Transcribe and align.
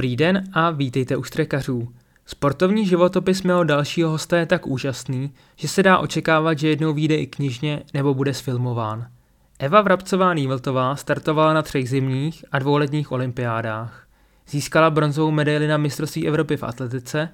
Dobrý 0.00 0.16
den 0.16 0.44
a 0.52 0.70
vítejte 0.70 1.16
u 1.16 1.22
Štrekařů. 1.22 1.88
Sportovní 2.26 2.86
životopis 2.86 3.42
mého 3.42 3.64
dalšího 3.64 4.10
hosta 4.10 4.38
je 4.38 4.46
tak 4.46 4.66
úžasný, 4.66 5.32
že 5.56 5.68
se 5.68 5.82
dá 5.82 5.98
očekávat, 5.98 6.58
že 6.58 6.68
jednou 6.68 6.92
vyjde 6.92 7.16
i 7.16 7.26
knižně 7.26 7.82
nebo 7.94 8.14
bude 8.14 8.34
sfilmován. 8.34 9.08
Eva 9.58 9.80
Vrabcová 9.80 10.34
Nýveltová 10.34 10.96
startovala 10.96 11.54
na 11.54 11.62
třech 11.62 11.88
zimních 11.88 12.44
a 12.52 12.58
dvouletních 12.58 13.12
olympiádách. 13.12 14.06
Získala 14.48 14.90
bronzovou 14.90 15.30
medaili 15.30 15.68
na 15.68 15.76
mistrovství 15.76 16.28
Evropy 16.28 16.56
v 16.56 16.62
atletice, 16.62 17.28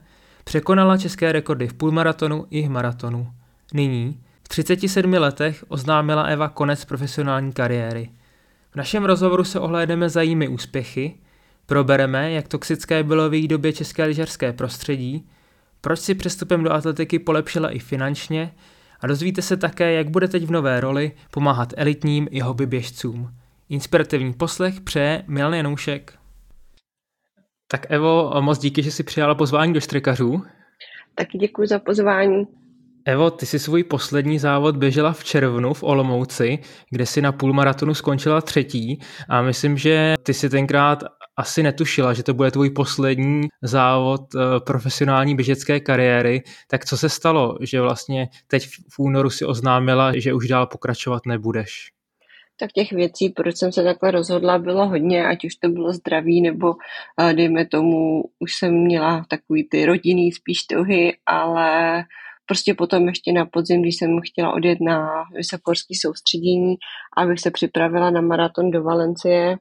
překonala 0.45 0.96
české 0.96 1.33
rekordy 1.33 1.69
v 1.69 1.74
půlmaratonu 1.74 2.46
i 2.51 2.69
maratonu. 2.69 3.30
Nyní, 3.74 4.21
v 4.45 4.48
37 4.48 5.12
letech, 5.12 5.65
oznámila 5.69 6.23
Eva 6.23 6.48
konec 6.48 6.85
profesionální 6.85 7.52
kariéry. 7.52 8.10
V 8.71 8.77
našem 8.77 9.05
rozhovoru 9.05 9.45
se 9.45 9.60
ohlédneme 9.60 10.09
za 10.09 10.23
jejími 10.23 10.48
úspěchy, 10.48 11.15
Probereme, 11.66 12.33
jak 12.33 12.48
toxické 12.48 13.02
bylo 13.02 13.30
v 13.30 13.34
její 13.34 13.48
době 13.48 13.73
české 13.73 14.05
lyžařské 14.05 14.52
prostředí, 14.52 15.29
proč 15.80 15.98
si 15.98 16.15
přestupem 16.15 16.65
do 16.65 16.73
atletiky 16.73 17.19
polepšila 17.19 17.70
i 17.70 17.79
finančně 17.79 18.55
a 19.01 19.07
dozvíte 19.07 19.43
se 19.43 19.57
také, 19.57 19.93
jak 19.93 20.10
bude 20.10 20.29
teď 20.29 20.45
v 20.45 20.51
nové 20.51 20.80
roli 20.80 21.12
pomáhat 21.30 21.73
elitním 21.77 22.29
i 22.30 22.41
hobby 22.41 22.66
běžcům. 22.66 23.30
Inspirativní 23.68 24.32
poslech 24.32 24.80
přeje 24.80 25.24
Milan 25.26 25.54
Janoušek. 25.54 26.13
Tak 27.71 27.87
Evo, 27.88 28.32
moc 28.41 28.59
díky, 28.59 28.82
že 28.82 28.91
jsi 28.91 29.02
přijala 29.02 29.35
pozvání 29.35 29.73
do 29.73 29.80
Štrekařů. 29.80 30.43
Taky 31.15 31.38
děkuji 31.38 31.69
za 31.69 31.79
pozvání. 31.79 32.46
Evo, 33.04 33.30
ty 33.30 33.46
jsi 33.46 33.59
svůj 33.59 33.85
poslední 33.85 34.38
závod 34.38 34.76
běžela 34.76 35.13
v 35.13 35.24
červnu 35.24 35.74
v 35.74 35.82
Olomouci, 35.82 36.59
kde 36.91 37.07
si 37.07 37.23
na 37.23 37.32
půlmaratonu 37.32 37.95
skončila 37.95 38.41
třetí 38.41 39.01
a 39.29 39.43
myslím, 39.43 39.76
že 39.76 40.15
ty 40.23 40.35
si 40.35 40.51
tenkrát 40.51 41.04
asi 41.37 41.62
netušila, 41.62 42.15
že 42.15 42.23
to 42.23 42.34
bude 42.34 42.51
tvůj 42.51 42.70
poslední 42.70 43.48
závod 43.62 44.20
eh, 44.34 44.60
profesionální 44.60 45.37
běžecké 45.37 45.80
kariéry. 45.80 46.42
Tak 46.68 46.84
co 46.84 46.96
se 46.96 47.09
stalo, 47.09 47.59
že 47.60 47.80
vlastně 47.80 48.29
teď 48.46 48.66
v 48.66 48.98
únoru 48.98 49.30
si 49.30 49.45
oznámila, 49.45 50.18
že 50.18 50.34
už 50.34 50.48
dál 50.48 50.66
pokračovat 50.66 51.23
nebudeš? 51.26 51.90
Tak 52.59 52.73
těch 52.73 52.92
věcí, 52.92 53.29
proč 53.29 53.57
jsem 53.57 53.73
se 53.73 53.84
takhle 53.84 54.10
rozhodla, 54.10 54.59
bylo 54.59 54.88
hodně, 54.88 55.26
ať 55.26 55.45
už 55.45 55.54
to 55.54 55.68
bylo 55.68 55.92
zdraví, 55.92 56.40
nebo 56.40 56.74
eh, 57.20 57.34
dejme 57.34 57.66
tomu, 57.66 58.23
už 58.38 58.54
jsem 58.54 58.74
měla 58.74 59.24
takový 59.29 59.68
ty 59.68 59.87
rodinný 59.87 60.32
spíš 60.32 60.62
touhy, 60.62 61.16
ale 61.26 62.04
prostě 62.46 62.74
potom 62.74 63.09
ještě 63.09 63.32
na 63.32 63.46
podzim, 63.46 63.82
když 63.82 63.96
jsem 63.96 64.20
chtěla 64.25 64.53
odjet 64.53 64.78
na 64.81 65.25
vysokorský 65.34 65.94
soustředění, 65.94 66.75
abych 67.16 67.41
se 67.41 67.50
připravila 67.50 68.10
na 68.10 68.20
maraton 68.20 68.70
do 68.70 68.82
Valencie, 68.82 69.56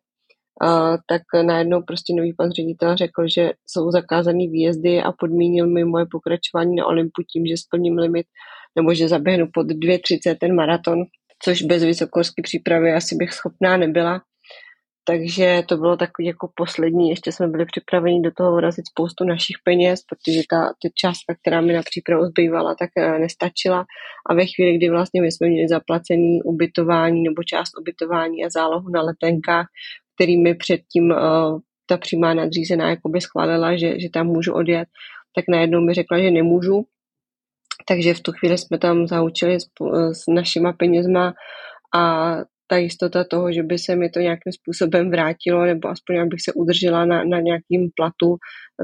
tak 1.08 1.22
najednou 1.46 1.82
prostě 1.82 2.14
nový 2.14 2.34
pan 2.34 2.52
ředitel 2.52 2.98
řekl, 2.98 3.28
že 3.36 3.52
jsou 3.68 3.92
zakázané 3.92 4.48
výjezdy 4.48 5.02
a 5.02 5.12
podmínil 5.12 5.68
mi 5.68 5.86
moje 5.86 6.06
pokračování 6.12 6.76
na 6.76 6.86
Olympu 6.86 7.22
tím, 7.34 7.46
že 7.46 7.58
splním 7.58 7.98
limit 7.98 8.28
nebo 8.76 8.94
že 8.94 9.08
zaběhnu 9.08 9.48
pod 9.54 9.68
2.30 9.68 10.38
ten 10.40 10.56
maraton, 10.56 11.04
což 11.44 11.62
bez 11.62 11.84
vysokorské 11.84 12.42
přípravy 12.42 12.94
asi 12.94 13.16
bych 13.16 13.34
schopná 13.34 13.78
nebyla. 13.78 14.22
Takže 15.08 15.64
to 15.68 15.78
bylo 15.78 15.98
takový 15.98 16.28
jako 16.28 16.50
poslední, 16.56 17.10
ještě 17.10 17.32
jsme 17.32 17.48
byli 17.48 17.66
připraveni 17.66 18.22
do 18.22 18.32
toho 18.32 18.56
vrazit 18.56 18.88
spoustu 18.88 19.24
našich 19.24 19.56
peněz, 19.64 20.00
protože 20.10 20.42
ta, 20.50 20.66
ta 20.66 20.90
částka, 20.96 21.36
která 21.42 21.62
mi 21.62 21.74
na 21.74 21.82
přípravu 21.82 22.26
zbývala, 22.26 22.76
tak 22.80 22.90
eh, 22.98 23.20
nestačila. 23.20 23.86
A 24.30 24.34
ve 24.34 24.46
chvíli, 24.46 24.78
kdy 24.78 24.90
vlastně 24.90 25.22
my 25.22 25.32
jsme 25.32 25.48
měli 25.48 25.68
zaplacený 25.68 26.42
ubytování 26.44 27.24
nebo 27.24 27.44
část 27.44 27.72
ubytování 27.80 28.46
a 28.46 28.50
zálohu 28.50 28.90
na 28.90 29.02
letenkách, 29.02 29.68
který 30.16 30.42
mi 30.42 30.56
předtím 30.56 31.12
uh, 31.12 31.60
ta 31.86 31.98
přímá 31.98 32.34
nadřízená 32.34 32.90
jakoby 32.90 33.22
schválila, 33.22 33.78
že, 33.78 34.00
že 34.00 34.10
tam 34.14 34.28
můžu 34.28 34.54
odjet, 34.54 34.88
tak 35.36 35.46
najednou 35.50 35.82
mi 35.82 35.94
řekla, 35.94 36.20
že 36.20 36.32
nemůžu. 36.32 36.86
Takže 37.88 38.14
v 38.14 38.20
tu 38.20 38.32
chvíli 38.32 38.58
jsme 38.58 38.78
tam 38.78 39.08
zaučili 39.08 39.60
s, 39.60 39.66
s 40.12 40.28
našima 40.28 40.74
penězma 40.74 41.34
a 41.96 42.36
ta 42.68 42.78
jistota 42.78 43.24
toho, 43.24 43.52
že 43.52 43.64
by 43.64 43.78
se 43.78 43.96
mi 43.96 44.10
to 44.10 44.20
nějakým 44.20 44.52
způsobem 44.52 45.12
vrátilo, 45.12 45.66
nebo 45.66 45.88
aspoň 45.88 46.20
abych 46.20 46.42
se 46.42 46.54
udržela 46.54 47.06
na, 47.06 47.24
na 47.24 47.40
nějakým 47.40 47.90
platu, 47.96 48.38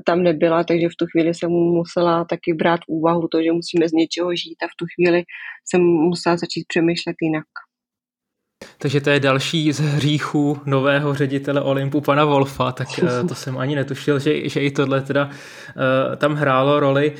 tam 0.05 0.23
nebyla, 0.23 0.63
takže 0.63 0.87
v 0.87 0.97
tu 0.99 1.05
chvíli 1.05 1.33
jsem 1.33 1.49
musela 1.51 2.25
taky 2.25 2.53
brát 2.53 2.79
úvahu 2.87 3.27
to, 3.27 3.43
že 3.43 3.51
musíme 3.51 3.89
z 3.89 3.91
něčeho 3.91 4.35
žít 4.35 4.57
a 4.63 4.67
v 4.67 4.77
tu 4.79 4.85
chvíli 4.95 5.23
jsem 5.65 5.81
musela 5.81 6.37
začít 6.37 6.65
přemýšlet 6.67 7.15
jinak. 7.21 7.45
Takže 8.77 9.01
to 9.01 9.09
je 9.09 9.19
další 9.19 9.71
z 9.71 9.79
hříchů 9.79 10.61
nového 10.65 11.13
ředitele 11.13 11.61
Olympu, 11.61 12.01
pana 12.01 12.25
Wolfa, 12.25 12.71
tak 12.71 12.87
eh, 12.99 13.23
to 13.27 13.35
jsem 13.35 13.57
ani 13.57 13.75
netušil, 13.75 14.19
že, 14.19 14.49
že 14.49 14.59
i 14.59 14.71
tohle 14.71 15.01
teda 15.01 15.25
uh, 15.25 16.15
tam 16.15 16.33
hrálo 16.33 16.79
roli. 16.79 17.13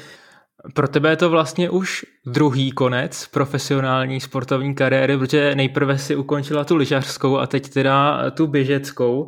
Pro 0.74 0.88
tebe 0.88 1.10
je 1.10 1.16
to 1.16 1.30
vlastně 1.30 1.70
už 1.70 2.06
druhý 2.26 2.72
konec 2.72 3.28
profesionální 3.28 4.20
sportovní 4.20 4.76
kariéry, 4.76 5.18
protože 5.18 5.56
nejprve 5.56 5.98
si 5.98 6.16
ukončila 6.16 6.64
tu 6.64 6.76
lyžařskou 6.76 7.38
a 7.38 7.48
teď 7.48 7.70
teda 7.70 8.32
tu 8.32 8.48
běžeckou. 8.48 9.28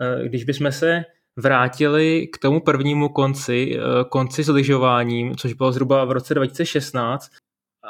Eh, 0.00 0.28
když 0.28 0.44
bychom 0.44 0.72
se 0.72 1.04
vrátili 1.36 2.26
k 2.26 2.38
tomu 2.38 2.60
prvnímu 2.60 3.08
konci, 3.08 3.78
konci 4.08 4.42
s 4.42 4.48
lyžováním, 4.48 5.36
což 5.36 5.52
bylo 5.52 5.72
zhruba 5.72 6.04
v 6.04 6.12
roce 6.12 6.34
2016, 6.34 7.30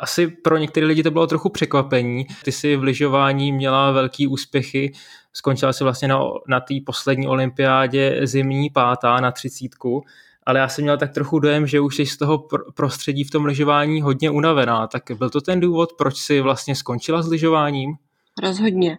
asi 0.03 0.29
pro 0.29 0.57
některé 0.57 0.87
lidi 0.87 1.03
to 1.03 1.11
bylo 1.11 1.27
trochu 1.27 1.49
překvapení. 1.49 2.27
Ty 2.45 2.53
si 2.53 2.77
v 2.77 2.83
lyžování 2.83 3.53
měla 3.53 3.91
velký 3.91 4.27
úspěchy, 4.27 4.93
skončila 5.33 5.73
si 5.73 5.85
vlastně 5.85 6.09
na, 6.09 6.21
na 6.49 6.61
té 6.61 6.75
poslední 6.87 7.29
olympiádě 7.29 8.21
zimní 8.23 8.71
pátá 8.71 9.21
na 9.21 9.31
třicítku, 9.31 10.05
ale 10.47 10.59
já 10.59 10.69
jsem 10.69 10.83
měl 10.83 10.99
tak 10.99 11.13
trochu 11.13 11.39
dojem, 11.39 11.67
že 11.67 11.81
už 11.81 11.97
jsi 11.97 12.07
z 12.07 12.17
toho 12.17 12.47
prostředí 12.75 13.25
v 13.25 13.31
tom 13.31 13.45
lyžování 13.45 14.03
hodně 14.03 14.31
unavená. 14.31 14.87
Tak 14.87 15.03
byl 15.19 15.31
to 15.31 15.41
ten 15.41 15.61
důvod, 15.61 15.93
proč 15.99 16.17
si 16.17 16.41
vlastně 16.41 16.75
skončila 16.75 17.23
s 17.23 17.29
lyžováním? 17.29 17.95
Rozhodně. 18.43 18.99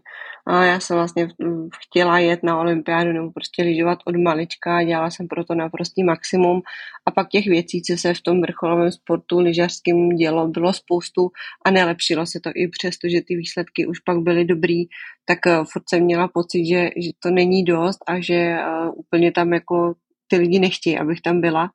A 0.50 0.64
já 0.64 0.80
jsem 0.80 0.98
vlastně 0.98 1.28
chtěla 1.80 2.20
jet 2.20 2.44
na 2.44 2.60
olympiádu 2.60 3.14
nebo 3.14 3.32
prostě 3.32 3.64
lyžovat 3.64 4.00
od 4.06 4.16
malička, 4.16 4.84
dělala 4.84 5.10
jsem 5.10 5.28
proto 5.28 5.56
naprostý 5.56 6.04
maximum 6.04 6.62
a 7.06 7.12
pak 7.12 7.30
těch 7.30 7.46
věcí, 7.46 7.82
co 7.82 7.98
se 7.98 8.14
v 8.14 8.22
tom 8.22 8.42
vrcholovém 8.42 8.92
sportu 8.92 9.40
lyžařským 9.40 10.10
dělo, 10.10 10.48
bylo 10.48 10.74
spoustu 10.74 11.30
a 11.66 11.72
nelepšilo 11.72 12.26
se 12.26 12.40
to 12.40 12.50
i 12.56 12.68
přesto, 12.68 13.10
že 13.10 13.22
ty 13.22 13.36
výsledky 13.36 13.88
už 13.88 14.00
pak 14.00 14.18
byly 14.18 14.46
dobrý, 14.46 14.84
tak 15.26 15.48
eh, 15.48 15.60
furt 15.72 15.84
jsem 15.90 16.04
měla 16.04 16.28
pocit, 16.28 16.66
že, 16.66 16.90
že 16.98 17.12
to 17.20 17.30
není 17.30 17.64
dost 17.64 18.00
a 18.08 18.22
že 18.22 18.58
uh, 18.58 19.00
úplně 19.00 19.32
tam 19.32 19.54
jako 19.54 19.94
ty 20.28 20.38
lidi 20.38 20.60
nechtějí, 20.60 21.00
abych 21.00 21.22
tam 21.22 21.42
byla. 21.42 21.70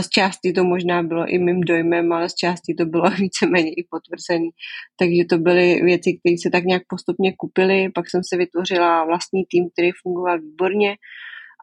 Z 0.00 0.08
části 0.08 0.52
to 0.52 0.64
možná 0.64 1.02
bylo 1.02 1.26
i 1.26 1.38
mým 1.38 1.60
dojmem, 1.60 2.12
ale 2.12 2.28
z 2.28 2.34
části 2.34 2.74
to 2.74 2.86
bylo 2.86 3.10
víceméně 3.18 3.70
i 3.70 3.86
potvrzený. 3.90 4.50
Takže 4.98 5.24
to 5.30 5.38
byly 5.38 5.80
věci, 5.82 6.18
které 6.18 6.34
se 6.42 6.50
tak 6.50 6.64
nějak 6.64 6.82
postupně 6.88 7.32
kupily. 7.36 7.88
Pak 7.94 8.10
jsem 8.10 8.20
se 8.24 8.36
vytvořila 8.36 9.04
vlastní 9.04 9.44
tým, 9.50 9.70
který 9.72 9.90
fungoval 10.02 10.40
výborně, 10.40 10.96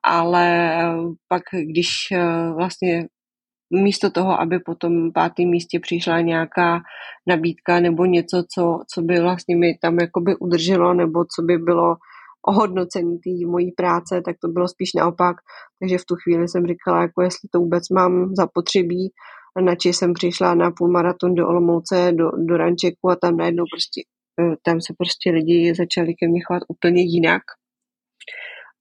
ale 0.03 0.79
pak, 1.27 1.43
když 1.51 1.89
eh, 2.11 2.53
vlastně 2.55 3.07
místo 3.69 4.09
toho, 4.09 4.41
aby 4.41 4.59
po 4.59 4.75
tom 4.75 5.11
pátém 5.11 5.49
místě 5.49 5.79
přišla 5.79 6.21
nějaká 6.21 6.81
nabídka 7.27 7.79
nebo 7.79 8.05
něco, 8.05 8.43
co, 8.53 8.79
co 8.93 9.01
by 9.01 9.19
vlastně 9.19 9.55
mi 9.55 9.77
tam 9.81 9.99
jakoby 9.99 10.35
udrželo, 10.35 10.93
nebo 10.93 11.25
co 11.35 11.41
by 11.41 11.57
bylo 11.57 11.95
ohodnocení 12.47 13.19
té 13.19 13.29
mojí 13.47 13.71
práce, 13.71 14.21
tak 14.25 14.35
to 14.41 14.47
bylo 14.47 14.67
spíš 14.67 14.93
naopak. 14.93 15.35
Takže 15.79 15.97
v 15.97 16.05
tu 16.05 16.15
chvíli 16.15 16.47
jsem 16.47 16.67
říkala, 16.67 17.01
jako 17.01 17.21
jestli 17.21 17.49
to 17.51 17.59
vůbec 17.59 17.89
mám 17.89 18.35
zapotřebí, 18.35 19.11
načež 19.61 19.95
jsem 19.95 20.13
přišla 20.13 20.55
na 20.55 20.71
půlmaraton 20.71 21.35
do 21.35 21.47
Olomouce, 21.47 22.11
do, 22.11 22.31
do 22.37 22.57
Rančeku 22.57 23.09
a 23.09 23.15
tam 23.15 23.37
najednou 23.37 23.63
prostě, 23.73 24.01
eh, 24.41 24.55
tam 24.63 24.81
se 24.81 24.93
prostě 24.97 25.31
lidi 25.31 25.73
začali 25.75 26.13
ke 26.13 26.27
mně 26.27 26.41
chovat 26.47 26.63
úplně 26.67 27.01
jinak. 27.01 27.41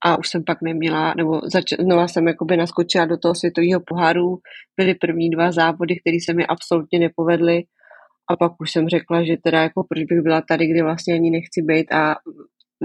A 0.04 0.18
už 0.18 0.28
jsem 0.28 0.44
pak 0.44 0.62
neměla, 0.62 1.14
nebo 1.16 1.40
zač- 1.52 1.80
znova 1.80 2.08
jsem 2.08 2.28
jakoby 2.28 2.56
naskočila 2.56 3.04
do 3.04 3.16
toho 3.18 3.34
světového 3.34 3.80
poháru. 3.86 4.38
Byly 4.76 4.94
první 4.94 5.30
dva 5.30 5.52
závody, 5.52 5.96
které 6.00 6.16
se 6.24 6.34
mi 6.34 6.46
absolutně 6.46 6.98
nepovedly. 6.98 7.62
A 8.30 8.36
pak 8.36 8.52
už 8.60 8.72
jsem 8.72 8.88
řekla, 8.88 9.24
že 9.24 9.36
teda 9.44 9.62
jako 9.62 9.84
proč 9.88 10.04
bych 10.04 10.20
byla 10.20 10.42
tady, 10.48 10.66
kde 10.66 10.82
vlastně 10.82 11.14
ani 11.14 11.30
nechci 11.30 11.62
být 11.62 11.92
a 11.92 12.16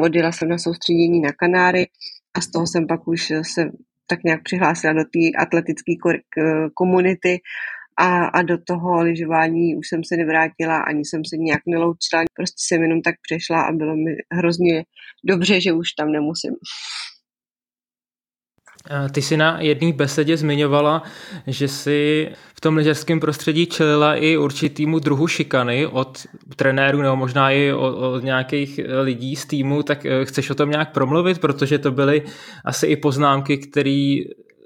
odjela 0.01 0.31
jsem 0.31 0.49
na 0.49 0.57
soustředění 0.57 1.21
na 1.21 1.31
Kanáry 1.31 1.87
a 2.33 2.41
z 2.41 2.51
toho 2.51 2.67
jsem 2.67 2.87
pak 2.87 3.07
už 3.07 3.33
se 3.41 3.71
tak 4.07 4.23
nějak 4.23 4.43
přihlásila 4.43 4.93
do 4.93 5.03
té 5.03 5.37
atletické 5.37 5.93
komunity 6.73 7.39
a, 7.97 8.25
a 8.25 8.41
do 8.41 8.57
toho 8.57 9.01
lyžování 9.01 9.75
už 9.75 9.87
jsem 9.87 10.03
se 10.03 10.17
nevrátila, 10.17 10.77
ani 10.77 11.05
jsem 11.05 11.25
se 11.25 11.37
nějak 11.37 11.61
neloučila, 11.67 12.23
prostě 12.33 12.55
jsem 12.67 12.81
jenom 12.81 13.01
tak 13.01 13.15
přešla 13.21 13.61
a 13.61 13.71
bylo 13.71 13.95
mi 13.95 14.15
hrozně 14.31 14.83
dobře, 15.23 15.61
že 15.61 15.73
už 15.73 15.91
tam 15.91 16.11
nemusím. 16.11 16.53
Ty 19.11 19.21
si 19.21 19.37
na 19.37 19.61
jedné 19.61 19.93
besedě 19.93 20.37
zmiňovala, 20.37 21.03
že 21.47 21.67
si 21.67 22.29
v 22.55 22.61
tom 22.61 22.77
lyžařském 22.77 23.19
prostředí 23.19 23.65
čelila 23.65 24.15
i 24.15 24.37
určitýmu 24.37 24.99
druhu 24.99 25.27
šikany 25.27 25.87
od 25.87 26.25
trenérů 26.55 27.01
nebo 27.01 27.15
možná 27.15 27.51
i 27.51 27.73
od, 27.73 27.95
od 27.95 28.23
nějakých 28.23 28.79
lidí 29.01 29.35
z 29.35 29.45
týmu, 29.45 29.83
tak 29.83 30.05
eh, 30.05 30.25
chceš 30.25 30.49
o 30.49 30.55
tom 30.55 30.69
nějak 30.69 30.93
promluvit, 30.93 31.39
protože 31.39 31.79
to 31.79 31.91
byly 31.91 32.23
asi 32.65 32.87
i 32.87 32.95
poznámky, 32.95 33.57
které 33.57 34.17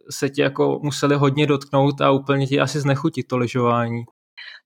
se 0.10 0.30
ti 0.30 0.42
jako 0.42 0.80
museli 0.84 1.16
hodně 1.16 1.48
dotknout 1.48 2.02
a 2.02 2.12
úplně 2.12 2.48
ti 2.48 2.60
asi 2.60 2.80
znechutit 2.80 3.28
to 3.28 3.38
lyžování 3.38 4.04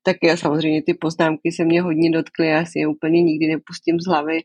tak 0.02 0.16
já 0.22 0.36
samozřejmě 0.36 0.82
ty 0.82 0.94
poznámky 0.94 1.52
se 1.52 1.64
mě 1.64 1.82
hodně 1.82 2.10
dotkly, 2.10 2.46
já 2.46 2.64
si 2.64 2.78
je 2.78 2.86
úplně 2.86 3.22
nikdy 3.22 3.46
nepustím 3.46 4.00
z 4.00 4.06
hlavy. 4.06 4.38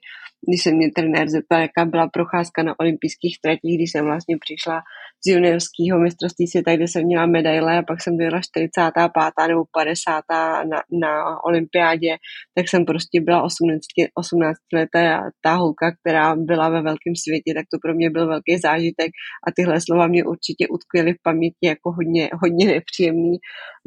Když 0.48 0.64
se 0.64 0.72
mě 0.72 0.92
trenér 0.92 1.30
zeptal, 1.30 1.62
jaká 1.62 1.86
byla 1.86 2.08
procházka 2.08 2.64
na 2.64 2.80
olympijských 2.80 3.38
tratích, 3.42 3.78
když 3.78 3.92
jsem 3.92 4.06
vlastně 4.06 4.38
přišla 4.38 4.82
z 5.26 5.32
juniorského 5.32 6.00
mistrovství 6.00 6.48
světa, 6.48 6.76
kde 6.76 6.88
jsem 6.88 7.04
měla 7.04 7.26
medaile 7.26 7.78
a 7.78 7.84
pak 7.88 8.02
jsem 8.02 8.18
byla 8.18 8.42
45. 8.42 9.48
nebo 9.48 9.64
50. 9.74 10.24
na, 10.72 10.80
na 11.04 11.44
olympiádě, 11.44 12.12
tak 12.56 12.70
jsem 12.70 12.86
prostě 12.86 13.22
byla 13.22 13.44
18, 13.44 13.82
18 14.16 14.58
leté 14.74 15.14
a 15.16 15.22
ta 15.42 15.54
holka, 15.54 15.92
která 16.00 16.36
byla 16.36 16.70
ve 16.70 16.82
velkém 16.82 17.16
světě, 17.24 17.54
tak 17.56 17.66
to 17.74 17.78
pro 17.82 17.94
mě 17.94 18.10
byl 18.10 18.28
velký 18.28 18.58
zážitek 18.58 19.12
a 19.48 19.52
tyhle 19.56 19.82
slova 19.82 20.08
mě 20.08 20.24
určitě 20.24 20.68
utkvěly 20.68 21.14
v 21.14 21.22
paměti 21.24 21.64
jako 21.74 21.92
hodně, 21.92 22.30
hodně 22.42 22.66
nepříjemný, 22.66 23.38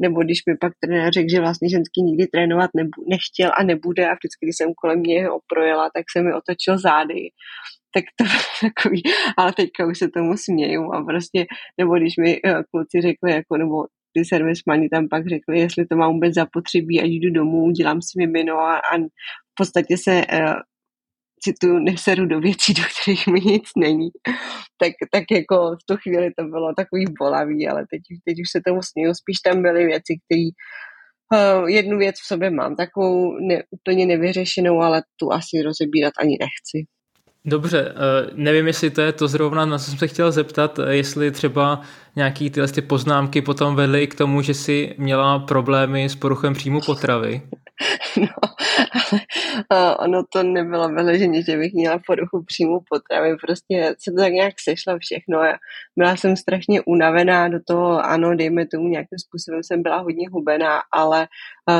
nebo 0.01 0.23
když 0.23 0.39
mi 0.47 0.57
pak 0.57 0.73
trenér 0.83 1.13
řekl, 1.13 1.29
že 1.31 1.39
vlastně 1.39 1.69
ženský 1.69 1.99
nikdy 2.01 2.27
trénovat 2.27 2.69
nebu, 2.75 2.97
nechtěl 3.13 3.51
a 3.57 3.63
nebude 3.63 4.03
a 4.07 4.13
vždycky, 4.13 4.41
když 4.45 4.57
jsem 4.57 4.73
kolem 4.81 5.03
něj 5.03 5.23
ho 5.23 5.39
projela, 5.53 5.89
tak 5.95 6.05
se 6.13 6.23
mi 6.23 6.33
otočil 6.33 6.77
zády 6.77 7.21
tak 7.93 8.03
to 8.17 8.25
takový, 8.67 9.03
ale 9.37 9.53
teďka 9.53 9.85
už 9.87 9.99
se 9.99 10.09
tomu 10.09 10.37
směju 10.37 10.93
a 10.93 11.03
prostě, 11.03 11.45
nebo 11.77 11.95
když 11.95 12.17
mi 12.17 12.41
uh, 12.41 12.61
kluci 12.71 13.01
řekli, 13.01 13.31
jako, 13.31 13.57
nebo 13.57 13.85
ty 14.13 14.25
servismani 14.25 14.89
tam 14.89 15.07
pak 15.09 15.27
řekli, 15.27 15.59
jestli 15.59 15.85
to 15.85 15.95
mám 15.95 16.13
vůbec 16.13 16.33
zapotřebí, 16.33 17.01
ať 17.01 17.09
jdu 17.09 17.33
domů, 17.33 17.71
dělám 17.71 18.01
si 18.01 18.11
mimino 18.17 18.59
a, 18.59 18.77
a 18.77 18.97
v 19.51 19.55
podstatě 19.55 19.97
se 19.97 20.25
uh, 20.33 20.53
citu 21.43 21.79
neseru 21.79 22.25
do 22.25 22.39
věcí, 22.39 22.73
do 22.73 22.83
kterých 22.83 23.27
mi 23.27 23.39
nic 23.39 23.69
není. 23.77 24.09
Tak, 24.77 24.91
tak 25.11 25.23
jako 25.31 25.55
v 25.55 25.85
tu 25.85 25.97
chvíli 25.97 26.31
to 26.37 26.43
bylo 26.43 26.73
takový 26.73 27.05
bolavý, 27.19 27.67
ale 27.67 27.85
teď, 27.91 28.01
teď 28.25 28.35
už 28.41 28.49
se 28.51 28.61
tomu 28.65 28.81
směju. 28.81 29.13
Spíš 29.13 29.37
tam 29.39 29.61
byly 29.61 29.85
věci, 29.85 30.13
které 30.25 30.47
uh, 30.51 31.69
jednu 31.69 31.97
věc 31.97 32.15
v 32.15 32.27
sobě 32.27 32.49
mám, 32.51 32.75
takovou 32.75 33.39
ne, 33.39 33.63
úplně 33.71 34.05
nevyřešenou, 34.05 34.79
ale 34.79 35.03
tu 35.19 35.31
asi 35.33 35.61
rozebírat 35.61 36.13
ani 36.19 36.37
nechci. 36.39 36.87
Dobře, 37.45 37.93
eh, 37.95 38.29
nevím, 38.33 38.67
jestli 38.67 38.89
to 38.89 39.01
je 39.01 39.11
to 39.11 39.27
zrovna, 39.27 39.65
na 39.65 39.77
co 39.77 39.85
jsem 39.85 39.99
se 39.99 40.07
chtěl 40.07 40.31
zeptat, 40.31 40.79
eh, 40.79 40.95
jestli 40.95 41.31
třeba 41.31 41.81
nějaký 42.15 42.49
tyhle 42.49 42.67
ty 42.67 42.81
poznámky 42.81 43.41
potom 43.41 43.75
vedly 43.75 44.07
k 44.07 44.15
tomu, 44.15 44.41
že 44.41 44.53
si 44.53 44.95
měla 44.97 45.39
problémy 45.39 46.09
s 46.09 46.15
poruchem 46.15 46.53
příjmu 46.53 46.81
potravy. 46.85 47.41
No, 48.17 48.27
ale 49.69 49.97
ono 49.97 50.23
to 50.33 50.43
nebylo 50.43 50.89
vyleženě, 50.89 51.43
že 51.43 51.57
bych 51.57 51.73
měla 51.73 51.99
poruchu 52.07 52.43
příjmu 52.45 52.79
potravy, 52.89 53.35
prostě 53.45 53.95
se 53.99 54.11
to 54.11 54.17
tak 54.17 54.33
nějak 54.33 54.53
sešlo 54.63 54.99
všechno 54.99 55.39
a 55.39 55.57
byla 55.97 56.15
jsem 56.15 56.35
strašně 56.35 56.81
unavená 56.81 57.47
do 57.47 57.59
toho, 57.67 58.05
ano, 58.05 58.35
dejme 58.35 58.67
tomu 58.67 58.87
nějakým 58.87 59.19
způsobem 59.19 59.63
jsem 59.63 59.83
byla 59.83 59.97
hodně 59.97 60.27
hubená, 60.31 60.79
ale 60.93 61.27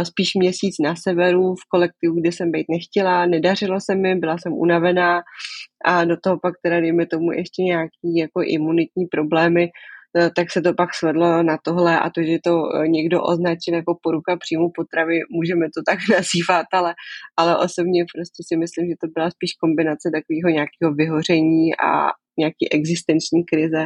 spíš 0.03 0.29
měsíc 0.35 0.75
na 0.83 0.95
severu 0.95 1.55
v 1.55 1.69
kolektivu, 1.69 2.21
kde 2.21 2.31
jsem 2.31 2.51
být 2.51 2.65
nechtěla, 2.69 3.25
nedařilo 3.25 3.79
se 3.81 3.95
mi, 3.95 4.15
byla 4.15 4.37
jsem 4.37 4.53
unavená 4.53 5.21
a 5.85 6.05
do 6.05 6.17
toho 6.23 6.39
pak 6.39 6.53
teda 6.63 6.79
dejme 6.79 7.05
tomu 7.05 7.31
ještě 7.31 7.61
nějaký 7.61 8.17
jako 8.17 8.41
imunitní 8.45 9.05
problémy, 9.05 9.69
tak 10.35 10.51
se 10.51 10.61
to 10.61 10.73
pak 10.73 10.89
svedlo 10.93 11.43
na 11.43 11.57
tohle 11.63 11.99
a 11.99 12.09
to, 12.09 12.23
že 12.23 12.37
to 12.43 12.53
eh, 12.75 12.87
někdo 12.87 13.23
označil 13.23 13.73
jako 13.73 13.97
poruka 14.01 14.37
příjmu 14.37 14.67
potravy, 14.75 15.15
můžeme 15.29 15.65
to 15.75 15.81
tak 15.85 15.99
nazývat, 16.15 16.65
ale, 16.73 16.93
ale 17.37 17.57
osobně 17.57 18.05
prostě 18.13 18.39
si 18.47 18.57
myslím, 18.57 18.85
že 18.87 18.95
to 19.01 19.07
byla 19.15 19.31
spíš 19.31 19.51
kombinace 19.63 20.05
takového 20.17 20.49
nějakého 20.57 20.93
vyhoření 21.01 21.75
a 21.89 21.89
nějaký 22.37 22.63
existenční 22.77 23.43
krize. 23.51 23.81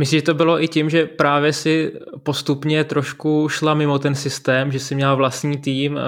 Myslíš, 0.00 0.20
že 0.20 0.24
to 0.24 0.34
bylo 0.34 0.62
i 0.62 0.68
tím, 0.68 0.90
že 0.90 1.06
právě 1.06 1.52
si 1.52 1.92
postupně 2.22 2.84
trošku 2.84 3.48
šla 3.48 3.74
mimo 3.74 3.98
ten 3.98 4.14
systém, 4.14 4.72
že 4.72 4.78
si 4.78 4.94
měla 4.94 5.14
vlastní 5.14 5.58
tým, 5.58 5.98
eh, 5.98 6.02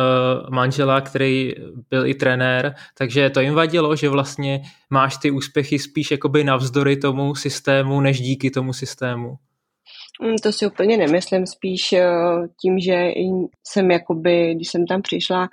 manžela, 0.51 1.01
který 1.01 1.53
byl 1.91 2.07
i 2.07 2.15
trenér, 2.15 2.75
takže 2.99 3.31
to 3.31 3.41
jim 3.41 3.55
vadilo, 3.55 3.97
že 3.97 4.09
vlastně 4.09 4.63
máš 4.91 5.17
ty 5.17 5.31
úspěchy 5.31 5.79
spíš 5.79 6.11
jakoby 6.11 6.45
navzdory 6.45 6.97
tomu 6.97 7.35
systému, 7.35 8.01
než 8.01 8.21
díky 8.21 8.51
tomu 8.51 8.73
systému? 8.73 9.35
Mm, 10.23 10.37
to 10.43 10.53
si 10.53 10.67
úplně 10.67 10.97
nemyslím, 10.97 11.47
spíš 11.47 11.93
eh, 11.93 12.09
tím, 12.61 12.79
že 12.79 13.13
jsem 13.67 13.91
jakoby, 13.91 14.55
když 14.55 14.69
jsem 14.69 14.87
tam 14.87 15.03
přišla, 15.03 15.49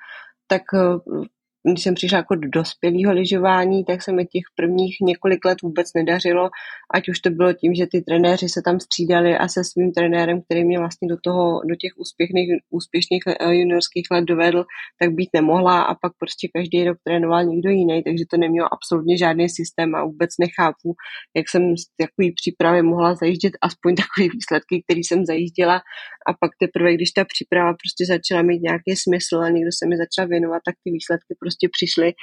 tak 0.47 0.61
eh, 0.73 1.27
když 1.67 1.83
jsem 1.83 1.95
přišla 1.95 2.17
jako 2.17 2.35
do 2.35 2.49
dospělého 2.49 3.13
lyžování, 3.13 3.85
tak 3.85 4.01
se 4.01 4.11
mi 4.11 4.25
těch 4.25 4.43
prvních 4.55 4.97
několik 5.01 5.45
let 5.45 5.61
vůbec 5.61 5.93
nedařilo, 5.95 6.49
ať 6.93 7.09
už 7.09 7.19
to 7.19 7.29
bylo 7.29 7.53
tím, 7.53 7.73
že 7.75 7.87
ty 7.91 8.01
trenéři 8.01 8.49
se 8.49 8.61
tam 8.65 8.79
střídali 8.79 9.37
a 9.37 9.47
se 9.47 9.63
svým 9.63 9.91
trenérem, 9.91 10.41
který 10.41 10.63
mě 10.65 10.79
vlastně 10.79 11.07
do 11.07 11.17
toho, 11.23 11.61
do 11.69 11.75
těch 11.75 11.91
úspěšných, 11.97 12.49
úspěšných 12.69 13.23
eh, 13.27 13.55
juniorských 13.55 14.07
let 14.11 14.25
dovedl, 14.25 14.65
tak 14.99 15.11
být 15.11 15.29
nemohla 15.33 15.81
a 15.81 15.95
pak 15.95 16.11
prostě 16.19 16.47
každý 16.55 16.83
rok 16.83 16.97
trénoval 17.03 17.43
někdo 17.43 17.69
jiný, 17.69 18.03
takže 18.03 18.23
to 18.31 18.37
nemělo 18.37 18.67
absolutně 18.73 19.17
žádný 19.17 19.49
systém 19.49 19.95
a 19.95 20.03
vůbec 20.03 20.29
nechápu, 20.39 20.95
jak 21.37 21.49
jsem 21.49 21.77
z 21.77 21.83
takové 21.97 22.29
přípravy 22.35 22.81
mohla 22.81 23.15
zajíždět 23.15 23.53
aspoň 23.61 23.95
takové 23.95 24.25
výsledky, 24.33 24.83
které 24.83 24.99
jsem 24.99 25.25
zajížděla. 25.25 25.81
A 26.27 26.33
pak 26.41 26.51
teprve, 26.59 26.93
když 26.93 27.11
ta 27.11 27.25
příprava 27.25 27.71
prostě 27.81 28.03
začala 28.13 28.41
mít 28.41 28.61
nějaký 28.61 28.91
smysl 29.03 29.35
a 29.39 29.49
někdo 29.49 29.71
se 29.79 29.83
mi 29.89 29.95
začal 30.03 30.27
věnovat, 30.27 30.61
tak 30.65 30.75
ty 30.83 30.91
výsledky 30.91 31.31
prostě 31.39 31.48
přišly, 31.69 32.13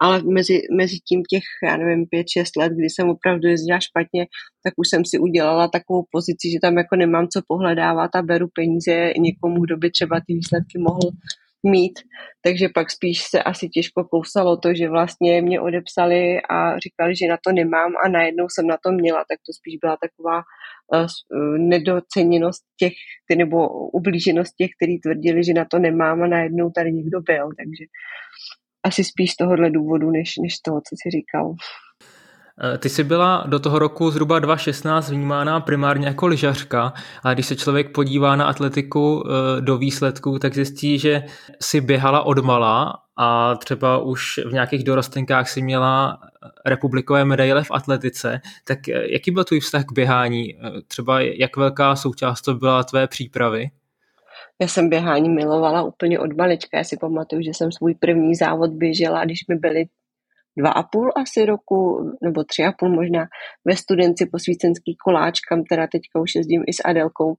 ale 0.00 0.22
mezi, 0.22 0.60
mezi 0.76 0.96
tím 1.08 1.22
těch, 1.22 1.42
já 1.62 1.76
nevím, 1.76 2.06
pět, 2.06 2.26
šest 2.28 2.56
let, 2.56 2.72
kdy 2.72 2.90
jsem 2.90 3.08
opravdu 3.08 3.48
jezdila 3.48 3.80
špatně, 3.80 4.26
tak 4.64 4.74
už 4.76 4.88
jsem 4.88 5.04
si 5.04 5.18
udělala 5.18 5.68
takovou 5.68 6.04
pozici, 6.10 6.50
že 6.52 6.58
tam 6.62 6.76
jako 6.76 6.96
nemám 6.96 7.28
co 7.28 7.40
pohledávat 7.48 8.10
a 8.16 8.22
beru 8.22 8.46
peníze 8.54 9.12
někomu, 9.18 9.60
kdo 9.64 9.76
by 9.76 9.90
třeba 9.90 10.20
ty 10.26 10.34
výsledky 10.34 10.78
mohl 10.78 11.10
mít, 11.66 11.98
takže 12.42 12.68
pak 12.74 12.90
spíš 12.90 13.22
se 13.22 13.42
asi 13.42 13.68
těžko 13.68 14.04
kousalo 14.04 14.56
to, 14.56 14.74
že 14.74 14.88
vlastně 14.88 15.42
mě 15.42 15.60
odepsali 15.60 16.42
a 16.50 16.78
říkali, 16.78 17.16
že 17.16 17.28
na 17.28 17.38
to 17.44 17.52
nemám 17.52 17.92
a 18.04 18.08
najednou 18.08 18.46
jsem 18.48 18.66
na 18.66 18.76
to 18.82 18.92
měla, 18.92 19.18
tak 19.18 19.38
to 19.46 19.52
spíš 19.52 19.76
byla 19.76 19.96
taková 19.96 20.38
uh, 20.38 21.58
nedoceněnost 21.58 22.64
těch, 22.78 22.92
nebo 23.36 23.68
ublíženost 23.90 24.54
těch, 24.54 24.70
kteří 24.76 24.98
tvrdili, 24.98 25.44
že 25.44 25.52
na 25.52 25.64
to 25.64 25.78
nemám 25.78 26.22
a 26.22 26.26
najednou 26.26 26.70
tady 26.70 26.92
někdo 26.92 27.20
byl, 27.20 27.44
takže 27.58 27.84
asi 28.86 29.04
spíš 29.04 29.32
z 29.32 29.36
tohohle 29.36 29.70
důvodu, 29.70 30.10
než, 30.10 30.34
než 30.42 30.58
toho, 30.58 30.80
co 30.80 30.96
si 31.02 31.10
říkal. 31.10 31.54
Eh, 32.74 32.78
ty 32.78 32.88
jsi 32.88 33.04
byla 33.04 33.44
do 33.46 33.58
toho 33.58 33.78
roku 33.78 34.10
zhruba 34.10 34.38
2016 34.38 35.10
vnímána 35.10 35.60
primárně 35.60 36.06
jako 36.06 36.26
lyžařka, 36.26 36.92
ale 37.22 37.34
když 37.34 37.46
se 37.46 37.56
člověk 37.56 37.92
podívá 37.92 38.36
na 38.36 38.46
atletiku 38.46 39.24
eh, 39.26 39.60
do 39.60 39.78
výsledků, 39.78 40.38
tak 40.38 40.54
zjistí, 40.54 40.98
že 40.98 41.24
si 41.62 41.80
běhala 41.80 42.22
od 42.22 42.38
mala 42.38 42.94
a 43.18 43.54
třeba 43.56 43.98
už 43.98 44.40
v 44.46 44.52
nějakých 44.52 44.84
dorostenkách 44.84 45.48
si 45.48 45.62
měla 45.62 46.18
republikové 46.66 47.24
medaile 47.24 47.64
v 47.64 47.70
atletice, 47.70 48.40
tak 48.64 48.88
eh, 48.88 49.12
jaký 49.12 49.30
byl 49.30 49.44
tvůj 49.44 49.60
vztah 49.60 49.84
k 49.84 49.92
běhání? 49.92 50.58
Třeba 50.88 51.20
jak 51.20 51.56
velká 51.56 51.96
součást 51.96 52.42
to 52.42 52.54
byla 52.54 52.84
tvé 52.84 53.06
přípravy? 53.06 53.70
Já 54.62 54.68
jsem 54.68 54.88
běhání 54.88 55.28
milovala 55.28 55.82
úplně 55.82 56.18
od 56.18 56.36
malička. 56.36 56.78
Já 56.78 56.84
si 56.84 56.96
pamatuju, 56.96 57.42
že 57.42 57.50
jsem 57.54 57.72
svůj 57.72 57.94
první 57.94 58.34
závod 58.34 58.70
běžela, 58.70 59.24
když 59.24 59.46
mi 59.48 59.56
byly 59.56 59.86
dva 60.58 60.70
a 60.70 60.82
půl 60.82 61.12
asi 61.16 61.44
roku, 61.44 62.10
nebo 62.22 62.44
tři 62.44 62.64
a 62.64 62.72
půl 62.72 62.88
možná, 62.88 63.26
ve 63.64 63.76
studenci 63.76 64.26
posvícenský 64.26 64.96
koláč, 65.04 65.40
kam 65.40 65.64
teda 65.64 65.86
teďka 65.86 66.20
už 66.20 66.34
jezdím 66.34 66.62
i 66.66 66.72
s 66.72 66.80
Adelkou, 66.84 67.34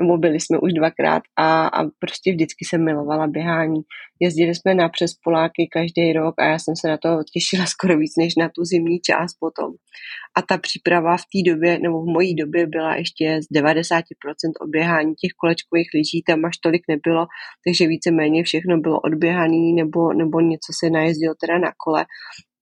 nebo 0.00 0.18
byli 0.18 0.40
jsme 0.40 0.58
už 0.58 0.72
dvakrát 0.72 1.22
a, 1.36 1.66
a 1.66 1.84
prostě 1.98 2.32
vždycky 2.32 2.64
jsem 2.64 2.84
milovala 2.84 3.26
běhání. 3.26 3.80
Jezdili 4.20 4.54
jsme 4.54 4.74
na 4.74 4.88
přes 4.88 5.14
Poláky 5.24 5.68
každý 5.72 6.12
rok 6.12 6.34
a 6.38 6.44
já 6.44 6.58
jsem 6.58 6.76
se 6.76 6.88
na 6.88 6.96
to 6.96 7.08
těšila 7.32 7.66
skoro 7.74 7.98
víc 7.98 8.12
než 8.18 8.36
na 8.36 8.48
tu 8.48 8.64
zimní 8.64 9.00
část 9.00 9.34
potom. 9.40 9.72
A 10.36 10.42
ta 10.42 10.58
příprava 10.58 11.16
v 11.16 11.26
té 11.32 11.50
době, 11.50 11.78
nebo 11.78 12.02
v 12.02 12.06
mojí 12.06 12.34
době 12.34 12.66
byla 12.66 12.96
ještě 12.96 13.40
z 13.42 13.46
90% 13.60 14.00
oběhání 14.60 15.14
těch 15.14 15.32
kolečkových 15.40 15.88
lyží, 15.94 16.22
tam 16.26 16.44
až 16.44 16.56
tolik 16.58 16.82
nebylo, 16.88 17.26
takže 17.66 17.86
víceméně 17.86 18.42
všechno 18.42 18.78
bylo 18.78 19.00
odběhaný 19.00 19.72
nebo, 19.72 20.12
nebo 20.12 20.40
něco 20.40 20.72
se 20.80 20.90
najezdilo 20.90 21.34
teda 21.40 21.58
na 21.58 21.72
kole 21.76 22.06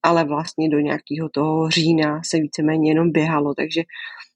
ale 0.02 0.24
vlastně 0.24 0.68
do 0.68 0.78
nějakého 0.78 1.28
toho 1.34 1.70
října 1.70 2.20
se 2.24 2.36
víceméně 2.38 2.90
jenom 2.90 3.12
běhalo, 3.12 3.54
takže 3.54 3.82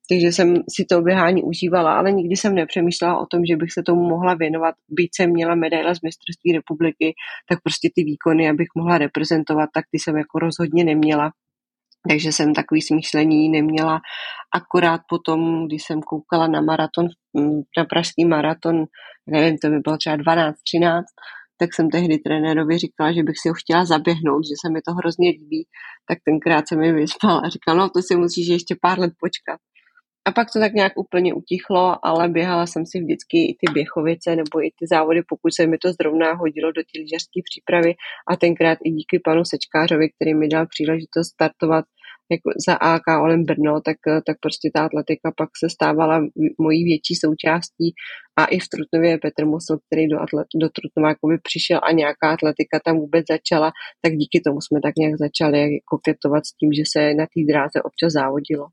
takže 0.08 0.26
jsem 0.26 0.54
si 0.54 0.85
to 0.85 1.02
běhání 1.02 1.42
užívala, 1.42 1.99
ale 1.99 2.12
nikdy 2.12 2.37
jsem 2.37 2.54
nepřemýšlela 2.54 3.18
o 3.18 3.26
tom, 3.26 3.40
že 3.44 3.56
bych 3.56 3.73
se 3.73 3.82
tomu 3.82 4.08
mohla 4.08 4.35
věnovat. 4.35 4.75
Byť 4.88 5.11
jsem 5.14 5.30
měla 5.30 5.54
medaile 5.54 5.94
z 5.94 6.02
mistrovství 6.02 6.52
republiky, 6.52 7.14
tak 7.49 7.58
prostě 7.62 7.90
ty 7.94 8.04
výkony, 8.04 8.50
abych 8.50 8.68
mohla 8.76 8.99
reprezentovat, 8.99 9.68
tak 9.75 9.85
ty 9.90 9.99
jsem 9.99 10.16
jako 10.16 10.38
rozhodně 10.38 10.85
neměla. 10.85 11.30
Takže 12.08 12.32
jsem 12.32 12.54
takový 12.54 12.82
smýšlení 12.82 13.49
neměla. 13.49 14.00
Akorát 14.54 15.00
potom, 15.08 15.66
když 15.66 15.82
jsem 15.82 16.00
koukala 16.02 16.46
na 16.46 16.61
maraton, 16.61 17.08
na 17.78 17.85
pražský 17.85 18.25
maraton, 18.25 18.85
nevím, 19.26 19.58
to 19.58 19.68
by 19.68 19.78
bylo 19.78 19.96
třeba 19.96 20.16
12, 20.16 20.56
13, 20.62 21.04
tak 21.56 21.75
jsem 21.75 21.90
tehdy 21.90 22.18
trenérovi 22.18 22.78
říkala, 22.78 23.12
že 23.12 23.22
bych 23.22 23.38
si 23.42 23.48
ho 23.48 23.54
chtěla 23.54 23.84
zaběhnout, 23.84 24.44
že 24.44 24.54
se 24.60 24.72
mi 24.72 24.80
to 24.82 24.92
hrozně 24.92 25.28
líbí, 25.30 25.66
tak 26.08 26.18
tenkrát 26.25 26.68
se 26.68 26.76
mi 26.76 26.92
vyspala 26.92 27.38
a 27.40 27.48
říkala, 27.48 27.78
no 27.78 27.90
to 27.90 28.02
si 28.02 28.16
musíš 28.16 28.46
ještě 28.48 28.76
pár 28.82 28.98
let 28.98 29.12
počkat. 29.20 29.60
A 30.28 30.32
pak 30.32 30.48
to 30.52 30.58
tak 30.60 30.72
nějak 30.72 30.92
úplně 30.96 31.34
utichlo, 31.34 32.06
ale 32.06 32.28
běhala 32.28 32.66
jsem 32.66 32.86
si 32.86 33.00
vždycky 33.00 33.38
i 33.50 33.56
ty 33.60 33.72
běchovice 33.72 34.36
nebo 34.36 34.64
i 34.66 34.70
ty 34.78 34.86
závody, 34.92 35.22
pokud 35.28 35.54
se 35.54 35.66
mi 35.66 35.78
to 35.78 35.92
zrovna 35.92 36.34
hodilo 36.34 36.72
do 36.72 36.82
lyžařské 36.98 37.40
přípravy. 37.50 37.94
A 38.30 38.36
tenkrát 38.36 38.78
i 38.84 38.90
díky 38.90 39.20
panu 39.25 39.44
Sečkářovi, 39.44 40.08
který 40.10 40.34
mi 40.34 40.48
dal 40.48 40.66
příležitost 40.66 41.28
startovat 41.28 41.84
jako 42.30 42.50
za 42.66 42.75
AK 42.75 43.06
Olem 43.23 43.45
Brno, 43.45 43.80
tak, 43.80 43.97
tak 44.26 44.37
prostě 44.40 44.71
ta 44.75 44.85
atletika 44.85 45.33
pak 45.37 45.50
se 45.59 45.71
stávala 45.71 46.26
mojí 46.59 46.85
větší 46.85 47.14
součástí 47.14 47.95
a 48.38 48.45
i 48.45 48.59
v 48.59 48.68
Trutnově 48.68 49.18
Petr 49.18 49.47
Musl, 49.47 49.78
který 49.87 50.09
do, 50.09 50.21
atlet, 50.21 50.47
do 50.62 50.68
Trutnova 50.68 51.14
přišel 51.42 51.80
a 51.83 51.92
nějaká 51.92 52.26
atletika 52.33 52.80
tam 52.85 52.97
vůbec 52.97 53.25
začala, 53.30 53.73
tak 54.02 54.12
díky 54.12 54.40
tomu 54.40 54.61
jsme 54.61 54.80
tak 54.80 54.95
nějak 54.99 55.14
začali 55.18 55.68
koketovat 55.85 56.47
s 56.47 56.52
tím, 56.59 56.71
že 56.73 56.83
se 56.92 57.14
na 57.14 57.25
té 57.25 57.40
dráze 57.50 57.83
občas 57.83 58.12
závodilo. 58.12 58.66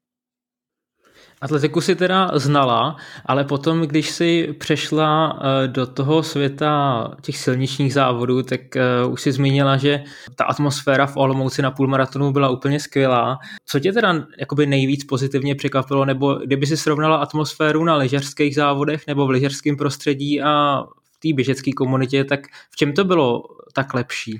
Atletiku 1.42 1.82
si 1.82 1.96
teda 1.96 2.32
znala, 2.34 2.96
ale 3.25 3.44
potom, 3.44 3.82
když 3.82 4.10
si 4.10 4.53
přešla 4.60 5.39
eh, 5.42 5.68
do 5.68 5.88
toho 5.88 6.24
světa 6.24 7.12
těch 7.22 7.38
silničních 7.38 7.94
závodů, 7.94 8.44
tak 8.44 8.75
eh, 8.75 9.06
už 9.10 9.22
si 9.22 9.32
zmínila, 9.32 9.77
že 9.77 10.03
ta 10.36 10.44
atmosféra 10.44 11.06
v 11.06 11.18
Olomouci 11.18 11.62
na 11.62 11.72
půlmaratonu 11.72 12.32
byla 12.32 12.50
úplně 12.50 12.80
skvělá. 12.80 13.39
Co 13.65 13.80
tě 13.80 13.94
teda 13.94 14.25
jakoby 14.39 14.65
nejvíc 14.65 15.03
pozitivně 15.03 15.56
překvapilo, 15.56 16.06
nebo 16.06 16.34
kdyby 16.34 16.65
si 16.65 16.77
srovnala 16.77 17.18
atmosféru 17.18 17.84
na 17.84 17.96
lyžařských 17.96 18.56
závodech 18.56 19.08
nebo 19.08 19.27
v 19.27 19.30
lyžařském 19.30 19.77
prostředí 19.77 20.42
a 20.42 20.84
v 20.84 21.20
té 21.20 21.36
běžecké 21.36 21.72
komunitě, 21.72 22.24
tak 22.24 22.39
v 22.72 22.75
čem 22.75 22.94
to 22.94 23.03
bylo 23.03 23.44
tak 23.74 23.94
lepší? 23.94 24.39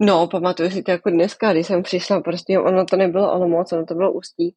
No, 0.00 0.26
pamatuju 0.26 0.70
si 0.70 0.82
to 0.82 0.90
jako 0.90 1.10
dneska, 1.10 1.52
když 1.52 1.66
jsem 1.66 1.82
přišla, 1.82 2.20
prostě 2.20 2.58
ono 2.58 2.84
to 2.84 2.96
nebylo 2.96 3.32
Olomouc, 3.32 3.72
ono 3.72 3.86
to 3.86 3.94
bylo 3.94 4.12
Ústí. 4.12 4.54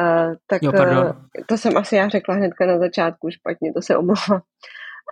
Uh, 0.00 0.34
tak 0.46 0.62
jo, 0.62 0.72
uh, 0.72 1.12
to 1.46 1.58
jsem 1.58 1.76
asi 1.76 1.96
já 1.96 2.08
řekla 2.08 2.34
hnedka 2.34 2.66
na 2.66 2.78
začátku 2.78 3.30
špatně, 3.30 3.72
to 3.72 3.82
se 3.82 3.96
omlouvám 3.96 4.42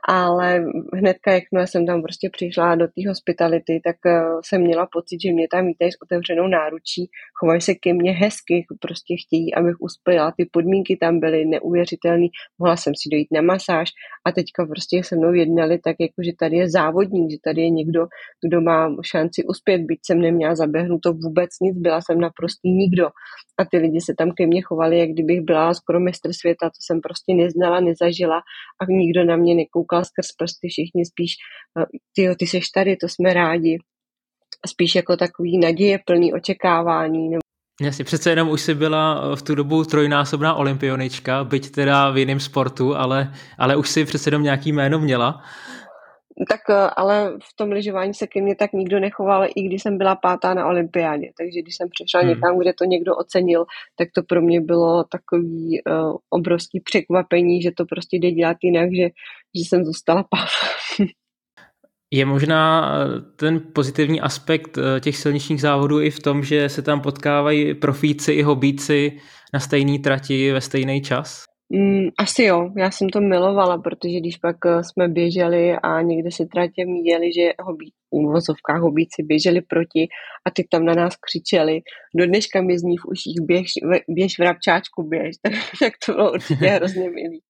ale 0.08 0.64
hnedka, 0.94 1.32
jakmile 1.32 1.66
jsem 1.66 1.86
tam 1.86 2.02
prostě 2.02 2.30
přišla 2.32 2.74
do 2.74 2.86
té 2.86 3.08
hospitality, 3.08 3.80
tak 3.84 3.96
uh, 4.06 4.40
jsem 4.44 4.60
měla 4.60 4.88
pocit, 4.92 5.18
že 5.22 5.32
mě 5.32 5.48
tam 5.48 5.66
vítají 5.66 5.92
s 5.92 6.02
otevřenou 6.02 6.46
náručí, 6.46 7.10
chovají 7.34 7.60
se 7.60 7.74
ke 7.74 7.94
mně 7.94 8.12
hezky, 8.12 8.66
prostě 8.80 9.14
chtějí, 9.26 9.54
abych 9.54 9.80
uspěla, 9.80 10.32
ty 10.36 10.44
podmínky 10.52 10.96
tam 10.96 11.20
byly 11.20 11.44
neuvěřitelné, 11.44 12.26
mohla 12.58 12.76
jsem 12.76 12.92
si 12.96 13.08
dojít 13.12 13.28
na 13.32 13.42
masáž 13.42 13.88
a 14.24 14.32
teďka 14.32 14.66
prostě 14.66 15.04
se 15.04 15.16
mnou 15.16 15.32
jednali 15.32 15.78
tak, 15.78 15.96
jako 16.00 16.22
že 16.24 16.32
tady 16.38 16.56
je 16.56 16.70
závodník, 16.70 17.30
že 17.30 17.36
tady 17.44 17.60
je 17.60 17.70
někdo, 17.70 18.06
kdo 18.46 18.60
má 18.60 18.96
šanci 19.04 19.44
uspět, 19.44 19.78
byť 19.78 19.98
jsem 20.06 20.20
neměla 20.20 20.54
to 21.02 21.12
vůbec 21.12 21.50
nic, 21.62 21.76
byla 21.76 22.00
jsem 22.00 22.20
naprostý 22.20 22.70
nikdo. 22.70 23.06
A 23.58 23.64
ty 23.70 23.78
lidi 23.78 24.00
se 24.00 24.14
tam 24.18 24.30
ke 24.30 24.46
mně 24.46 24.62
chovali, 24.62 24.98
jak 24.98 25.08
kdybych 25.08 25.40
byla 25.40 25.74
skoro 25.74 26.00
mistr 26.00 26.32
světa, 26.32 26.70
to 26.70 26.80
jsem 26.80 27.00
prostě 27.00 27.34
neznala, 27.34 27.80
nezažila 27.80 28.38
a 28.80 28.84
nikdo 28.88 29.24
na 29.24 29.36
mě 29.36 29.54
nekoukal 29.54 29.91
koukal 29.92 30.04
skrz 30.04 30.32
prsty, 30.38 30.68
všichni 30.68 31.06
spíš, 31.06 31.32
eh, 31.78 31.84
ty, 32.14 32.36
ty 32.38 32.46
seš 32.46 32.68
tady, 32.68 32.96
to 32.96 33.08
jsme 33.08 33.34
rádi. 33.34 33.78
Spíš 34.66 34.94
jako 34.94 35.16
takový 35.16 35.58
naděje 35.58 35.98
plný 36.06 36.32
očekávání. 36.32 37.30
Jasně, 37.80 38.04
přece 38.04 38.30
jenom 38.30 38.48
už 38.48 38.60
si 38.60 38.74
byla 38.74 39.34
v 39.34 39.42
tu 39.42 39.54
dobu 39.54 39.84
trojnásobná 39.84 40.54
olympionička, 40.54 41.44
byť 41.44 41.70
teda 41.70 42.10
v 42.10 42.18
jiném 42.18 42.40
sportu, 42.40 42.96
ale, 42.96 43.32
ale 43.58 43.76
už 43.76 43.88
si 43.88 44.04
přece 44.04 44.28
jenom 44.28 44.42
nějaký 44.42 44.72
jméno 44.72 44.98
měla. 44.98 45.42
Tak 46.48 46.60
eh, 46.70 46.90
ale 46.96 47.32
v 47.42 47.56
tom 47.56 47.72
lyžování 47.72 48.14
se 48.14 48.26
ke 48.26 48.42
mně 48.42 48.56
tak 48.56 48.72
nikdo 48.72 49.00
nechoval, 49.00 49.46
i 49.54 49.62
když 49.62 49.82
jsem 49.82 49.98
byla 49.98 50.16
pátá 50.16 50.54
na 50.54 50.66
olympiádě. 50.66 51.30
Takže 51.38 51.62
když 51.62 51.76
jsem 51.76 51.88
přišla 51.90 52.20
hmm. 52.20 52.28
někam, 52.28 52.58
kde 52.58 52.72
to 52.72 52.84
někdo 52.84 53.16
ocenil, 53.16 53.64
tak 53.96 54.08
to 54.14 54.22
pro 54.22 54.42
mě 54.42 54.60
bylo 54.60 55.04
takový 55.04 55.80
uh, 55.86 56.16
obrovský 56.30 56.80
překvapení, 56.80 57.62
že 57.62 57.70
to 57.76 57.84
prostě 57.84 58.16
jde 58.16 58.30
dělat 58.30 58.56
jinak, 58.62 58.88
že, 58.96 59.08
že 59.54 59.60
jsem 59.68 59.84
zůstala 59.84 60.24
páv. 60.30 60.50
Je 62.14 62.24
možná 62.24 62.92
eh, 62.94 63.20
ten 63.36 63.60
pozitivní 63.72 64.20
aspekt 64.20 64.78
těch 65.00 65.16
silničních 65.16 65.60
závodů 65.60 66.00
i 66.00 66.10
v 66.10 66.20
tom, 66.20 66.42
že 66.44 66.68
se 66.68 66.82
tam 66.82 67.00
potkávají 67.00 67.74
profíci 67.74 68.32
i 68.32 68.42
hobíci 68.42 69.20
na 69.54 69.60
stejné 69.60 69.98
trati 69.98 70.52
ve 70.52 70.60
stejný 70.60 71.02
čas? 71.02 71.44
Mm, 71.74 72.08
asi 72.18 72.44
jo, 72.44 72.70
já 72.76 72.90
jsem 72.90 73.08
to 73.08 73.20
milovala, 73.20 73.78
protože 73.78 74.20
když 74.20 74.36
pak 74.36 74.56
eh, 74.66 74.84
jsme 74.84 75.08
běželi 75.08 75.72
a 75.72 76.02
někde 76.02 76.30
si 76.30 76.46
tratě 76.46 76.86
míjeli, 76.86 77.32
že 77.32 77.52
hobí, 77.62 77.92
v 78.12 78.32
vozovkách 78.32 78.80
hobíci 78.80 79.22
běželi 79.22 79.60
proti 79.60 80.08
a 80.46 80.50
ty 80.50 80.66
tam 80.70 80.84
na 80.84 80.94
nás 80.94 81.16
křičeli. 81.16 81.80
Do 82.16 82.26
dneška 82.26 82.62
mi 82.62 82.78
zní 82.78 82.96
v 82.96 83.06
uších 83.06 83.36
běž, 83.40 83.72
běž 84.08 84.38
v 84.38 84.42
rabčáčku, 84.42 85.02
běž. 85.02 85.36
tak, 85.42 85.52
tak 85.80 85.92
to 86.06 86.12
bylo 86.12 86.32
určitě 86.32 86.66
hrozně 86.76 87.10
milý. 87.10 87.40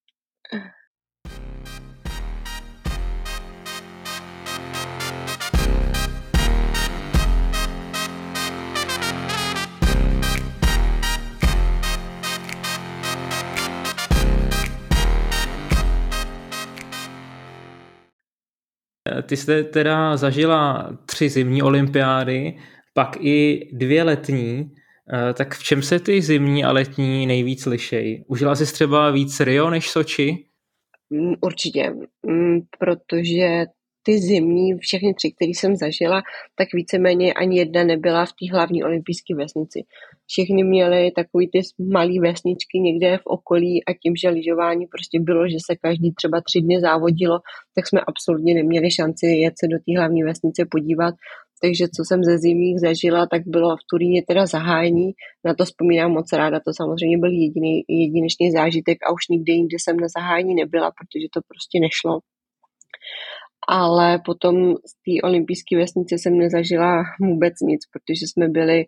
Ty 19.26 19.36
jste 19.36 19.64
teda 19.64 20.16
zažila 20.16 20.92
tři 21.06 21.28
zimní 21.28 21.62
olympiády, 21.62 22.58
pak 22.94 23.16
i 23.20 23.68
dvě 23.72 24.02
letní. 24.02 24.70
Eh, 25.14 25.34
tak 25.34 25.54
v 25.54 25.62
čem 25.62 25.82
se 25.82 26.00
ty 26.00 26.22
zimní 26.22 26.64
a 26.64 26.72
letní 26.72 27.26
nejvíc 27.26 27.66
lišejí? 27.66 28.24
Užila 28.26 28.54
jsi 28.54 28.72
třeba 28.72 29.10
víc 29.10 29.40
Rio 29.40 29.70
než 29.70 29.90
Soči? 29.90 30.44
Mm, 31.10 31.34
určitě, 31.40 31.90
mm, 32.26 32.60
protože 32.78 33.64
ty 34.02 34.18
zimní, 34.18 34.78
všechny 34.78 35.14
tři, 35.14 35.32
které 35.32 35.50
jsem 35.50 35.76
zažila, 35.76 36.22
tak 36.54 36.68
víceméně 36.74 37.32
ani 37.32 37.58
jedna 37.58 37.84
nebyla 37.84 38.26
v 38.26 38.32
té 38.32 38.52
hlavní 38.52 38.84
olympijské 38.84 39.34
vesnici. 39.34 39.80
Všechny 40.26 40.64
měly 40.64 41.10
takový 41.10 41.50
ty 41.50 41.60
malé 41.92 42.20
vesničky 42.20 42.78
někde 42.80 43.18
v 43.18 43.26
okolí 43.26 43.84
a 43.84 43.92
tím, 43.92 44.16
že 44.16 44.28
lyžování 44.28 44.86
prostě 44.86 45.20
bylo, 45.20 45.48
že 45.48 45.56
se 45.66 45.76
každý 45.76 46.14
třeba 46.14 46.40
tři 46.40 46.60
dny 46.60 46.80
závodilo, 46.80 47.38
tak 47.74 47.88
jsme 47.88 48.00
absolutně 48.00 48.54
neměli 48.54 48.90
šanci 48.90 49.26
jet 49.26 49.54
se 49.58 49.66
do 49.68 49.78
té 49.78 49.98
hlavní 49.98 50.22
vesnice 50.22 50.62
podívat. 50.70 51.14
Takže 51.62 51.84
co 51.96 52.02
jsem 52.04 52.24
ze 52.24 52.38
zimních 52.38 52.80
zažila, 52.80 53.26
tak 53.26 53.42
bylo 53.46 53.76
v 53.76 53.86
Turíně 53.90 54.22
teda 54.28 54.46
zahájení. 54.46 55.12
Na 55.44 55.54
to 55.54 55.64
vzpomínám 55.64 56.10
moc 56.10 56.32
ráda, 56.32 56.60
to 56.60 56.70
samozřejmě 56.74 57.18
byl 57.18 57.30
jediný, 57.30 57.84
jedinečný 57.88 58.50
zážitek 58.52 58.98
a 59.06 59.12
už 59.12 59.22
nikdy 59.30 59.52
jinde 59.52 59.76
jsem 59.80 59.96
na 59.96 60.08
zahájení 60.16 60.54
nebyla, 60.54 60.90
protože 60.90 61.26
to 61.34 61.40
prostě 61.48 61.80
nešlo 61.80 62.20
ale 63.68 64.20
potom 64.24 64.74
z 64.74 64.92
té 65.04 65.26
olympijské 65.28 65.76
vesnice 65.76 66.18
jsem 66.18 66.38
nezažila 66.38 67.02
vůbec 67.20 67.54
nic, 67.62 67.80
protože 67.92 68.26
jsme 68.26 68.48
byli 68.48 68.84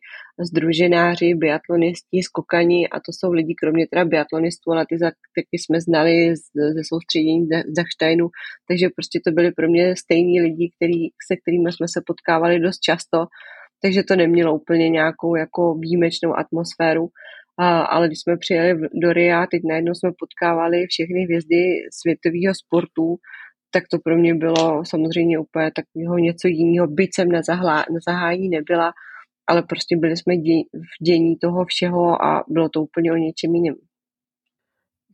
združenáři, 0.50 1.34
biatlonisti, 1.34 2.22
skokani 2.22 2.88
a 2.88 2.96
to 3.00 3.10
jsou 3.12 3.32
lidi, 3.32 3.54
kromě 3.54 3.86
teda 3.90 4.04
biatlonistů, 4.04 4.72
ale 4.72 4.86
ty 4.88 4.98
taky 5.36 5.58
jsme 5.58 5.80
znali 5.80 6.36
ze 6.54 6.82
soustředění 6.88 7.48
Zachsteinu, 7.76 8.28
takže 8.68 8.88
prostě 8.96 9.20
to 9.26 9.32
byli 9.32 9.52
pro 9.52 9.68
mě 9.68 9.96
stejní 9.96 10.40
lidi, 10.40 10.70
který, 10.76 11.00
se 11.28 11.36
kterými 11.36 11.72
jsme 11.72 11.88
se 11.88 12.00
potkávali 12.06 12.60
dost 12.60 12.78
často, 12.78 13.18
takže 13.82 14.02
to 14.02 14.16
nemělo 14.16 14.54
úplně 14.54 14.88
nějakou 14.88 15.36
jako 15.36 15.74
výjimečnou 15.74 16.38
atmosféru. 16.38 17.08
A, 17.58 17.80
ale 17.80 18.06
když 18.06 18.18
jsme 18.20 18.36
přijeli 18.36 18.88
do 19.02 19.12
Ria, 19.12 19.46
teď 19.50 19.62
najednou 19.68 19.94
jsme 19.94 20.10
potkávali 20.18 20.86
všechny 20.88 21.24
hvězdy 21.24 21.60
světového 22.00 22.54
sportu, 22.54 23.16
tak 23.74 23.84
to 23.90 23.98
pro 23.98 24.16
mě 24.16 24.34
bylo 24.34 24.84
samozřejmě 24.84 25.38
úplně 25.38 25.70
takového 25.76 26.18
něco 26.18 26.48
jiného. 26.48 26.86
Byť 26.86 27.10
jsem 27.14 27.28
na, 27.28 27.42
zahlá, 27.42 27.76
na 27.76 27.98
zahájení 28.08 28.48
nebyla, 28.48 28.92
ale 29.46 29.62
prostě 29.62 29.96
byli 29.96 30.16
jsme 30.16 30.36
dě, 30.36 30.52
v 30.72 31.04
dění 31.04 31.36
toho 31.36 31.64
všeho 31.64 32.24
a 32.24 32.44
bylo 32.48 32.68
to 32.68 32.82
úplně 32.82 33.12
o 33.12 33.16
něčem 33.16 33.54
jiném. 33.54 33.74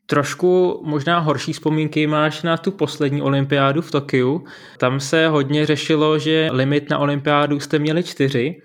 Trošku 0.07 0.83
možná 0.85 1.19
horší 1.19 1.53
vzpomínky 1.53 2.07
máš 2.07 2.43
na 2.43 2.57
tu 2.57 2.73
poslední 2.73 3.23
olympiádu 3.23 3.83
v 3.83 3.91
Tokiu. 3.91 4.45
Tam 4.79 5.01
se 5.01 5.29
hodně 5.29 5.67
řešilo, 5.67 6.19
že 6.19 6.49
limit 6.53 6.91
na 6.91 6.99
olympiádu 6.99 7.61
jste 7.61 7.79
měli 7.79 8.03
čtyři 8.03 8.61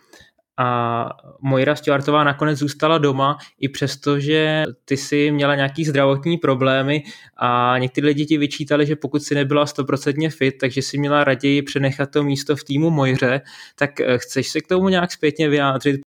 a 0.58 1.10
Mojra 1.42 1.76
Stewartová 1.76 2.24
nakonec 2.24 2.60
zůstala 2.60 2.98
doma, 2.98 3.38
i 3.60 3.70
přesto, 3.70 4.20
že 4.20 4.64
ty 4.86 4.98
si 4.98 5.32
měla 5.32 5.56
nějaký 5.56 5.86
zdravotní 5.86 6.38
problémy 6.38 7.04
a 7.38 7.78
někteří 7.78 8.08
lidi 8.08 8.26
ti 8.26 8.38
vyčítali, 8.38 8.86
že 8.86 8.96
pokud 8.96 9.24
si 9.24 9.36
nebyla 9.36 9.66
stoprocentně 9.66 10.30
fit, 10.30 10.58
takže 10.60 10.82
si 10.82 10.98
měla 10.98 11.24
raději 11.24 11.62
přenechat 11.62 12.12
to 12.12 12.24
místo 12.24 12.56
v 12.56 12.64
týmu 12.64 12.90
Mojře, 12.90 13.42
tak 13.76 14.02
eh, 14.02 14.18
chceš 14.18 14.48
se 14.48 14.62
k 14.62 14.68
tomu 14.68 14.90
nějak 14.90 15.12
zpětně 15.12 15.50
vyjádřit? 15.50 16.02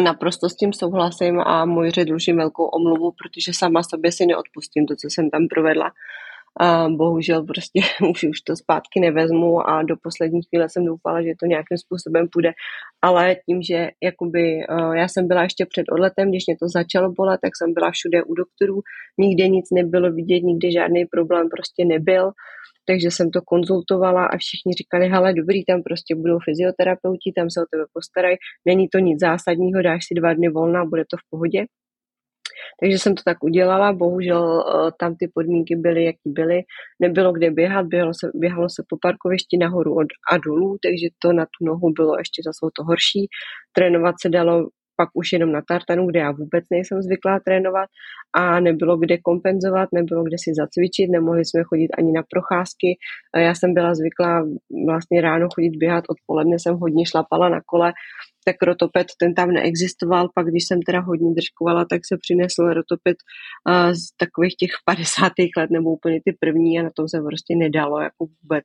Naprosto 0.00 0.48
s 0.48 0.56
tím 0.56 0.72
souhlasím 0.72 1.40
a 1.40 1.64
Mojře 1.64 2.04
dlužím 2.04 2.36
velkou 2.36 2.64
omluvu, 2.64 3.12
protože 3.12 3.52
sama 3.52 3.82
sobě 3.82 4.12
si 4.12 4.26
neodpustím 4.26 4.86
to, 4.86 4.96
co 4.96 5.08
jsem 5.10 5.30
tam 5.30 5.48
provedla 5.48 5.92
bohužel 6.88 7.44
prostě 7.44 7.80
už, 8.10 8.24
už 8.24 8.40
to 8.40 8.56
zpátky 8.56 9.00
nevezmu 9.00 9.68
a 9.68 9.82
do 9.82 9.94
poslední 10.02 10.40
chvíle 10.42 10.68
jsem 10.68 10.84
doufala, 10.84 11.22
že 11.22 11.32
to 11.40 11.46
nějakým 11.46 11.78
způsobem 11.78 12.28
půjde, 12.32 12.52
ale 13.02 13.36
tím, 13.46 13.62
že 13.62 13.90
jakoby 14.02 14.66
uh, 14.70 14.92
já 14.92 15.08
jsem 15.08 15.28
byla 15.28 15.42
ještě 15.42 15.66
před 15.66 15.86
odletem, 15.92 16.28
když 16.28 16.44
mě 16.46 16.56
to 16.56 16.68
začalo 16.68 17.12
bolet, 17.12 17.40
tak 17.42 17.52
jsem 17.56 17.74
byla 17.74 17.90
všude 17.90 18.22
u 18.22 18.34
doktorů, 18.34 18.80
nikde 19.18 19.48
nic 19.48 19.66
nebylo 19.70 20.12
vidět, 20.12 20.40
nikde 20.40 20.70
žádný 20.70 21.06
problém 21.06 21.48
prostě 21.48 21.84
nebyl, 21.84 22.30
takže 22.86 23.10
jsem 23.10 23.30
to 23.30 23.40
konzultovala 23.42 24.26
a 24.26 24.36
všichni 24.36 24.72
říkali, 24.72 25.08
hele, 25.08 25.34
dobrý, 25.34 25.64
tam 25.64 25.82
prostě 25.82 26.14
budou 26.14 26.38
fyzioterapeuti, 26.44 27.32
tam 27.36 27.50
se 27.50 27.60
o 27.60 27.66
tebe 27.70 27.84
postarají, 27.92 28.36
není 28.66 28.88
to 28.88 28.98
nic 28.98 29.20
zásadního, 29.20 29.82
dáš 29.82 30.00
si 30.06 30.14
dva 30.14 30.34
dny 30.34 30.48
volna, 30.48 30.84
bude 30.84 31.04
to 31.10 31.16
v 31.16 31.30
pohodě. 31.30 31.60
Takže 32.80 32.98
jsem 32.98 33.14
to 33.14 33.22
tak 33.24 33.44
udělala, 33.44 33.92
bohužel 33.92 34.44
eh, 34.60 34.90
tam 35.00 35.16
ty 35.16 35.30
podmínky 35.34 35.76
byly, 35.76 36.04
jaký 36.04 36.26
byly. 36.26 36.62
Nebylo 37.00 37.32
kde 37.32 37.50
běhat, 37.50 37.86
běhalo 37.86 38.12
se, 38.14 38.30
běhalo 38.34 38.68
se 38.68 38.82
po 38.88 38.96
parkovišti 39.02 39.56
nahoru 39.58 39.96
a 40.32 40.36
dolů, 40.36 40.76
takže 40.84 41.06
to 41.18 41.32
na 41.32 41.44
tu 41.44 41.64
nohu 41.64 41.92
bylo 41.92 42.18
ještě 42.18 42.42
zase 42.46 42.66
to 42.76 42.84
horší. 42.84 43.28
Trénovat 43.72 44.14
se 44.20 44.28
dalo 44.28 44.68
pak 45.02 45.10
už 45.14 45.32
jenom 45.32 45.52
na 45.52 45.62
tartanu, 45.68 46.06
kde 46.06 46.20
já 46.20 46.30
vůbec 46.30 46.64
nejsem 46.70 47.02
zvyklá 47.02 47.40
trénovat 47.46 47.88
a 48.32 48.60
nebylo 48.60 48.96
kde 48.96 49.18
kompenzovat, 49.18 49.88
nebylo 49.94 50.24
kde 50.24 50.36
si 50.38 50.50
zacvičit, 50.60 51.10
nemohli 51.10 51.44
jsme 51.44 51.62
chodit 51.64 51.90
ani 51.98 52.12
na 52.12 52.22
procházky. 52.32 52.88
Já 53.36 53.54
jsem 53.54 53.74
byla 53.74 53.94
zvyklá 53.94 54.32
vlastně 54.86 55.20
ráno 55.20 55.48
chodit 55.54 55.76
běhat, 55.76 56.04
odpoledne 56.08 56.56
jsem 56.58 56.74
hodně 56.74 57.06
šlapala 57.06 57.48
na 57.48 57.60
kole, 57.66 57.92
tak 58.44 58.56
rotopet 58.62 59.06
ten 59.20 59.34
tam 59.34 59.48
neexistoval, 59.50 60.28
pak 60.34 60.46
když 60.46 60.64
jsem 60.66 60.78
teda 60.82 61.00
hodně 61.00 61.30
držkovala, 61.34 61.84
tak 61.90 62.00
se 62.08 62.14
přinesl 62.24 62.62
rotopet 62.78 63.16
z 63.92 64.16
takových 64.22 64.56
těch 64.56 64.72
50. 64.84 65.32
let 65.58 65.70
nebo 65.70 65.90
úplně 65.90 66.20
ty 66.24 66.36
první 66.40 66.78
a 66.78 66.82
na 66.82 66.90
tom 66.96 67.08
se 67.08 67.18
prostě 67.28 67.52
nedalo 67.56 68.00
jako 68.00 68.26
vůbec 68.42 68.64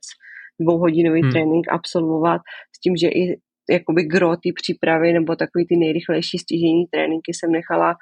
dvouhodinový 0.60 1.22
hmm. 1.22 1.30
trénink 1.30 1.66
absolvovat 1.70 2.40
s 2.76 2.80
tím, 2.80 2.96
že 2.96 3.08
i 3.08 3.36
jakoby 3.70 4.02
gro 4.04 4.36
ty 4.36 4.52
přípravy 4.52 5.12
nebo 5.12 5.36
takový 5.36 5.66
ty 5.66 5.76
nejrychlejší 5.76 6.38
stížení 6.38 6.86
tréninky 6.90 7.34
jsem 7.34 7.52
nechala 7.52 7.94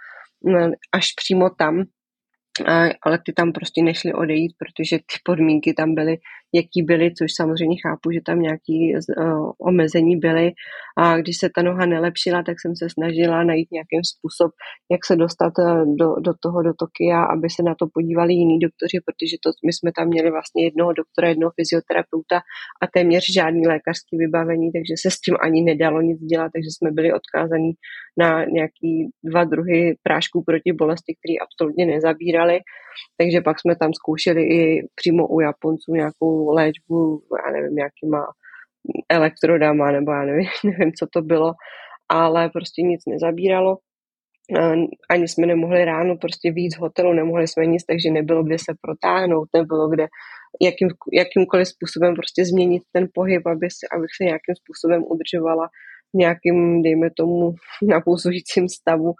mm, 0.44 0.72
až 0.94 1.06
přímo 1.16 1.50
tam, 1.50 1.84
ale 3.02 3.18
ty 3.26 3.32
tam 3.32 3.52
prostě 3.52 3.82
nešly 3.82 4.12
odejít, 4.12 4.52
protože 4.58 4.98
ty 4.98 5.16
podmínky 5.24 5.74
tam 5.74 5.94
byly 5.94 6.16
jaký 6.60 6.82
byly, 6.90 7.06
což 7.18 7.30
samozřejmě 7.40 7.76
chápu, 7.84 8.06
že 8.14 8.20
tam 8.26 8.40
nějaké 8.40 8.78
uh, 8.96 9.50
omezení 9.70 10.16
byly. 10.16 10.46
A 10.98 11.16
když 11.20 11.36
se 11.38 11.48
ta 11.54 11.62
noha 11.62 11.86
nelepšila, 11.86 12.42
tak 12.42 12.56
jsem 12.60 12.72
se 12.76 12.86
snažila 12.96 13.44
najít 13.44 13.68
nějaký 13.72 13.96
způsob, 14.12 14.50
jak 14.92 15.02
se 15.08 15.16
dostat 15.16 15.52
uh, 15.58 15.96
do, 16.00 16.08
do 16.26 16.32
toho, 16.42 16.58
do 16.62 16.72
Tokia, 16.80 17.18
aby 17.34 17.46
se 17.56 17.62
na 17.68 17.74
to 17.80 17.84
podívali 17.94 18.32
jiní 18.34 18.58
doktoři, 18.66 18.96
protože 19.06 19.36
to, 19.44 19.48
my 19.66 19.72
jsme 19.72 19.90
tam 19.96 20.06
měli 20.08 20.30
vlastně 20.36 20.60
jednoho 20.68 20.92
doktora, 21.00 21.28
jednoho 21.28 21.52
fyzioterapeuta 21.58 22.38
a 22.82 22.84
téměř 22.94 23.24
žádný 23.38 23.62
lékařský 23.74 24.14
vybavení, 24.24 24.66
takže 24.76 24.94
se 25.02 25.08
s 25.10 25.18
tím 25.24 25.36
ani 25.46 25.62
nedalo 25.70 26.00
nic 26.08 26.18
dělat, 26.32 26.50
takže 26.54 26.70
jsme 26.72 26.90
byli 26.98 27.08
odkázaní 27.18 27.70
na 28.18 28.44
nějaký 28.44 28.92
dva 29.24 29.44
druhy 29.44 29.96
prášků 30.02 30.42
proti 30.46 30.72
bolesti, 30.72 31.14
které 31.18 31.34
absolutně 31.44 31.86
nezabírali. 31.86 32.58
Takže 33.20 33.40
pak 33.40 33.60
jsme 33.60 33.76
tam 33.76 33.90
zkoušeli 33.94 34.42
i 34.42 34.88
přímo 34.94 35.26
u 35.28 35.40
Japonců 35.40 35.92
nějakou 35.92 36.45
léčbu, 36.52 37.22
já 37.46 37.52
nevím, 37.52 37.78
jakýma 37.78 38.26
elektrodama, 39.08 39.92
nebo 39.92 40.12
já 40.12 40.22
nevím, 40.22 40.46
nevím, 40.64 40.92
co 40.92 41.06
to 41.12 41.22
bylo, 41.22 41.52
ale 42.08 42.50
prostě 42.50 42.82
nic 42.82 43.00
nezabíralo. 43.06 43.78
Ani 45.10 45.28
jsme 45.28 45.46
nemohli 45.46 45.84
ráno 45.84 46.16
prostě 46.16 46.52
víc 46.52 46.74
z 46.74 46.78
hotelu, 46.78 47.12
nemohli 47.12 47.48
jsme 47.48 47.66
nic, 47.66 47.84
takže 47.84 48.10
nebylo 48.10 48.44
kde 48.44 48.58
se 48.58 48.74
protáhnout, 48.80 49.48
nebylo 49.54 49.88
kde 49.88 50.06
jakým, 50.62 50.88
jakýmkoliv 51.12 51.68
způsobem 51.68 52.14
prostě 52.14 52.44
změnit 52.44 52.82
ten 52.92 53.08
pohyb, 53.14 53.46
aby 53.46 53.70
se, 53.70 53.86
abych 53.96 54.10
se 54.16 54.24
nějakým 54.24 54.54
způsobem 54.54 55.04
udržovala 55.06 55.66
v 56.14 56.18
nějakým, 56.18 56.82
dejme 56.82 57.10
tomu, 57.16 57.54
napouzujícím 57.82 58.68
stavu. 58.68 59.14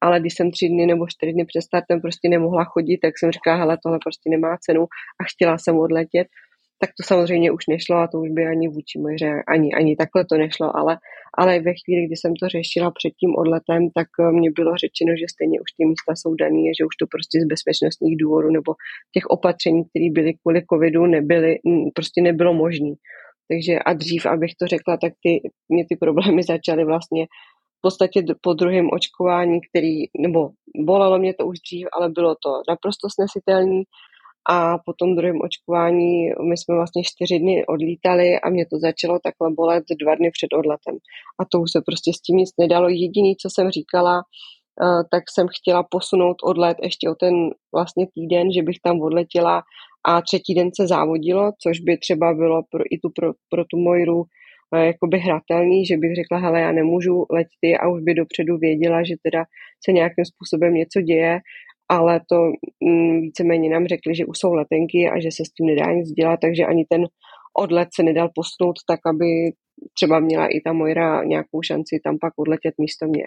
Ale 0.00 0.20
když 0.20 0.34
jsem 0.34 0.50
tři 0.50 0.68
dny 0.68 0.86
nebo 0.86 1.06
čtyři 1.08 1.32
dny 1.32 1.44
před 1.44 1.62
startem 1.62 2.00
prostě 2.00 2.28
nemohla 2.28 2.64
chodit, 2.64 2.98
tak 2.98 3.18
jsem 3.18 3.30
říkala, 3.32 3.56
hele, 3.56 3.78
tohle 3.82 3.98
prostě 4.04 4.30
nemá 4.30 4.56
cenu. 4.60 4.82
A 5.20 5.24
chtěla 5.32 5.58
jsem 5.58 5.78
odletět, 5.78 6.26
tak 6.82 6.90
to 6.98 7.02
samozřejmě 7.12 7.48
už 7.52 7.64
nešlo 7.74 7.96
a 7.96 8.08
to 8.08 8.16
už 8.24 8.30
by 8.30 8.42
ani 8.46 8.68
vůči 8.68 8.96
moře, 8.98 9.32
ani, 9.54 9.68
ani 9.80 9.96
takhle 9.96 10.24
to 10.30 10.34
nešlo, 10.44 10.76
ale, 10.76 10.98
ale 11.38 11.52
ve 11.68 11.72
chvíli, 11.80 12.06
kdy 12.06 12.16
jsem 12.16 12.32
to 12.40 12.44
řešila 12.56 12.88
před 12.98 13.12
tím 13.20 13.32
odletem, 13.42 13.80
tak 13.98 14.08
eh, 14.20 14.32
mě 14.38 14.50
bylo 14.58 14.72
řečeno, 14.84 15.12
že 15.20 15.26
stejně 15.34 15.56
už 15.64 15.70
ty 15.76 15.82
místa 15.90 16.12
jsou 16.16 16.32
dané, 16.42 16.64
že 16.78 16.86
už 16.88 16.94
to 17.00 17.06
prostě 17.14 17.36
z 17.40 17.46
bezpečnostních 17.52 18.16
důvodů 18.22 18.48
nebo 18.58 18.70
těch 19.14 19.26
opatření, 19.36 19.80
které 19.90 20.08
byly 20.18 20.30
kvůli 20.40 20.60
covidu, 20.70 21.02
nebyly, 21.16 21.52
prostě 21.96 22.18
nebylo 22.28 22.52
možné. 22.64 22.92
Takže 23.50 23.74
a 23.88 23.90
dřív, 23.92 24.22
abych 24.26 24.52
to 24.60 24.66
řekla, 24.74 24.94
tak 25.04 25.12
ty, 25.22 25.32
mě 25.72 25.84
ty 25.88 25.94
problémy 25.96 26.42
začaly 26.42 26.84
vlastně 26.84 27.26
podstatě 27.82 28.22
po 28.40 28.52
druhém 28.52 28.88
očkování, 28.92 29.60
který, 29.68 29.96
nebo 30.18 30.50
bolelo 30.86 31.18
mě 31.18 31.34
to 31.34 31.46
už 31.46 31.58
dřív, 31.60 31.86
ale 31.92 32.08
bylo 32.08 32.34
to 32.34 32.50
naprosto 32.68 33.08
snesitelné. 33.14 33.82
A 34.50 34.78
po 34.78 34.92
tom 34.92 35.16
druhém 35.16 35.38
očkování 35.40 36.30
my 36.48 36.56
jsme 36.56 36.74
vlastně 36.74 37.02
čtyři 37.04 37.38
dny 37.38 37.66
odlítali 37.66 38.40
a 38.40 38.50
mě 38.50 38.66
to 38.66 38.78
začalo 38.78 39.18
takhle 39.18 39.50
bolet 39.50 39.84
dva 40.02 40.14
dny 40.14 40.30
před 40.30 40.56
odletem. 40.56 40.96
A 41.40 41.44
to 41.44 41.60
už 41.60 41.70
se 41.72 41.80
prostě 41.86 42.10
s 42.12 42.20
tím 42.20 42.36
nic 42.36 42.50
nedalo. 42.60 42.88
Jediný, 42.88 43.36
co 43.36 43.48
jsem 43.54 43.70
říkala, 43.70 44.22
eh, 44.82 45.04
tak 45.10 45.22
jsem 45.34 45.46
chtěla 45.56 45.82
posunout 45.90 46.36
odlet 46.44 46.76
ještě 46.82 47.10
o 47.10 47.14
ten 47.14 47.34
vlastně 47.74 48.06
týden, 48.14 48.52
že 48.52 48.62
bych 48.62 48.76
tam 48.84 49.00
odletěla 49.00 49.62
a 50.04 50.22
třetí 50.22 50.54
den 50.54 50.70
se 50.80 50.86
závodilo, 50.86 51.52
což 51.62 51.80
by 51.80 51.98
třeba 51.98 52.34
bylo 52.34 52.62
pro, 52.70 52.84
i 52.90 52.98
tu, 52.98 53.08
pro, 53.16 53.32
pro 53.50 53.64
tu 53.64 53.76
Mojru 53.78 54.24
jakoby 54.76 55.18
hratelný, 55.18 55.86
že 55.86 55.96
bych 55.96 56.14
řekla, 56.14 56.38
hele, 56.38 56.60
já 56.60 56.72
nemůžu 56.72 57.26
letět 57.30 57.80
a 57.80 57.88
už 57.88 58.02
by 58.02 58.14
dopředu 58.14 58.58
věděla, 58.58 59.02
že 59.02 59.14
teda 59.22 59.44
se 59.84 59.92
nějakým 59.92 60.24
způsobem 60.24 60.74
něco 60.74 61.00
děje, 61.00 61.40
ale 61.92 62.20
to 62.28 62.36
mm, 62.84 63.20
víceméně 63.20 63.70
nám 63.70 63.86
řekli, 63.86 64.14
že 64.14 64.26
už 64.26 64.38
jsou 64.38 64.54
letenky 64.54 65.08
a 65.08 65.20
že 65.20 65.28
se 65.30 65.44
s 65.44 65.52
tím 65.52 65.66
nedá 65.66 65.92
nic 65.92 66.08
dělat, 66.10 66.38
takže 66.42 66.64
ani 66.64 66.84
ten 66.88 67.02
odlet 67.58 67.88
se 67.94 68.02
nedal 68.02 68.28
posunout 68.34 68.76
tak, 68.88 69.00
aby 69.06 69.52
třeba 69.94 70.20
měla 70.20 70.46
i 70.46 70.60
ta 70.64 70.72
Mojra 70.72 71.24
nějakou 71.24 71.62
šanci 71.62 72.00
tam 72.04 72.18
pak 72.20 72.32
odletět 72.36 72.74
místo 72.78 73.06
mě. 73.06 73.24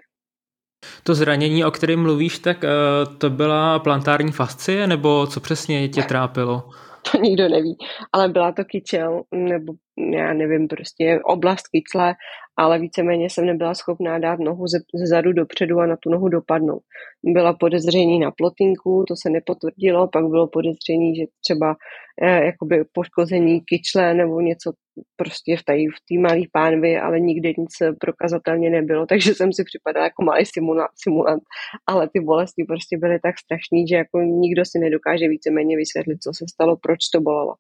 To 1.04 1.16
zranění, 1.16 1.66
o 1.66 1.72
kterém 1.72 2.02
mluvíš, 2.02 2.40
tak 2.40 2.58
uh, 2.64 3.18
to 3.18 3.30
byla 3.30 3.80
plantární 3.80 4.32
fascie, 4.32 4.88
nebo 4.88 5.28
co 5.28 5.40
přesně 5.40 5.90
tě 5.90 6.04
trápilo? 6.04 6.70
To 7.12 7.18
nikdo 7.18 7.50
neví, 7.50 7.78
ale 8.14 8.30
byla 8.30 8.52
to 8.52 8.64
kyčel, 8.66 9.24
nebo 9.36 9.74
já 9.98 10.34
nevím, 10.34 10.68
prostě 10.68 11.20
oblast 11.24 11.68
kyčle, 11.68 12.14
ale 12.58 12.80
víceméně 12.80 13.30
jsem 13.30 13.46
nebyla 13.46 13.76
schopná 13.76 14.20
dát 14.20 14.40
nohu 14.40 14.68
ze, 14.68 14.78
ze 14.96 15.08
zadu 15.08 15.34
dopředu 15.34 15.80
a 15.80 15.86
na 15.86 15.96
tu 15.98 16.10
nohu 16.10 16.30
dopadnout. 16.30 16.82
Byla 17.24 17.54
podezření 17.54 18.20
na 18.20 18.32
plotinku, 18.32 19.04
to 19.08 19.16
se 19.16 19.30
nepotvrdilo, 19.30 20.08
pak 20.08 20.26
bylo 20.26 20.48
podezření, 20.48 21.16
že 21.16 21.24
třeba 21.44 21.76
eh, 22.22 22.46
jakoby 22.46 22.84
poškození 22.94 23.62
kyčle 23.62 24.14
nebo 24.14 24.42
něco 24.42 24.72
prostě 25.16 25.58
v 25.58 25.64
té 25.64 25.74
v 25.74 26.20
malé 26.20 26.42
pánvi, 26.52 26.98
ale 26.98 27.20
nikdy 27.20 27.54
nic 27.58 27.74
prokazatelně 28.00 28.70
nebylo, 28.70 29.06
takže 29.10 29.34
jsem 29.36 29.54
si 29.54 29.64
připadala 29.64 30.06
jako 30.06 30.24
malý 30.24 30.46
simulant, 30.46 30.92
simulant, 31.04 31.44
ale 31.88 32.10
ty 32.14 32.20
bolesti 32.20 32.64
prostě 32.64 32.98
byly 32.98 33.20
tak 33.20 33.36
strašný, 33.40 33.88
že 33.88 33.96
jako 33.96 34.22
nikdo 34.22 34.66
si 34.66 34.80
nedokáže 34.80 35.28
víceméně 35.28 35.78
vysvětlit, 35.78 36.18
co 36.24 36.32
se 36.34 36.46
stalo, 36.54 36.78
proč 36.82 37.00
to 37.14 37.22
bolelo. 37.22 37.56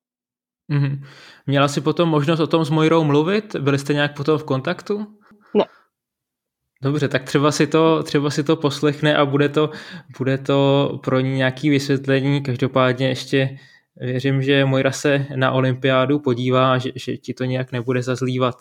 Mm-hmm. 0.71 1.03
Měla 1.47 1.67
jsi 1.67 1.81
potom 1.81 2.09
možnost 2.09 2.39
o 2.39 2.47
tom 2.47 2.65
s 2.65 2.69
Mojrou 2.69 3.03
mluvit? 3.03 3.55
Byli 3.55 3.79
jste 3.79 3.93
nějak 3.93 4.15
potom 4.15 4.37
v 4.37 4.43
kontaktu? 4.43 5.07
Ne. 5.53 5.63
Dobře, 6.83 7.07
tak 7.07 7.23
třeba 7.23 7.51
si 7.51 7.67
to, 7.67 8.03
třeba 8.03 8.29
si 8.29 8.43
to 8.43 8.55
poslechne 8.55 9.15
a 9.17 9.25
bude 9.25 9.49
to, 9.49 9.69
bude 10.17 10.37
to 10.37 10.99
pro 11.03 11.19
ní 11.19 11.31
nějaký 11.31 11.69
vysvětlení. 11.69 12.43
Každopádně 12.43 13.07
ještě 13.07 13.57
věřím, 13.95 14.41
že 14.41 14.65
Mojra 14.65 14.91
se 14.91 15.25
na 15.35 15.51
olympiádu 15.51 16.19
podívá 16.19 16.73
a 16.73 16.77
že, 16.77 16.91
že 16.95 17.17
ti 17.17 17.33
to 17.33 17.43
nějak 17.43 17.71
nebude 17.71 18.01
zazlívat. 18.01 18.55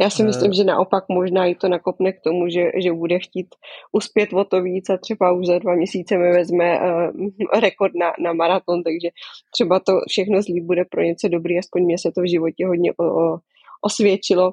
Já 0.00 0.10
si 0.10 0.22
myslím, 0.22 0.52
že 0.52 0.64
naopak 0.64 1.04
možná 1.08 1.46
i 1.46 1.54
to 1.54 1.68
nakopne 1.68 2.12
k 2.12 2.20
tomu, 2.20 2.48
že, 2.48 2.70
že 2.82 2.92
bude 2.92 3.18
chtít 3.18 3.46
uspět 3.92 4.32
o 4.32 4.44
to 4.44 4.62
víc 4.62 4.90
a 4.90 4.96
třeba 4.96 5.32
už 5.32 5.46
za 5.46 5.58
dva 5.58 5.74
měsíce 5.74 6.18
mi 6.18 6.32
vezme 6.32 6.80
uh, 6.80 7.60
rekord 7.60 7.92
na, 7.94 8.12
na 8.20 8.32
maraton, 8.32 8.82
takže 8.82 9.08
třeba 9.50 9.80
to 9.80 9.92
všechno 10.08 10.42
zlí 10.42 10.60
bude 10.60 10.84
pro 10.84 11.02
něco 11.02 11.28
dobrý, 11.28 11.58
aspoň 11.58 11.84
mě 11.84 11.98
se 11.98 12.12
to 12.14 12.20
v 12.20 12.30
životě 12.30 12.66
hodně 12.66 12.92
o, 12.92 13.04
o, 13.04 13.38
osvědčilo. 13.82 14.52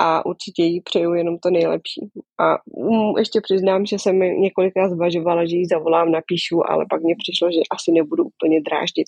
a 0.00 0.26
určitě 0.26 0.62
jí 0.62 0.80
přeju 0.80 1.14
jenom 1.14 1.38
to 1.38 1.50
nejlepší. 1.50 2.00
A 2.40 2.56
um, 2.66 3.18
ještě 3.18 3.40
přiznám, 3.40 3.86
že 3.86 3.98
jsem 3.98 4.18
několikrát 4.18 4.88
zvažovala, 4.88 5.44
že 5.46 5.56
jí 5.56 5.66
zavolám, 5.66 6.12
napíšu, 6.12 6.70
ale 6.70 6.86
pak 6.90 7.02
mě 7.02 7.14
přišlo, 7.18 7.50
že 7.50 7.60
asi 7.70 7.92
nebudu 7.92 8.24
úplně 8.24 8.60
dráždit. 8.60 9.06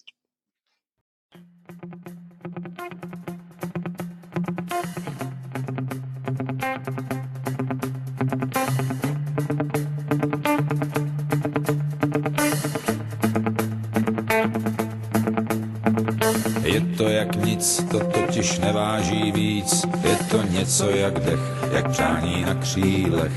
Je 16.71 16.81
to 16.97 17.09
jak 17.09 17.37
nic, 17.45 17.85
to 17.91 17.99
totiž 17.99 18.59
neváží 18.59 19.33
víc. 19.33 19.83
Je 20.03 20.17
to 20.31 20.43
něco 20.43 20.91
jak 20.91 21.21
dech, 21.21 21.41
jak 21.73 21.91
přání 21.91 22.45
na 22.45 22.55
křílech. 22.55 23.33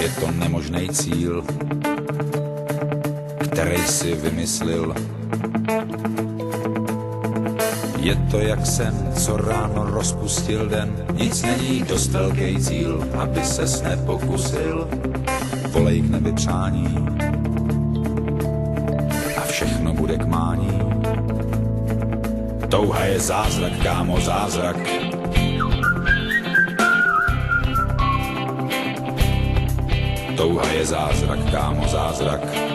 Je 0.00 0.08
to 0.08 0.30
nemožný 0.30 0.88
cíl, 0.88 1.44
který 3.38 3.76
si 3.76 4.14
vymyslil. 4.14 4.94
Je 7.98 8.16
to 8.30 8.40
jak 8.40 8.66
sen, 8.66 9.12
co 9.16 9.36
ráno 9.36 9.90
rozpustil 9.90 10.68
den. 10.68 11.04
Nic 11.12 11.42
není 11.42 11.82
dost 11.82 12.08
velký 12.08 12.56
cíl, 12.56 13.08
aby 13.18 13.44
se 13.44 13.88
nepokusil. 13.88 14.88
Volej 15.72 16.02
k 16.02 16.10
nebi 16.10 16.32
přání 16.32 17.06
Touha 22.72 23.04
je 23.04 23.20
zázrak, 23.20 23.72
kámo, 23.84 24.16
zázrak. 24.16 24.80
Touha 30.32 30.68
je 30.72 30.84
zázrak, 30.86 31.40
kámo, 31.52 31.84
zázrak. 31.84 32.71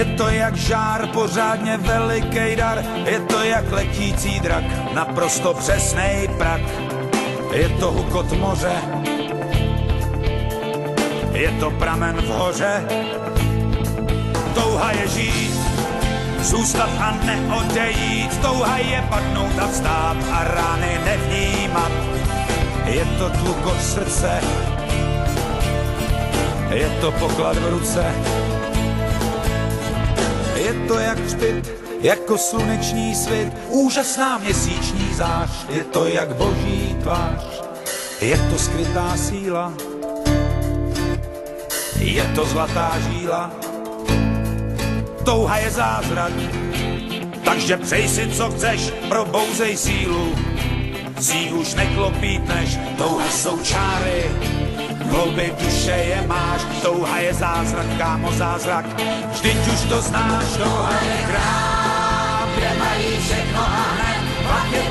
Je 0.00 0.06
to 0.16 0.28
jak 0.28 0.56
žár, 0.56 1.06
pořádně 1.06 1.76
veliký 1.76 2.56
dar, 2.56 2.84
je 3.04 3.20
to 3.20 3.42
jak 3.42 3.72
letící 3.72 4.40
drak, 4.40 4.64
naprosto 4.94 5.54
přesnej 5.54 6.28
prak. 6.38 6.60
Je 7.52 7.68
to 7.68 7.92
hukot 7.92 8.32
moře, 8.32 8.72
je 11.32 11.50
to 11.60 11.70
pramen 11.70 12.16
v 12.16 12.26
hoře, 12.26 12.84
touha 14.54 14.92
je 14.92 15.08
žít, 15.08 15.60
zůstat 16.40 16.90
a 16.98 17.18
neodejít, 17.24 18.38
touha 18.40 18.78
je 18.78 19.04
padnout 19.08 19.58
a 19.58 19.66
vstát 19.66 20.16
a 20.32 20.44
rány 20.44 21.00
nevnímat. 21.04 21.92
Je 22.84 23.04
to 23.04 23.30
tlukot 23.30 23.80
srdce, 23.82 24.40
je 26.70 26.90
to 27.00 27.12
poklad 27.12 27.56
v 27.56 27.68
ruce, 27.68 28.14
to 30.90 30.98
jak 30.98 31.20
třpit, 31.20 31.74
jako 32.00 32.38
sluneční 32.38 33.14
svit, 33.14 33.52
úžasná 33.68 34.38
měsíční 34.38 35.14
zář, 35.14 35.50
je 35.68 35.84
to 35.84 36.06
jak 36.06 36.34
boží 36.36 36.96
tvář, 37.02 37.62
je 38.20 38.38
to 38.50 38.58
skrytá 38.58 39.16
síla, 39.16 39.72
je 41.98 42.24
to 42.34 42.44
zlatá 42.44 42.92
žíla, 43.00 43.50
touha 45.24 45.58
je 45.58 45.70
zázrak, 45.70 46.32
takže 47.44 47.76
přej 47.76 48.08
si, 48.08 48.28
co 48.28 48.50
chceš, 48.50 48.92
probouzej 49.08 49.76
sílu, 49.76 50.34
si 51.20 51.52
už 51.52 51.74
neklopítneš, 51.74 52.78
touha 52.98 53.30
jsou 53.30 53.58
čáry, 53.58 54.30
hlouby 55.10 55.52
duše 55.58 55.90
je 55.90 56.18
máš, 56.26 56.62
touha 56.82 57.18
je 57.18 57.34
zázrak, 57.34 57.86
kámo 57.98 58.32
zázrak, 58.32 58.86
vždyť 59.34 59.58
už 59.66 59.80
to 59.90 59.98
znáš, 60.00 60.46
touha 60.56 60.94
je 61.02 61.18
krám, 61.26 62.48
kde 62.56 62.70
mají 62.78 63.10
všechno 63.18 63.60
a 63.60 63.82
hned, 63.94 64.22
pak 64.46 64.66
je 64.72 64.89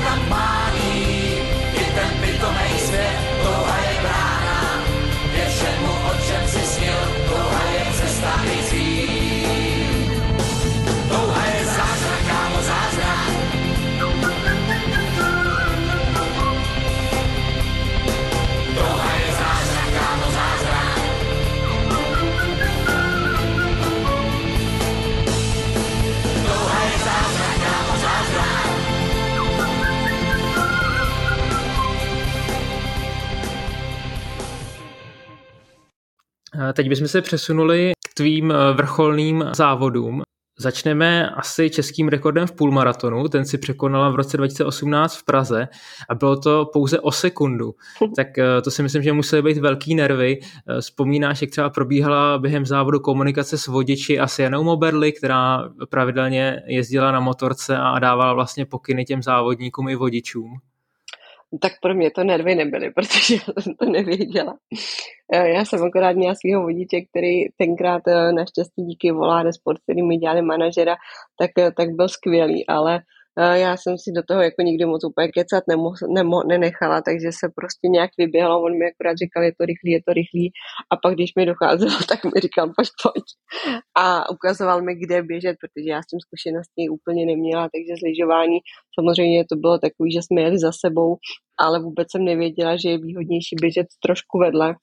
Teď 36.72 36.88
bychom 36.88 37.08
se 37.08 37.22
přesunuli 37.22 37.92
k 38.10 38.14
tvým 38.14 38.50
eh, 38.50 38.72
vrcholným 38.72 39.44
závodům. 39.54 40.22
Začneme 40.58 41.30
asi 41.30 41.70
českým 41.70 42.08
rekordem 42.08 42.46
v 42.46 42.52
půlmaratonu, 42.52 43.28
ten 43.28 43.44
si 43.44 43.58
překonala 43.58 44.10
v 44.10 44.14
roce 44.14 44.36
2018 44.36 45.16
v 45.16 45.24
Praze 45.24 45.68
a 46.08 46.14
bylo 46.14 46.36
to 46.36 46.70
pouze 46.72 47.00
o 47.00 47.12
sekundu. 47.12 47.74
Tak 48.16 48.38
eh, 48.38 48.62
to 48.62 48.70
si 48.70 48.82
myslím, 48.82 49.02
že 49.02 49.12
musely 49.12 49.42
být 49.42 49.58
velký 49.58 49.94
nervy. 49.94 50.38
Eh, 50.42 50.80
Vzpomínáš, 50.80 51.42
jak 51.42 51.50
třeba 51.50 51.70
probíhala 51.70 52.38
během 52.38 52.66
závodu 52.66 53.00
komunikace 53.00 53.58
s 53.58 53.66
vodiči 53.66 54.18
a 54.18 54.26
s 54.26 54.38
Janou 54.38 54.64
Moberly, 54.64 55.12
která 55.12 55.70
pravidelně 55.90 56.62
jezdila 56.66 57.12
na 57.12 57.20
motorce 57.20 57.76
a 57.76 57.98
dávala 57.98 58.32
vlastně 58.32 58.66
pokyny 58.66 59.04
těm 59.04 59.22
závodníkům 59.22 59.88
i 59.88 59.94
vodičům? 59.94 60.69
Tak 61.60 61.72
pro 61.82 61.94
mě 61.94 62.10
to 62.10 62.24
nervy 62.24 62.54
nebyly, 62.54 62.90
protože 62.94 63.34
já 63.34 63.62
jsem 63.62 63.74
to 63.74 63.84
nevěděla. 63.84 64.58
Eh, 65.32 65.48
Já 65.48 65.64
jsem 65.64 65.82
akorát 65.84 66.16
měla 66.16 66.34
svého 66.34 66.62
vodiče, 66.62 67.00
který 67.00 67.48
tenkrát 67.56 68.02
eh, 68.08 68.32
naštěstí 68.32 68.82
díky 68.82 69.12
Voláde 69.12 69.52
Sport, 69.52 69.78
který 69.82 70.02
mi 70.02 70.16
dělali 70.16 70.42
manažera, 70.42 70.96
tak, 71.38 71.50
eh, 71.58 71.72
tak 71.76 71.90
byl 71.90 72.08
skvělý, 72.08 72.66
ale 72.66 73.00
já 73.40 73.76
jsem 73.76 73.98
si 73.98 74.12
do 74.12 74.22
toho 74.28 74.40
jako 74.42 74.62
nikdy 74.62 74.84
moc 74.86 75.04
úplně 75.04 75.28
kecat 75.28 75.64
nemo, 75.68 75.90
nemo, 76.14 76.42
nenechala, 76.48 77.00
takže 77.02 77.28
se 77.40 77.46
prostě 77.58 77.88
nějak 77.88 78.10
vyběhlo, 78.18 78.62
on 78.62 78.72
mi 78.78 78.84
akorát 78.90 79.16
říkal, 79.22 79.42
je 79.42 79.52
to 79.58 79.64
rychlý, 79.70 79.90
je 79.92 80.02
to 80.06 80.12
rychlý. 80.12 80.46
A 80.92 80.96
pak 81.02 81.14
když 81.14 81.30
mi 81.38 81.46
docházelo, 81.46 81.92
tak 82.08 82.24
mi 82.24 82.40
říkal, 82.40 82.66
pojď, 82.76 82.88
pojď. 83.02 83.26
A 83.98 84.30
ukazoval 84.30 84.82
mi, 84.82 84.94
kde 84.94 85.22
běžet, 85.22 85.56
protože 85.62 85.88
já 85.90 86.00
s 86.02 86.06
tím 86.10 86.20
zkušeností 86.26 86.88
úplně 86.88 87.26
neměla, 87.26 87.68
takže 87.74 87.92
z 87.98 88.02
lyžování 88.08 88.58
samozřejmě 88.96 89.44
to 89.50 89.56
bylo 89.56 89.78
takový, 89.78 90.12
že 90.12 90.22
jsme 90.22 90.40
jeli 90.40 90.58
za 90.58 90.72
sebou, 90.72 91.16
ale 91.58 91.82
vůbec 91.82 92.06
jsem 92.10 92.24
nevěděla, 92.24 92.76
že 92.76 92.88
je 92.90 92.98
výhodnější 92.98 93.54
běžet 93.60 93.86
trošku 94.04 94.38
vedle, 94.38 94.74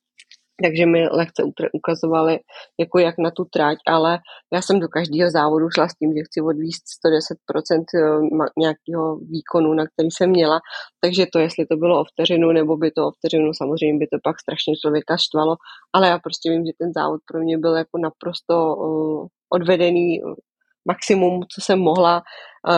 takže 0.64 0.86
mi 0.86 1.08
lehce 1.08 1.44
ukazovali, 1.74 2.40
jako 2.80 3.00
jak 3.00 3.18
na 3.18 3.32
tu 3.32 3.46
trať, 3.46 3.78
ale 3.88 4.20
já 4.54 4.62
jsem 4.62 4.80
do 4.80 4.88
každého 4.88 5.32
závodu 5.32 5.70
šla 5.70 5.88
s 5.88 5.96
tím, 5.96 6.14
že 6.18 6.24
chci 6.24 6.42
odvíst 6.42 6.84
110% 7.06 7.84
ma- 8.38 8.52
nějakého 8.58 9.18
výkonu, 9.18 9.74
na 9.74 9.86
který 9.88 10.12
jsem 10.12 10.30
měla, 10.30 10.60
takže 11.04 11.26
to, 11.34 11.40
jestli 11.40 11.66
to 11.66 11.76
bylo 11.78 12.02
o 12.02 12.06
vteřinu, 12.06 12.52
nebo 12.52 12.78
by 12.78 12.92
to 12.92 13.08
o 13.08 13.12
vteřinu, 13.12 13.54
samozřejmě 13.54 14.00
by 14.00 14.08
to 14.08 14.18
pak 14.24 14.36
strašně 14.40 14.74
člověka 14.82 15.18
štvalo, 15.18 15.56
ale 15.94 16.08
já 16.08 16.20
prostě 16.20 16.50
vím, 16.50 16.66
že 16.66 16.72
ten 16.80 16.92
závod 16.94 17.22
pro 17.32 17.40
mě 17.40 17.58
byl 17.58 17.76
jako 17.76 17.98
naprosto 17.98 18.76
uh, 18.76 19.28
odvedený 19.54 20.24
uh, 20.24 20.34
maximum, 20.88 21.42
co 21.54 21.62
jsem 21.62 21.80
mohla, 21.80 22.22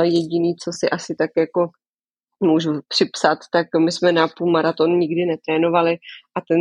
jediný, 0.01 0.55
co 0.55 0.71
si 0.79 0.89
asi 0.89 1.15
tak 1.15 1.29
jako 1.37 1.69
můžu 2.43 2.79
připsat, 2.87 3.39
tak 3.51 3.67
my 3.79 3.91
jsme 3.91 4.11
na 4.11 4.27
půlmaraton 4.37 4.99
nikdy 4.99 5.25
netrénovali 5.25 5.97
a 6.37 6.41
ten, 6.47 6.59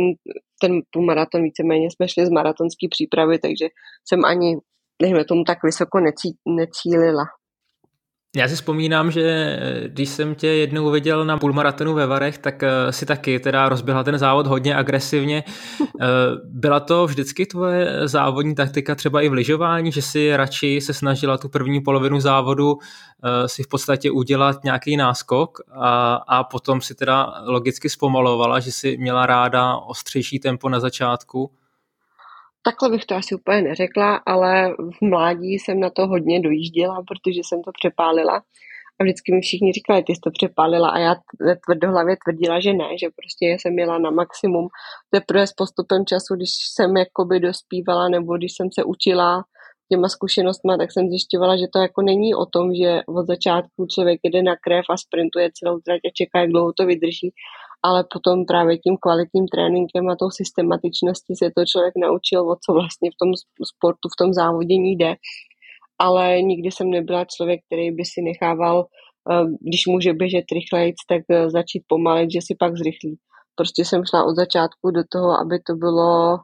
ten 0.61 0.81
půlmaraton 0.91 1.43
víceméně 1.43 1.87
jsme 1.91 2.07
šli 2.07 2.25
z 2.25 2.29
maratonské 2.29 2.87
přípravy, 2.89 3.39
takže 3.39 3.67
jsem 4.07 4.25
ani, 4.25 4.57
dejme 5.01 5.25
tomu, 5.25 5.43
tak 5.43 5.57
vysoko 5.63 5.99
necí, 5.99 6.37
necílila. 6.47 7.23
Já 8.35 8.47
si 8.47 8.55
vzpomínám, 8.55 9.11
že 9.11 9.21
eh, 9.21 9.87
když 9.87 10.09
jsem 10.09 10.35
tě 10.35 10.47
jednou 10.47 10.91
viděl 10.91 11.25
na 11.25 11.37
půlmaratonu 11.37 11.93
ve 11.93 12.07
Varech, 12.07 12.37
tak 12.37 12.63
eh, 12.63 12.91
si 12.91 13.05
taky 13.05 13.39
teda 13.39 13.69
rozběhla 13.69 14.03
ten 14.03 14.17
závod 14.17 14.47
hodně 14.47 14.75
agresivně. 14.75 15.43
Eh, 15.81 16.05
byla 16.45 16.79
to 16.79 17.07
vždycky 17.07 17.45
tvoje 17.45 18.07
závodní 18.07 18.55
taktika 18.55 18.95
třeba 18.95 19.21
i 19.21 19.29
v 19.29 19.33
lyžování, 19.33 19.91
že 19.91 20.01
si 20.01 20.37
radši 20.37 20.81
se 20.81 20.93
snažila 20.93 21.37
tu 21.37 21.49
první 21.49 21.81
polovinu 21.81 22.19
závodu 22.19 22.77
si 23.45 23.63
v 23.63 23.67
podstatě 23.67 24.11
udělat 24.11 24.63
nějaký 24.63 24.97
náskok 24.97 25.59
a, 25.71 26.13
a 26.15 26.43
potom 26.43 26.81
si 26.81 26.95
teda 26.95 27.33
logicky 27.45 27.89
zpomalovala, 27.89 28.59
že 28.59 28.71
si 28.71 28.97
měla 28.97 29.25
ráda 29.25 29.75
ostřejší 29.75 30.39
tempo 30.39 30.69
na 30.69 30.79
začátku? 30.79 31.51
Takhle 32.61 32.89
bych 32.89 33.05
to 33.05 33.15
asi 33.15 33.35
úplně 33.35 33.61
neřekla, 33.61 34.15
ale 34.25 34.71
v 34.71 35.01
mládí 35.01 35.53
jsem 35.53 35.79
na 35.79 35.89
to 35.89 36.07
hodně 36.07 36.39
dojížděla, 36.39 37.03
protože 37.07 37.41
jsem 37.43 37.61
to 37.61 37.71
přepálila. 37.71 38.41
A 38.99 39.03
vždycky 39.03 39.31
mi 39.33 39.41
všichni 39.41 39.71
říkali, 39.73 40.03
ty 40.03 40.15
jsi 40.15 40.21
to 40.23 40.31
přepálila 40.31 40.89
a 40.89 40.99
já 40.99 41.15
tvrdohlavě 41.65 42.15
tvrdila, 42.23 42.59
že 42.59 42.73
ne, 42.73 42.97
že 43.01 43.07
prostě 43.15 43.45
jsem 43.45 43.73
měla 43.73 43.97
na 43.97 44.09
maximum. 44.09 44.67
Teprve 45.09 45.47
s 45.47 45.53
postupem 45.53 46.05
času, 46.05 46.35
když 46.35 46.49
jsem 46.75 46.97
jakoby 46.97 47.39
dospívala 47.39 48.09
nebo 48.09 48.37
když 48.37 48.51
jsem 48.55 48.67
se 48.71 48.83
učila 48.83 49.43
těma 49.91 50.09
zkušenostmi, 50.09 50.73
tak 50.77 50.91
jsem 50.91 51.09
zjišťovala, 51.09 51.57
že 51.57 51.67
to 51.73 51.79
jako 51.79 52.01
není 52.01 52.35
o 52.35 52.45
tom, 52.45 52.75
že 52.75 53.01
od 53.07 53.27
začátku 53.27 53.85
člověk 53.85 54.19
jede 54.23 54.43
na 54.43 54.55
krev 54.55 54.85
a 54.89 54.97
sprintuje 54.97 55.49
celou 55.53 55.79
trať 55.79 55.99
a 56.05 56.09
čeká, 56.13 56.39
jak 56.39 56.49
dlouho 56.49 56.73
to 56.73 56.85
vydrží, 56.85 57.31
ale 57.83 58.05
potom 58.13 58.45
právě 58.45 58.77
tím 58.77 58.97
kvalitním 59.01 59.47
tréninkem 59.47 60.09
a 60.09 60.15
tou 60.15 60.29
systematičností 60.29 61.35
se 61.35 61.51
to 61.55 61.65
člověk 61.65 61.93
naučil, 61.97 62.51
o 62.51 62.55
co 62.63 62.73
vlastně 62.73 63.09
v 63.11 63.17
tom 63.21 63.31
sportu, 63.73 64.05
v 64.09 64.17
tom 64.19 64.33
závodění 64.33 64.91
jde. 64.91 65.15
Ale 65.99 66.41
nikdy 66.41 66.71
jsem 66.71 66.89
nebyla 66.89 67.25
člověk, 67.25 67.59
který 67.65 67.91
by 67.91 68.05
si 68.05 68.21
nechával, 68.21 68.85
eh, 69.31 69.45
když 69.67 69.87
může 69.87 70.13
běžet 70.13 70.45
rychleji, 70.51 70.93
tak 71.09 71.21
eh, 71.31 71.49
začít 71.49 71.83
pomalit, 71.87 72.31
že 72.31 72.39
si 72.41 72.55
pak 72.59 72.77
zrychlí. 72.77 73.17
Prostě 73.55 73.85
jsem 73.85 74.05
šla 74.05 74.23
od 74.23 74.35
začátku 74.35 74.91
do 74.91 75.03
toho, 75.11 75.39
aby 75.41 75.59
to 75.67 75.73
bylo 75.75 76.37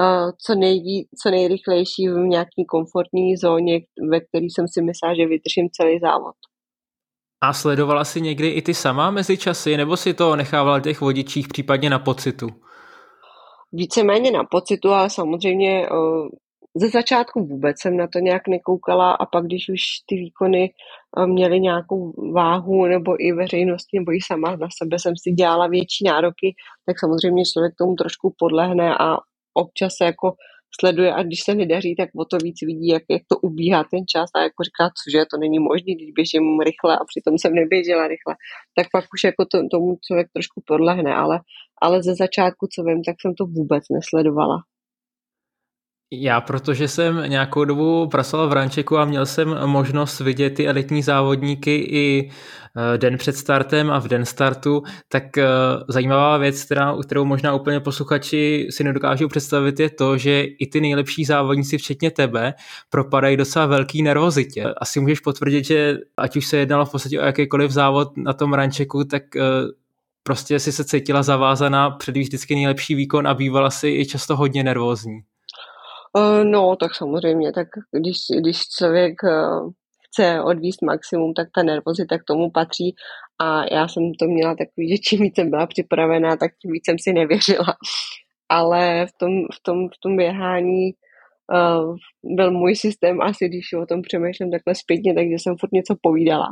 eh, 0.00 0.32
co, 0.46 0.54
nejví, 0.54 1.08
co 1.22 1.30
nejrychlejší 1.30 2.08
v 2.08 2.18
nějaký 2.18 2.64
komfortní 2.68 3.36
zóně, 3.36 3.80
ve 4.10 4.20
které 4.20 4.44
jsem 4.44 4.68
si 4.68 4.82
myslela, 4.82 5.14
že 5.14 5.26
vydržím 5.26 5.68
celý 5.72 5.98
závod. 5.98 6.36
A 7.40 7.52
sledovala 7.52 8.04
si 8.04 8.20
někdy 8.20 8.48
i 8.48 8.62
ty 8.62 8.74
sama 8.74 9.10
mezi 9.10 9.38
časy, 9.38 9.76
nebo 9.76 9.96
si 9.96 10.14
to 10.14 10.36
nechávala 10.36 10.80
těch 10.80 11.00
vodičích 11.00 11.48
případně 11.48 11.90
na 11.90 11.98
pocitu? 11.98 12.48
Víceméně 13.72 14.30
na 14.30 14.44
pocitu, 14.44 14.90
ale 14.90 15.10
samozřejmě 15.10 15.88
uh, 15.90 16.28
ze 16.74 16.88
začátku 16.88 17.46
vůbec 17.46 17.76
jsem 17.80 17.96
na 17.96 18.06
to 18.12 18.18
nějak 18.18 18.48
nekoukala 18.48 19.12
a 19.12 19.26
pak, 19.26 19.44
když 19.44 19.68
už 19.68 19.80
ty 20.06 20.14
výkony 20.14 20.70
uh, 21.18 21.26
měly 21.26 21.60
nějakou 21.60 22.32
váhu 22.32 22.86
nebo 22.86 23.24
i 23.24 23.32
veřejnosti, 23.32 23.98
nebo 23.98 24.12
i 24.12 24.18
sama 24.26 24.56
na 24.56 24.68
sebe 24.82 24.98
jsem 24.98 25.14
si 25.16 25.30
dělala 25.30 25.66
větší 25.66 26.04
nároky, 26.04 26.54
tak 26.86 27.00
samozřejmě 27.00 27.42
člověk 27.52 27.74
tomu 27.78 27.94
trošku 27.94 28.34
podlehne 28.38 28.96
a 28.98 29.16
občas 29.54 29.92
se 29.96 30.04
jako 30.04 30.34
sleduje 30.80 31.14
a 31.14 31.22
když 31.22 31.40
se 31.42 31.54
nedaří, 31.54 31.94
tak 31.96 32.08
o 32.16 32.24
to 32.24 32.36
víc 32.42 32.56
vidí, 32.62 32.88
jak, 32.88 33.02
jak 33.10 33.22
to 33.30 33.36
ubíhá 33.38 33.84
ten 33.90 34.02
čas 34.12 34.30
a 34.34 34.42
jako 34.42 34.60
říká, 34.68 34.84
cože, 34.98 35.24
to 35.30 35.36
není 35.40 35.58
možné, 35.58 35.94
když 35.94 36.10
běžím 36.18 36.60
rychle 36.68 36.92
a 36.98 37.04
přitom 37.10 37.38
jsem 37.38 37.52
neběžela 37.54 38.08
rychle, 38.08 38.34
tak 38.76 38.86
pak 38.92 39.04
už 39.14 39.24
jako 39.24 39.44
to, 39.50 39.58
tomu 39.72 39.98
člověk 40.06 40.28
trošku 40.32 40.62
podlehne, 40.66 41.14
ale, 41.14 41.40
ale 41.82 42.02
ze 42.02 42.14
začátku, 42.14 42.66
co 42.72 42.82
vím, 42.82 43.00
tak 43.02 43.16
jsem 43.20 43.34
to 43.34 43.44
vůbec 43.46 43.84
nesledovala. 43.96 44.58
Já, 46.12 46.40
protože 46.40 46.88
jsem 46.88 47.22
nějakou 47.26 47.64
dobu 47.64 48.08
pracoval 48.08 48.48
v 48.48 48.52
Rančeku 48.52 48.98
a 48.98 49.04
měl 49.04 49.26
jsem 49.26 49.48
možnost 49.66 50.20
vidět 50.20 50.50
ty 50.50 50.68
elitní 50.68 51.02
závodníky 51.02 51.74
i 51.76 52.30
eh, 52.94 52.98
den 52.98 53.18
před 53.18 53.36
startem 53.36 53.90
a 53.90 53.98
v 53.98 54.08
den 54.08 54.24
startu, 54.24 54.82
tak 55.08 55.38
eh, 55.38 55.46
zajímavá 55.88 56.36
věc, 56.36 56.64
která, 56.64 56.96
kterou 57.04 57.24
možná 57.24 57.54
úplně 57.54 57.80
posluchači 57.80 58.68
si 58.70 58.84
nedokážou 58.84 59.28
představit, 59.28 59.80
je 59.80 59.90
to, 59.90 60.18
že 60.18 60.42
i 60.42 60.66
ty 60.66 60.80
nejlepší 60.80 61.24
závodníci, 61.24 61.78
včetně 61.78 62.10
tebe, 62.10 62.54
propadají 62.90 63.36
docela 63.36 63.66
velký 63.66 64.02
nervozitě. 64.02 64.64
Asi 64.64 65.00
můžeš 65.00 65.20
potvrdit, 65.20 65.64
že 65.64 65.98
ať 66.16 66.36
už 66.36 66.46
se 66.46 66.56
jednalo 66.56 66.84
v 66.84 66.90
podstatě 66.90 67.20
o 67.20 67.24
jakýkoliv 67.24 67.70
závod 67.70 68.16
na 68.16 68.32
tom 68.32 68.54
Rančeku, 68.54 69.04
tak 69.04 69.36
eh, 69.36 69.40
prostě 70.22 70.58
si 70.58 70.72
se 70.72 70.84
cítila 70.84 71.22
zavázaná 71.22 71.90
předvíst 71.90 72.28
vždycky 72.28 72.54
nejlepší 72.54 72.94
výkon 72.94 73.28
a 73.28 73.34
bývala 73.34 73.70
si 73.70 73.88
i 73.88 74.06
často 74.06 74.36
hodně 74.36 74.64
nervózní. 74.64 75.20
Uh, 76.16 76.44
no, 76.44 76.76
tak 76.76 76.94
samozřejmě, 76.94 77.52
tak 77.52 77.68
když, 77.92 78.16
když 78.38 78.68
člověk 78.78 79.14
uh, 79.22 79.70
chce 80.06 80.42
odvíst 80.42 80.82
maximum, 80.82 81.34
tak 81.34 81.48
ta 81.54 81.62
nervozita 81.62 82.18
k 82.18 82.24
tomu 82.24 82.50
patří 82.50 82.94
a 83.38 83.74
já 83.74 83.88
jsem 83.88 84.02
to 84.14 84.26
měla 84.26 84.54
takový, 84.54 84.88
že 84.88 84.98
čím 84.98 85.20
víc 85.20 85.34
jsem 85.34 85.50
byla 85.50 85.66
připravená, 85.66 86.36
tak 86.36 86.50
tím 86.62 86.72
víc 86.72 86.84
jsem 86.84 86.98
si 86.98 87.12
nevěřila. 87.12 87.76
Ale 88.48 89.06
v 89.06 89.12
tom, 89.18 89.30
v 89.54 89.62
tom, 89.62 89.88
v 89.88 89.98
tom 90.02 90.16
běhání 90.16 90.90
uh, 91.54 91.96
byl 92.36 92.50
můj 92.50 92.76
systém 92.76 93.20
asi, 93.20 93.48
když 93.48 93.72
o 93.72 93.86
tom 93.86 94.02
přemýšlím 94.02 94.50
takhle 94.50 94.74
zpětně, 94.74 95.14
takže 95.14 95.34
jsem 95.34 95.56
furt 95.60 95.72
něco 95.72 95.94
povídala. 96.02 96.46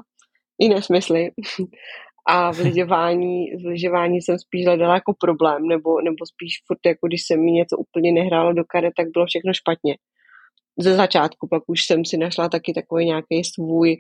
I 0.61 0.69
nesmysly. 0.69 1.31
a 2.27 2.53
v 2.53 2.59
lyžování, 2.59 3.47
v 3.57 3.65
lyžování 3.67 4.23
jsem 4.23 4.39
spíš 4.39 4.67
hledala 4.67 4.95
jako 4.95 5.15
problém, 5.21 5.69
nebo, 5.69 6.01
nebo 6.01 6.27
spíš 6.27 6.53
furt 6.67 6.79
jako 6.87 7.07
když 7.07 7.27
se 7.27 7.37
mi 7.37 7.53
něco 7.53 7.77
úplně 7.77 8.13
nehrálo 8.13 8.53
do 8.53 8.65
kare, 8.65 8.91
tak 8.97 9.07
bylo 9.13 9.27
všechno 9.27 9.53
špatně. 9.55 9.97
Ze 10.79 10.95
začátku 10.95 11.49
pak 11.49 11.63
už 11.67 11.85
jsem 11.85 12.05
si 12.05 12.17
našla 12.17 12.49
taky 12.49 12.73
takový 12.73 13.07
nějaký 13.07 13.45
svůj 13.45 13.97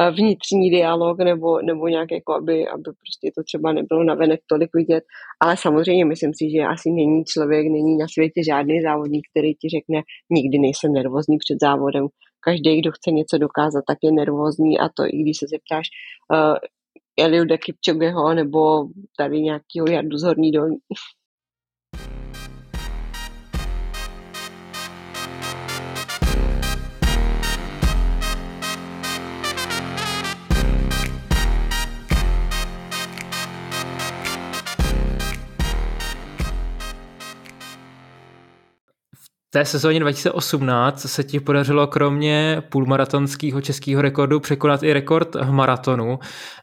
eh, 0.00 0.10
vnitřní 0.10 0.70
dialog 0.70 1.18
nebo, 1.18 1.62
nebo 1.62 1.88
nějak 1.88 2.10
jako, 2.12 2.32
aby, 2.32 2.68
aby 2.68 2.82
prostě 2.82 3.30
to 3.36 3.42
třeba 3.42 3.72
nebylo 3.72 4.04
navenek 4.04 4.40
tolik 4.46 4.70
vidět, 4.74 5.04
ale 5.40 5.56
samozřejmě 5.56 6.04
myslím 6.04 6.32
si, 6.34 6.50
že 6.50 6.60
asi 6.60 6.90
není 6.90 7.24
člověk, 7.24 7.66
není 7.66 7.96
na 7.96 8.06
světě 8.08 8.40
žádný 8.44 8.82
závodník, 8.82 9.24
který 9.30 9.54
ti 9.54 9.68
řekne, 9.68 10.02
nikdy 10.30 10.58
nejsem 10.58 10.92
nervózní 10.92 11.38
před 11.38 11.58
závodem. 11.60 12.06
Každý, 12.44 12.80
kdo 12.80 12.92
chce 12.92 13.10
něco 13.10 13.38
dokázat, 13.38 13.84
tak 13.86 13.98
je 14.02 14.12
nervózní 14.12 14.78
a 14.78 14.88
to 14.96 15.02
i 15.06 15.16
když 15.22 15.38
se 15.38 15.46
zeptáš, 15.48 15.86
uh, 16.32 16.56
Eliuda 17.18 17.58
Kipčogeho 17.58 18.34
nebo 18.34 18.88
tady 19.16 19.40
nějakého 19.40 19.86
Jardu 19.90 20.18
z 20.18 20.22
Horní 20.22 20.52
dolní. 20.52 20.76
Té 39.54 39.64
sezóně 39.64 40.00
2018 40.00 41.00
se 41.00 41.24
ti 41.24 41.40
podařilo 41.40 41.86
kromě 41.86 42.62
půlmaratonského 42.68 43.60
českého 43.60 44.02
rekordu 44.02 44.40
překonat 44.40 44.82
i 44.82 44.92
rekord 44.92 45.36
maratonu 45.50 46.18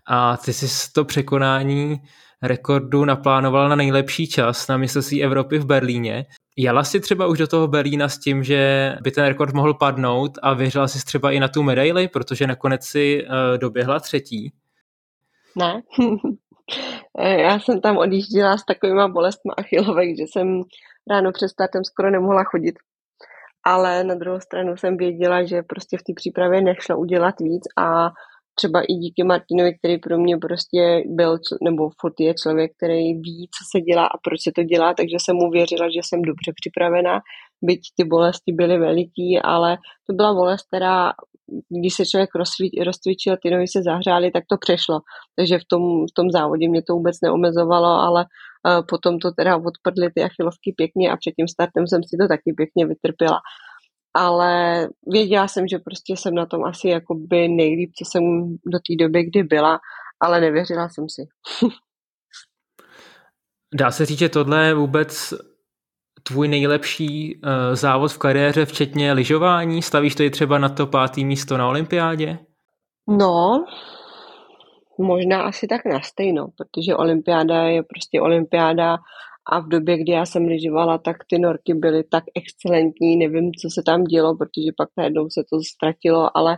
a 0.08 0.38
ty 0.38 0.54
jsi 0.54 0.92
to 0.92 1.06
překonání 1.06 2.02
rekordu 2.42 3.06
naplánoval 3.06 3.70
na 3.70 3.76
nejlepší 3.76 4.28
čas 4.28 4.68
na 4.68 4.78
mistrovství 4.78 5.24
Evropy 5.24 5.58
v 5.58 5.66
Berlíně. 5.66 6.26
Jela 6.58 6.84
si 6.84 7.00
třeba 7.00 7.28
už 7.28 7.38
do 7.38 7.48
toho 7.48 7.68
Berlína 7.68 8.10
s 8.10 8.18
tím, 8.18 8.44
že 8.44 8.94
by 9.04 9.12
ten 9.12 9.26
rekord 9.26 9.54
mohl 9.54 9.74
padnout 9.74 10.32
a 10.42 10.54
věřila 10.54 10.88
jsi 10.88 11.06
třeba 11.06 11.32
i 11.32 11.40
na 11.40 11.48
tu 11.48 11.64
medaili, 11.64 12.08
protože 12.08 12.48
nakonec 12.48 12.86
si 12.86 13.24
uh, 13.24 13.58
doběhla 13.58 14.00
třetí? 14.00 14.54
Ne. 15.56 15.82
Já 17.38 17.60
jsem 17.60 17.82
tam 17.82 17.98
odjížděla 17.98 18.58
s 18.58 18.66
takovýma 18.66 19.08
bolestmi 19.08 19.52
achilovek, 19.58 20.10
že 20.18 20.24
jsem 20.24 20.64
ráno 21.10 21.32
před 21.32 21.50
startem 21.50 21.84
skoro 21.84 22.12
nemohla 22.12 22.44
chodit. 22.44 22.76
Ale 23.66 24.04
na 24.04 24.16
druhou 24.16 24.40
stranu 24.40 24.78
jsem 24.78 24.98
věděla, 24.98 25.44
že 25.44 25.64
prostě 25.64 25.98
v 25.98 26.04
té 26.04 26.14
přípravě 26.16 26.62
nešlo 26.62 26.98
udělat 26.98 27.36
víc 27.40 27.64
a 27.78 28.10
třeba 28.56 28.82
i 28.82 28.94
díky 28.94 29.24
Martinovi, 29.24 29.78
který 29.78 29.98
pro 29.98 30.18
mě 30.18 30.38
prostě 30.38 31.04
byl, 31.06 31.38
nebo 31.64 31.90
furt 32.02 32.20
je 32.20 32.34
člověk, 32.34 32.72
který 32.78 33.14
ví, 33.14 33.50
co 33.56 33.62
se 33.72 33.82
dělá 33.82 34.06
a 34.06 34.18
proč 34.24 34.42
se 34.44 34.52
to 34.56 34.64
dělá, 34.64 34.94
takže 34.94 35.18
jsem 35.20 35.36
mu 35.36 35.50
věřila, 35.50 35.86
že 35.90 36.02
jsem 36.04 36.22
dobře 36.22 36.52
připravená, 36.62 37.20
byť 37.62 37.82
ty 37.98 38.04
bolesti 38.04 38.52
byly 38.52 38.78
veliký, 38.78 39.40
ale 39.44 39.78
to 40.08 40.14
byla 40.14 40.34
bolest, 40.34 40.68
která 40.68 41.12
když 41.80 41.94
se 41.94 42.06
člověk 42.06 42.30
rozcvičil, 42.86 43.38
ty 43.42 43.50
nohy 43.50 43.68
se 43.68 43.84
zahřály, 43.84 44.32
tak 44.32 44.44
to 44.50 44.58
přešlo. 44.58 45.00
Takže 45.36 45.60
v 45.60 45.66
tom, 45.72 45.82
v 46.12 46.14
tom 46.14 46.32
závodě 46.32 46.70
mě 46.70 46.82
to 46.88 46.94
vůbec 46.94 47.16
neomezovalo, 47.24 47.88
ale 47.88 48.26
potom 48.90 49.20
to 49.20 49.32
teda 49.32 49.58
odpadly 49.58 50.12
ty 50.16 50.24
achilovky 50.24 50.74
pěkně 50.78 51.12
a 51.12 51.18
před 51.18 51.32
tím 51.32 51.48
startem 51.48 51.88
jsem 51.88 52.04
si 52.04 52.18
to 52.22 52.28
taky 52.28 52.54
pěkně 52.58 52.86
vytrpěla. 52.86 53.40
Ale 54.14 54.88
věděla 55.08 55.48
jsem, 55.48 55.68
že 55.68 55.80
prostě 55.80 56.14
jsem 56.18 56.36
na 56.36 56.46
tom 56.46 56.64
asi 56.64 56.88
jakoby 56.88 57.48
nejlíp, 57.48 57.92
co 57.98 58.06
jsem 58.06 58.24
do 58.66 58.80
té 58.80 59.04
doby, 59.04 59.24
kdy 59.24 59.44
byla, 59.44 59.80
ale 60.22 60.42
nevěřila 60.42 60.90
jsem 60.90 61.06
si. 61.10 61.22
Dá 63.76 63.92
se 63.92 64.06
říct, 64.06 64.20
že 64.20 64.30
tohle 64.30 64.68
je 64.68 64.74
vůbec 64.74 65.34
tvůj 66.24 66.48
nejlepší 66.48 67.36
uh, 67.36 67.76
závod 67.76 68.12
v 68.12 68.18
kariéře, 68.18 68.66
včetně 68.66 69.14
lyžování? 69.14 69.82
Stavíš 69.82 70.16
to 70.16 70.24
i 70.24 70.30
třeba 70.30 70.58
na 70.58 70.70
to 70.70 70.88
pátý 70.88 71.26
místo 71.26 71.58
na 71.58 71.68
olympiádě? 71.68 72.40
No, 73.08 73.66
možná 75.00 75.42
asi 75.42 75.68
tak 75.68 75.86
na 75.86 76.02
stejno, 76.02 76.48
protože 76.58 76.96
olympiáda 76.96 77.64
je 77.64 77.84
prostě 77.84 78.22
olympiáda 78.22 78.98
a 79.52 79.60
v 79.60 79.68
době, 79.68 79.98
kdy 79.98 80.12
já 80.12 80.26
jsem 80.26 80.46
lyžovala, 80.46 80.98
tak 80.98 81.18
ty 81.30 81.40
norky 81.40 81.74
byly 81.74 82.04
tak 82.04 82.24
excelentní, 82.36 83.18
nevím, 83.18 83.52
co 83.62 83.70
se 83.70 83.82
tam 83.86 84.04
dělo, 84.04 84.38
protože 84.38 84.72
pak 84.78 84.90
najednou 84.98 85.30
se 85.30 85.44
to 85.50 85.62
ztratilo, 85.74 86.38
ale, 86.38 86.58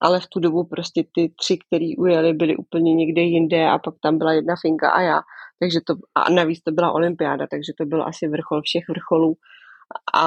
ale 0.00 0.20
v 0.20 0.26
tu 0.26 0.40
dobu 0.40 0.64
prostě 0.64 1.04
ty 1.14 1.32
tři, 1.40 1.58
který 1.66 1.96
ujeli, 1.96 2.32
byly 2.32 2.56
úplně 2.56 2.94
někde 2.94 3.22
jinde 3.22 3.68
a 3.68 3.78
pak 3.78 3.94
tam 4.02 4.18
byla 4.18 4.32
jedna 4.32 4.54
finka 4.62 4.90
a 4.90 5.00
já. 5.00 5.20
Takže 5.60 5.80
to, 5.86 5.94
a 6.14 6.30
navíc 6.30 6.62
to 6.62 6.72
byla 6.72 6.92
olympiáda, 6.92 7.46
takže 7.50 7.72
to 7.78 7.84
byl 7.86 8.02
asi 8.02 8.28
vrchol 8.28 8.62
všech 8.62 8.84
vrcholů. 8.88 9.34
A 10.14 10.24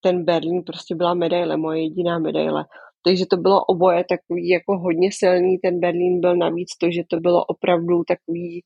ten 0.00 0.24
Berlín 0.24 0.62
prostě 0.66 0.94
byla 0.94 1.14
medaile, 1.14 1.56
moje 1.56 1.82
jediná 1.82 2.18
medaile. 2.18 2.64
Takže 3.04 3.26
to 3.26 3.36
bylo 3.36 3.64
oboje 3.64 4.04
takový 4.08 4.48
jako 4.48 4.78
hodně 4.78 5.08
silný. 5.12 5.58
Ten 5.58 5.80
Berlín 5.80 6.20
byl 6.20 6.36
navíc 6.36 6.68
to, 6.80 6.90
že 6.90 7.02
to 7.10 7.20
bylo 7.20 7.44
opravdu 7.44 8.02
takový 8.08 8.62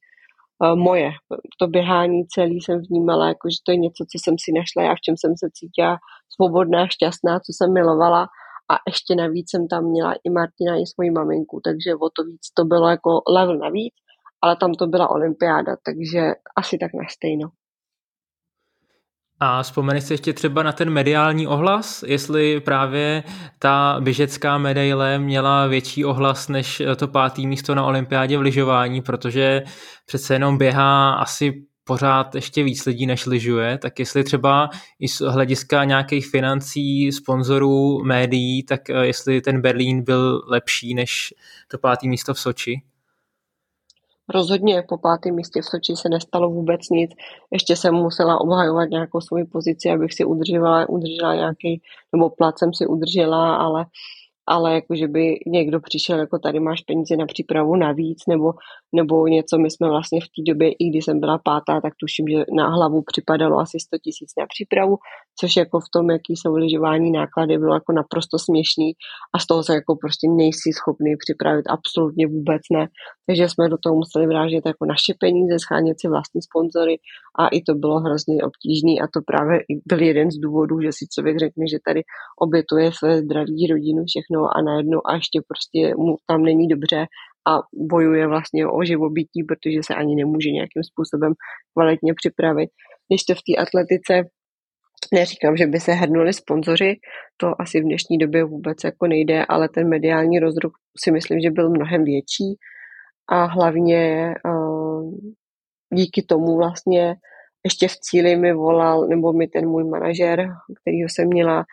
uh, 0.63 0.77
moje. 0.79 1.11
To 1.59 1.67
běhání 1.67 2.27
celý 2.27 2.61
jsem 2.61 2.83
vnímala, 2.89 3.29
jako 3.29 3.49
že 3.51 3.57
to 3.67 3.73
je 3.73 3.77
něco, 3.77 4.05
co 4.11 4.17
jsem 4.19 4.35
si 4.39 4.53
našla 4.53 4.83
já, 4.83 4.95
v 4.95 5.01
čem 5.01 5.15
jsem 5.19 5.35
se 5.39 5.47
cítila 5.55 5.99
svobodná, 6.35 6.87
šťastná, 6.87 7.41
co 7.41 7.51
jsem 7.53 7.73
milovala 7.73 8.23
a 8.73 8.75
ještě 8.89 9.15
navíc 9.15 9.51
jsem 9.51 9.69
tam 9.69 9.85
měla 9.85 10.15
i 10.25 10.31
Martina, 10.31 10.77
i 10.77 10.87
svoji 10.87 11.11
maminku, 11.11 11.61
takže 11.65 11.95
o 11.95 12.09
to 12.17 12.25
víc 12.25 12.45
to 12.57 12.65
bylo 12.65 12.89
jako 12.89 13.11
level 13.29 13.59
navíc, 13.59 13.95
ale 14.43 14.57
tam 14.57 14.73
to 14.75 14.87
byla 14.87 15.11
olympiáda, 15.11 15.77
takže 15.87 16.21
asi 16.57 16.79
tak 16.79 16.91
na 16.95 17.09
stejno. 17.09 17.49
A 19.47 19.63
vzpomeneš 19.63 20.05
si 20.05 20.13
ještě 20.13 20.33
třeba 20.33 20.63
na 20.63 20.73
ten 20.73 20.91
mediální 20.91 21.47
ohlas, 21.47 22.05
jestli 22.07 22.61
právě 22.61 23.23
ta 23.59 23.97
běžecká 24.01 24.59
medaile 24.59 25.19
měla 25.19 25.67
větší 25.67 26.05
ohlas 26.05 26.49
než 26.49 26.83
to 26.97 27.09
pátý 27.09 27.47
místo 27.47 27.75
na 27.75 27.85
olympiádě 27.85 28.39
v 28.39 28.41
lyžování, 28.41 29.03
protože 29.03 29.63
přece 30.07 30.35
jenom 30.35 30.59
běhá 30.59 31.15
asi 31.15 31.63
pořád 31.85 32.35
ještě 32.35 32.63
víc 32.63 32.87
lidí, 32.87 33.07
než 33.07 33.27
lyžuje, 33.27 33.79
tak 33.79 33.99
jestli 33.99 34.25
třeba 34.25 34.71
i 35.01 35.09
z 35.09 35.21
hlediska 35.21 35.85
nějakých 35.85 36.27
financí, 36.27 37.13
sponzorů, 37.13 38.05
médií, 38.05 38.63
tak 38.63 38.91
eh, 38.91 39.07
jestli 39.07 39.41
ten 39.41 39.61
Berlín 39.61 40.05
byl 40.05 40.43
lepší 40.49 40.95
než 40.95 41.35
to 41.71 41.79
pátý 41.79 42.09
místo 42.09 42.35
v 42.35 42.41
Soči? 42.41 42.83
Rozhodně 44.29 44.83
po 44.89 44.99
pátém 44.99 45.35
místě 45.35 45.63
v 45.63 45.65
Soči 45.65 45.97
se 45.97 46.09
nestalo 46.09 46.51
vůbec 46.51 46.81
nic. 46.91 47.11
Ještě 47.53 47.77
jsem 47.77 47.95
musela 47.95 48.41
obhajovat 48.41 48.91
nějakou 48.91 49.21
svoji 49.21 49.45
pozici, 49.45 49.91
abych 49.91 50.13
si 50.13 50.25
udržela, 50.25 50.89
udržela 50.89 51.35
nějaký, 51.35 51.83
nebo 52.13 52.31
plat 52.31 52.59
jsem 52.59 52.75
si 52.75 52.87
udržela, 52.87 53.57
ale 53.57 53.87
ale 54.47 54.75
jako, 54.75 54.95
že 54.95 55.09
by 55.09 55.39
někdo 55.47 55.81
přišel, 55.81 56.19
jako 56.19 56.39
tady 56.39 56.61
máš 56.61 56.81
peníze 56.81 57.17
na 57.17 57.27
přípravu 57.27 57.77
navíc, 57.77 58.19
nebo, 58.29 58.53
nebo 58.95 59.27
něco, 59.27 59.59
my 59.59 59.71
jsme 59.71 59.89
vlastně 59.89 60.21
v 60.21 60.25
té 60.25 60.53
době, 60.53 60.73
i 60.73 60.85
když 60.91 61.05
jsem 61.05 61.21
byla 61.21 61.39
pátá, 61.39 61.81
tak 61.81 61.93
tuším, 62.01 62.27
že 62.29 62.45
na 62.57 62.69
hlavu 62.69 63.03
připadalo 63.07 63.59
asi 63.59 63.79
100 63.81 63.99
tisíc 64.05 64.31
na 64.39 64.47
přípravu, 64.55 64.97
což 65.41 65.57
jako 65.57 65.81
v 65.81 65.91
tom, 65.95 66.11
jaký 66.11 66.37
jsou 66.37 66.55
lyžování 66.55 67.11
náklady, 67.11 67.59
bylo 67.59 67.75
jako 67.75 67.93
naprosto 67.93 68.39
směšný 68.39 68.93
a 69.35 69.39
z 69.39 69.47
toho 69.47 69.63
se 69.63 69.75
jako 69.75 69.97
prostě 69.97 70.27
nejsi 70.29 70.71
schopný 70.79 71.17
připravit 71.17 71.67
absolutně 71.77 72.27
vůbec 72.27 72.63
ne. 72.73 72.87
Takže 73.27 73.49
jsme 73.49 73.69
do 73.69 73.77
toho 73.83 73.95
museli 73.95 74.27
vrážet 74.27 74.63
jako 74.67 74.85
naše 74.95 75.13
peníze, 75.21 75.55
schánět 75.59 75.97
si 76.01 76.09
vlastní 76.09 76.43
sponzory 76.43 76.97
a 77.39 77.49
i 77.49 77.59
to 77.69 77.75
bylo 77.75 77.97
hrozně 78.01 78.37
obtížné 78.49 78.95
a 79.03 79.07
to 79.15 79.19
právě 79.31 79.57
byl 79.91 80.01
jeden 80.03 80.31
z 80.31 80.39
důvodů, 80.45 80.81
že 80.81 80.91
si 80.93 81.05
člověk 81.15 81.37
řekne, 81.39 81.65
že 81.73 81.79
tady 81.89 82.01
obětuje 82.47 82.87
své 82.93 83.13
zdraví, 83.23 83.67
rodinu, 83.73 84.01
všechno 84.07 84.34
a 84.43 84.63
najednou 84.63 85.01
a 85.07 85.15
ještě 85.15 85.41
prostě 85.49 85.95
mu 85.97 86.17
tam 86.27 86.43
není 86.43 86.69
dobře 86.69 87.07
a 87.49 87.53
bojuje 87.75 88.27
vlastně 88.27 88.67
o 88.67 88.85
živobytí, 88.85 89.45
protože 89.49 89.79
se 89.87 89.95
ani 89.95 90.15
nemůže 90.15 90.51
nějakým 90.51 90.83
způsobem 90.91 91.33
kvalitně 91.73 92.15
připravit. 92.15 92.71
Když 93.09 93.25
to 93.25 93.35
v 93.35 93.45
té 93.47 93.63
atletice 93.63 94.25
Neříkám, 95.13 95.57
že 95.57 95.67
by 95.67 95.81
se 95.81 95.93
hrnuli 95.93 96.33
sponzoři, 96.33 96.97
to 97.37 97.61
asi 97.61 97.81
v 97.81 97.85
dnešní 97.85 98.19
době 98.19 98.45
vůbec 98.45 98.85
jako 98.85 99.07
nejde, 99.07 99.45
ale 99.49 99.69
ten 99.69 99.89
mediální 99.89 100.39
rozruch 100.39 100.73
si 100.99 101.13
myslím, 101.13 101.41
že 101.41 101.51
byl 101.51 101.71
mnohem 101.71 102.05
větší 102.05 102.59
a 103.29 103.45
hlavně 103.45 104.35
uh, 104.45 105.15
díky 105.95 106.23
tomu 106.23 106.57
vlastně 106.57 107.17
ještě 107.65 107.89
v 107.89 107.97
cíli 107.97 108.37
mi 108.37 108.53
volal, 108.53 109.07
nebo 109.09 109.33
mi 109.33 109.47
ten 109.49 109.69
můj 109.69 109.85
manažer, 109.85 110.49
kterýho 110.81 111.09
jsem 111.09 111.29
měla, 111.29 111.65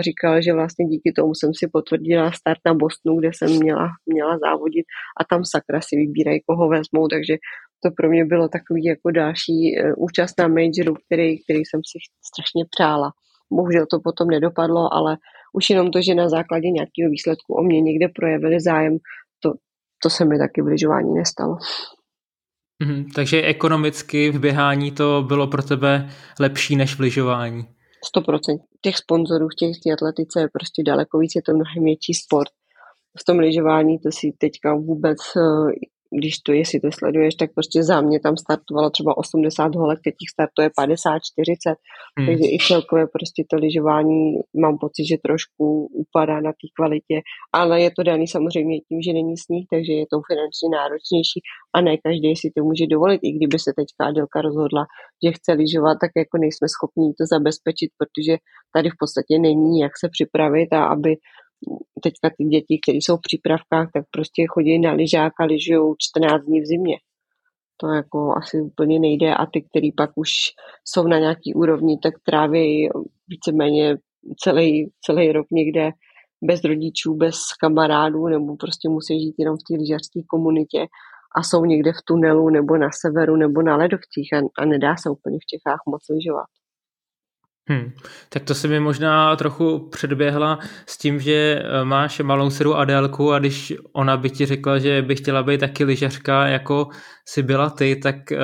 říkal, 0.00 0.42
že 0.42 0.52
vlastně 0.52 0.86
díky 0.86 1.12
tomu 1.12 1.34
jsem 1.34 1.50
si 1.54 1.68
potvrdila 1.72 2.32
start 2.32 2.60
na 2.66 2.74
Bostonu, 2.74 3.18
kde 3.18 3.30
jsem 3.34 3.50
měla, 3.56 3.88
měla 4.06 4.38
závodit 4.38 4.86
a 5.20 5.24
tam 5.24 5.44
sakra 5.44 5.80
si 5.80 5.96
vybírají, 5.96 6.40
koho 6.46 6.68
vezmou, 6.68 7.08
takže 7.08 7.36
to 7.84 7.90
pro 7.96 8.08
mě 8.08 8.24
bylo 8.24 8.48
takový 8.48 8.84
jako 8.84 9.10
další 9.10 9.58
uh, 9.74 10.04
účast 10.04 10.34
na 10.38 10.48
majoru, 10.48 10.94
který, 11.06 11.44
který 11.44 11.58
jsem 11.64 11.80
si 11.90 11.98
strašně 12.30 12.64
přála. 12.70 13.10
Bohužel 13.52 13.86
to 13.90 14.00
potom 14.00 14.28
nedopadlo, 14.28 14.94
ale 14.94 15.16
už 15.52 15.70
jenom 15.70 15.90
to, 15.90 16.02
že 16.02 16.14
na 16.14 16.28
základě 16.28 16.68
nějakého 16.70 17.10
výsledku 17.10 17.54
o 17.54 17.62
mě 17.62 17.80
někde 17.80 18.08
projevili 18.08 18.60
zájem, 18.60 18.98
to, 19.40 19.52
to 20.02 20.10
se 20.10 20.24
mi 20.24 20.38
taky 20.38 20.62
v 20.62 20.66
lyžování 20.66 21.14
nestalo. 21.14 21.56
Mm, 22.84 23.04
takže 23.14 23.42
ekonomicky 23.42 24.30
v 24.30 24.38
běhání 24.40 24.90
to 24.90 25.24
bylo 25.28 25.46
pro 25.46 25.62
tebe 25.62 26.10
lepší 26.40 26.76
než 26.76 26.94
v 26.94 27.00
lyžování? 27.00 27.66
100%. 28.16 28.58
Těch 28.80 28.96
sponzorů 28.96 29.48
v 29.48 29.54
těch 29.54 29.92
atletice 29.92 30.40
je 30.40 30.48
prostě 30.52 30.82
daleko 30.82 31.18
víc, 31.18 31.32
je 31.36 31.42
to 31.42 31.52
mnohem 31.52 31.84
větší 31.84 32.14
sport. 32.14 32.52
V 33.20 33.24
tom 33.24 33.38
lyžování 33.38 33.98
to 33.98 34.12
si 34.12 34.32
teďka 34.38 34.74
vůbec 34.74 35.18
eh, 35.36 35.72
když 36.18 36.34
to, 36.46 36.52
jestli 36.52 36.80
to 36.80 36.88
sleduješ, 36.92 37.34
tak 37.34 37.50
prostě 37.54 37.82
za 37.82 38.00
mě 38.00 38.20
tam 38.20 38.36
startovalo 38.36 38.90
třeba 38.90 39.16
80 39.16 39.74
holek, 39.74 39.98
teď 40.04 40.14
jich 40.20 40.30
startuje 40.36 40.70
50, 40.76 41.18
40, 41.32 41.74
hmm. 42.18 42.26
takže 42.26 42.46
i 42.54 42.58
celkově 42.68 43.06
prostě 43.06 43.40
to 43.50 43.56
lyžování 43.56 44.20
mám 44.64 44.76
pocit, 44.84 45.04
že 45.10 45.24
trošku 45.26 45.64
upadá 46.02 46.40
na 46.40 46.52
té 46.52 46.66
kvalitě, 46.76 47.16
ale 47.52 47.80
je 47.80 47.90
to 47.96 48.02
daný 48.02 48.26
samozřejmě 48.28 48.74
tím, 48.88 48.98
že 49.06 49.12
není 49.12 49.36
sníh, 49.44 49.66
takže 49.72 49.92
je 50.00 50.06
to 50.12 50.16
finančně 50.30 50.68
náročnější 50.78 51.38
a 51.74 51.80
ne 51.86 51.92
každý 52.06 52.36
si 52.36 52.48
to 52.56 52.60
může 52.68 52.86
dovolit, 52.94 53.20
i 53.28 53.30
kdyby 53.36 53.56
se 53.58 53.70
teďka 53.80 54.02
Adelka 54.08 54.38
rozhodla, 54.48 54.82
že 55.22 55.36
chce 55.36 55.50
lyžovat, 55.60 55.96
tak 56.02 56.10
jako 56.22 56.34
nejsme 56.44 56.66
schopni 56.74 57.06
to 57.18 57.24
zabezpečit, 57.34 57.90
protože 58.00 58.34
tady 58.74 58.88
v 58.90 58.98
podstatě 59.02 59.34
není 59.48 59.80
jak 59.84 59.94
se 60.02 60.06
připravit 60.14 60.70
a 60.72 60.80
aby 60.94 61.10
teďka 62.02 62.30
ty 62.36 62.44
děti, 62.44 62.78
které 62.82 62.96
jsou 62.96 63.16
v 63.16 63.26
přípravkách, 63.28 63.88
tak 63.94 64.04
prostě 64.10 64.46
chodí 64.48 64.78
na 64.78 64.92
lyžák 64.92 65.32
a 65.40 65.44
lyžují 65.44 65.94
14 65.98 66.44
dní 66.44 66.60
v 66.60 66.66
zimě. 66.66 66.96
To 67.76 67.86
jako 67.88 68.34
asi 68.36 68.60
úplně 68.60 68.98
nejde 68.98 69.34
a 69.34 69.46
ty, 69.46 69.62
který 69.62 69.92
pak 69.92 70.10
už 70.14 70.30
jsou 70.84 71.06
na 71.06 71.18
nějaký 71.18 71.54
úrovni, 71.54 71.98
tak 72.02 72.14
tráví 72.26 72.88
víceméně 73.28 73.96
celý, 74.38 74.90
celý 75.04 75.32
rok 75.32 75.46
někde 75.50 75.90
bez 76.44 76.64
rodičů, 76.64 77.14
bez 77.14 77.36
kamarádů, 77.60 78.26
nebo 78.26 78.56
prostě 78.56 78.88
musí 78.88 79.20
žít 79.20 79.34
jenom 79.38 79.56
v 79.56 79.64
té 79.68 79.74
lyžařské 79.78 80.20
komunitě 80.26 80.86
a 81.36 81.42
jsou 81.42 81.64
někde 81.64 81.92
v 81.92 82.02
tunelu 82.04 82.50
nebo 82.50 82.76
na 82.76 82.88
severu 82.92 83.36
nebo 83.36 83.62
na 83.62 83.76
ledovcích 83.76 84.28
a, 84.32 84.62
a 84.62 84.64
nedá 84.64 84.96
se 84.96 85.10
úplně 85.10 85.38
v 85.38 85.46
Čechách 85.46 85.80
moc 85.88 86.02
lyžovat. 86.10 86.46
Hmm. 87.68 87.92
Tak 88.28 88.44
to 88.44 88.54
se 88.54 88.68
mi 88.68 88.80
možná 88.80 89.36
trochu 89.36 89.88
předběhla 89.88 90.58
s 90.86 90.98
tím, 90.98 91.20
že 91.20 91.62
eh, 91.64 91.84
máš 91.84 92.20
malou 92.20 92.50
dceru 92.50 92.74
Adélku 92.74 93.32
a 93.32 93.38
když 93.38 93.72
ona 93.92 94.16
by 94.16 94.30
ti 94.30 94.46
řekla, 94.46 94.78
že 94.78 95.02
by 95.02 95.16
chtěla 95.16 95.42
být 95.42 95.60
taky 95.60 95.84
lyžařka, 95.84 96.46
jako 96.46 96.88
si 97.28 97.42
byla 97.42 97.70
ty, 97.70 97.96
tak 97.96 98.16
uh, 98.30 98.38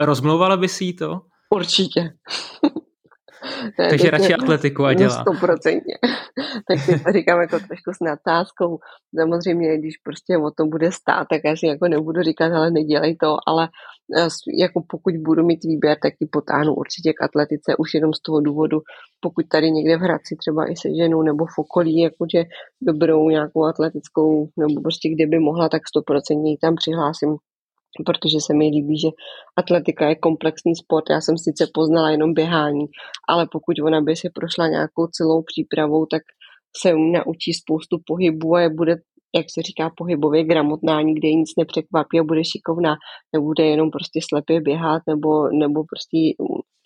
rozmlouvala 0.00 0.56
by 0.56 0.68
si 0.68 0.84
jí 0.84 0.96
to? 0.96 1.20
Určitě. 1.50 2.10
Ne, 3.78 3.88
Takže 3.90 4.10
radši 4.10 4.34
atletiku 4.34 4.84
a 4.84 4.94
dělá. 4.94 5.22
Stoprocentně. 5.22 5.94
tak 6.68 6.78
si 6.78 6.98
to 6.98 7.12
říkám 7.12 7.40
jako 7.40 7.58
trošku 7.58 7.90
s 7.92 8.00
nadsázkou. 8.00 8.78
Samozřejmě, 9.20 9.78
když 9.78 9.96
prostě 9.96 10.38
o 10.38 10.50
tom 10.50 10.70
bude 10.70 10.92
stát, 10.92 11.26
tak 11.30 11.40
já 11.44 11.56
si 11.56 11.66
jako 11.66 11.88
nebudu 11.88 12.22
říkat, 12.22 12.52
ale 12.52 12.70
nedělej 12.70 13.16
to, 13.16 13.36
ale 13.46 13.68
eh, 14.18 14.28
jako 14.60 14.82
pokud 14.88 15.14
budu 15.16 15.44
mít 15.44 15.64
výběr, 15.64 15.96
tak 16.02 16.12
ji 16.20 16.26
potáhnu 16.32 16.74
určitě 16.74 17.12
k 17.12 17.22
atletice, 17.22 17.76
už 17.78 17.94
jenom 17.94 18.12
z 18.12 18.20
toho 18.20 18.40
důvodu, 18.40 18.78
pokud 19.20 19.48
tady 19.48 19.70
někde 19.70 19.96
v 19.96 20.00
Hradci 20.00 20.36
třeba 20.36 20.70
i 20.70 20.76
se 20.76 20.88
ženou 20.94 21.22
nebo 21.22 21.46
v 21.46 21.58
okolí, 21.58 22.00
jakože 22.00 22.44
dobrou 22.82 23.28
nějakou 23.28 23.64
atletickou, 23.64 24.48
nebo 24.58 24.80
prostě 24.82 25.08
kde 25.08 25.26
by 25.26 25.38
mohla, 25.38 25.68
tak 25.68 25.82
stoprocentně 25.88 26.50
ji 26.50 26.58
tam 26.58 26.74
přihlásím 26.76 27.36
protože 28.06 28.38
se 28.46 28.54
mi 28.54 28.66
líbí, 28.68 28.98
že 28.98 29.08
atletika 29.56 30.08
je 30.08 30.14
komplexní 30.14 30.76
sport. 30.76 31.04
Já 31.10 31.20
jsem 31.20 31.38
sice 31.38 31.66
poznala 31.74 32.10
jenom 32.10 32.34
běhání, 32.34 32.86
ale 33.28 33.46
pokud 33.52 33.78
ona 33.78 34.00
by 34.00 34.16
si 34.16 34.30
prošla 34.30 34.68
nějakou 34.68 35.06
celou 35.06 35.42
přípravou, 35.42 36.06
tak 36.06 36.22
se 36.82 36.94
naučí 36.94 37.52
spoustu 37.52 37.96
pohybů 38.06 38.54
a 38.54 38.60
je 38.60 38.70
bude 38.70 38.96
jak 39.36 39.46
se 39.54 39.62
říká, 39.62 39.90
pohybově 39.96 40.44
gramotná, 40.44 41.02
nikde 41.02 41.28
nic 41.28 41.50
nepřekvapí 41.58 42.20
a 42.20 42.24
bude 42.24 42.44
šikovná, 42.44 42.94
nebude 43.32 43.64
jenom 43.64 43.90
prostě 43.90 44.20
slepě 44.28 44.60
běhat 44.60 45.02
nebo, 45.08 45.48
nebo 45.48 45.84
prostě 45.90 46.18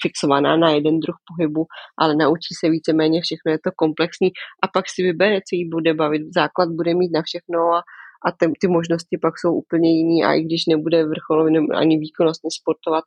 fixovaná 0.03 0.57
na 0.57 0.71
jeden 0.71 1.01
druh 1.01 1.17
pohybu, 1.29 1.67
ale 1.99 2.17
naučí 2.17 2.53
se 2.61 2.71
víceméně 2.71 3.21
všechno, 3.23 3.53
je 3.53 3.59
to 3.65 3.71
komplexní 3.77 4.29
a 4.63 4.67
pak 4.75 4.85
si 4.95 5.03
vybere, 5.03 5.37
co 5.37 5.53
jí 5.53 5.69
bude 5.69 5.95
bavit. 5.95 6.23
Základ 6.35 6.69
bude 6.69 6.95
mít 6.95 7.13
na 7.15 7.23
všechno 7.23 7.59
a, 7.59 7.83
a 8.27 8.33
ty, 8.33 8.53
ty 8.61 8.69
možnosti 8.69 9.19
pak 9.23 9.35
jsou 9.39 9.55
úplně 9.55 9.91
jiný 9.99 10.25
a 10.25 10.35
i 10.35 10.43
když 10.43 10.67
nebude 10.67 11.07
vrcholově 11.07 11.61
ani 11.75 11.99
výkonnostně 11.99 12.51
sportovat, 12.61 13.05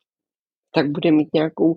tak 0.75 0.91
bude 0.91 1.11
mít 1.11 1.29
nějakou 1.33 1.75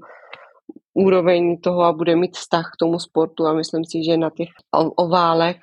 úroveň 0.95 1.61
toho 1.61 1.83
a 1.83 1.93
bude 1.93 2.17
mít 2.17 2.37
vztah 2.37 2.65
k 2.65 2.79
tomu 2.81 2.99
sportu 2.99 3.47
a 3.47 3.55
myslím 3.55 3.85
si, 3.85 4.05
že 4.05 4.17
na 4.17 4.31
těch 4.31 4.49
oválech 4.97 5.57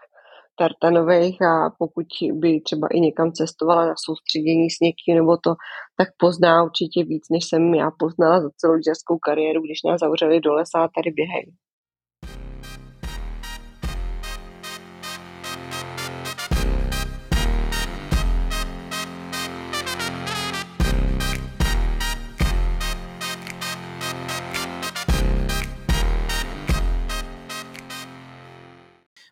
tartanových 0.59 1.41
a 1.41 1.69
pokud 1.79 2.05
by 2.33 2.61
třeba 2.61 2.87
i 2.91 2.99
někam 2.99 3.31
cestovala 3.31 3.85
na 3.85 3.93
soustředění 4.05 4.69
s 4.69 4.79
někým 4.79 5.15
nebo 5.15 5.37
to, 5.37 5.51
tak 5.97 6.07
pozná 6.17 6.63
určitě 6.63 7.03
víc, 7.03 7.23
než 7.31 7.45
jsem 7.45 7.73
já 7.73 7.91
poznala 7.99 8.41
za 8.41 8.49
celou 8.57 8.73
lyžařskou 8.73 9.17
kariéru, 9.17 9.61
když 9.61 9.83
nás 9.83 9.99
zavřeli 9.99 10.39
do 10.39 10.53
lesa 10.53 10.83
a 10.83 10.89
tady 10.95 11.11
běhají. 11.11 11.51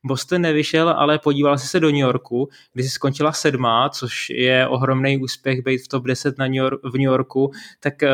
Boston 0.06 0.42
nevyšel, 0.42 0.90
ale 0.90 1.20
podíval 1.20 1.58
si 1.58 1.68
se 1.68 1.80
do 1.80 1.88
New 1.88 2.00
Yorku, 2.00 2.50
kdy 2.74 2.84
si 2.84 2.90
skončila 2.90 3.32
sedmá, 3.32 3.90
což 3.90 4.30
je 4.30 4.68
ohromný 4.68 5.18
úspěch 5.18 5.62
být 5.62 5.78
v 5.78 5.88
top 5.88 6.04
10 6.04 6.38
na 6.38 6.46
New 6.46 6.56
York, 6.56 6.82
v 6.84 6.94
New 6.94 7.02
Yorku. 7.02 7.52
Tak 7.80 7.94
uh, 8.04 8.10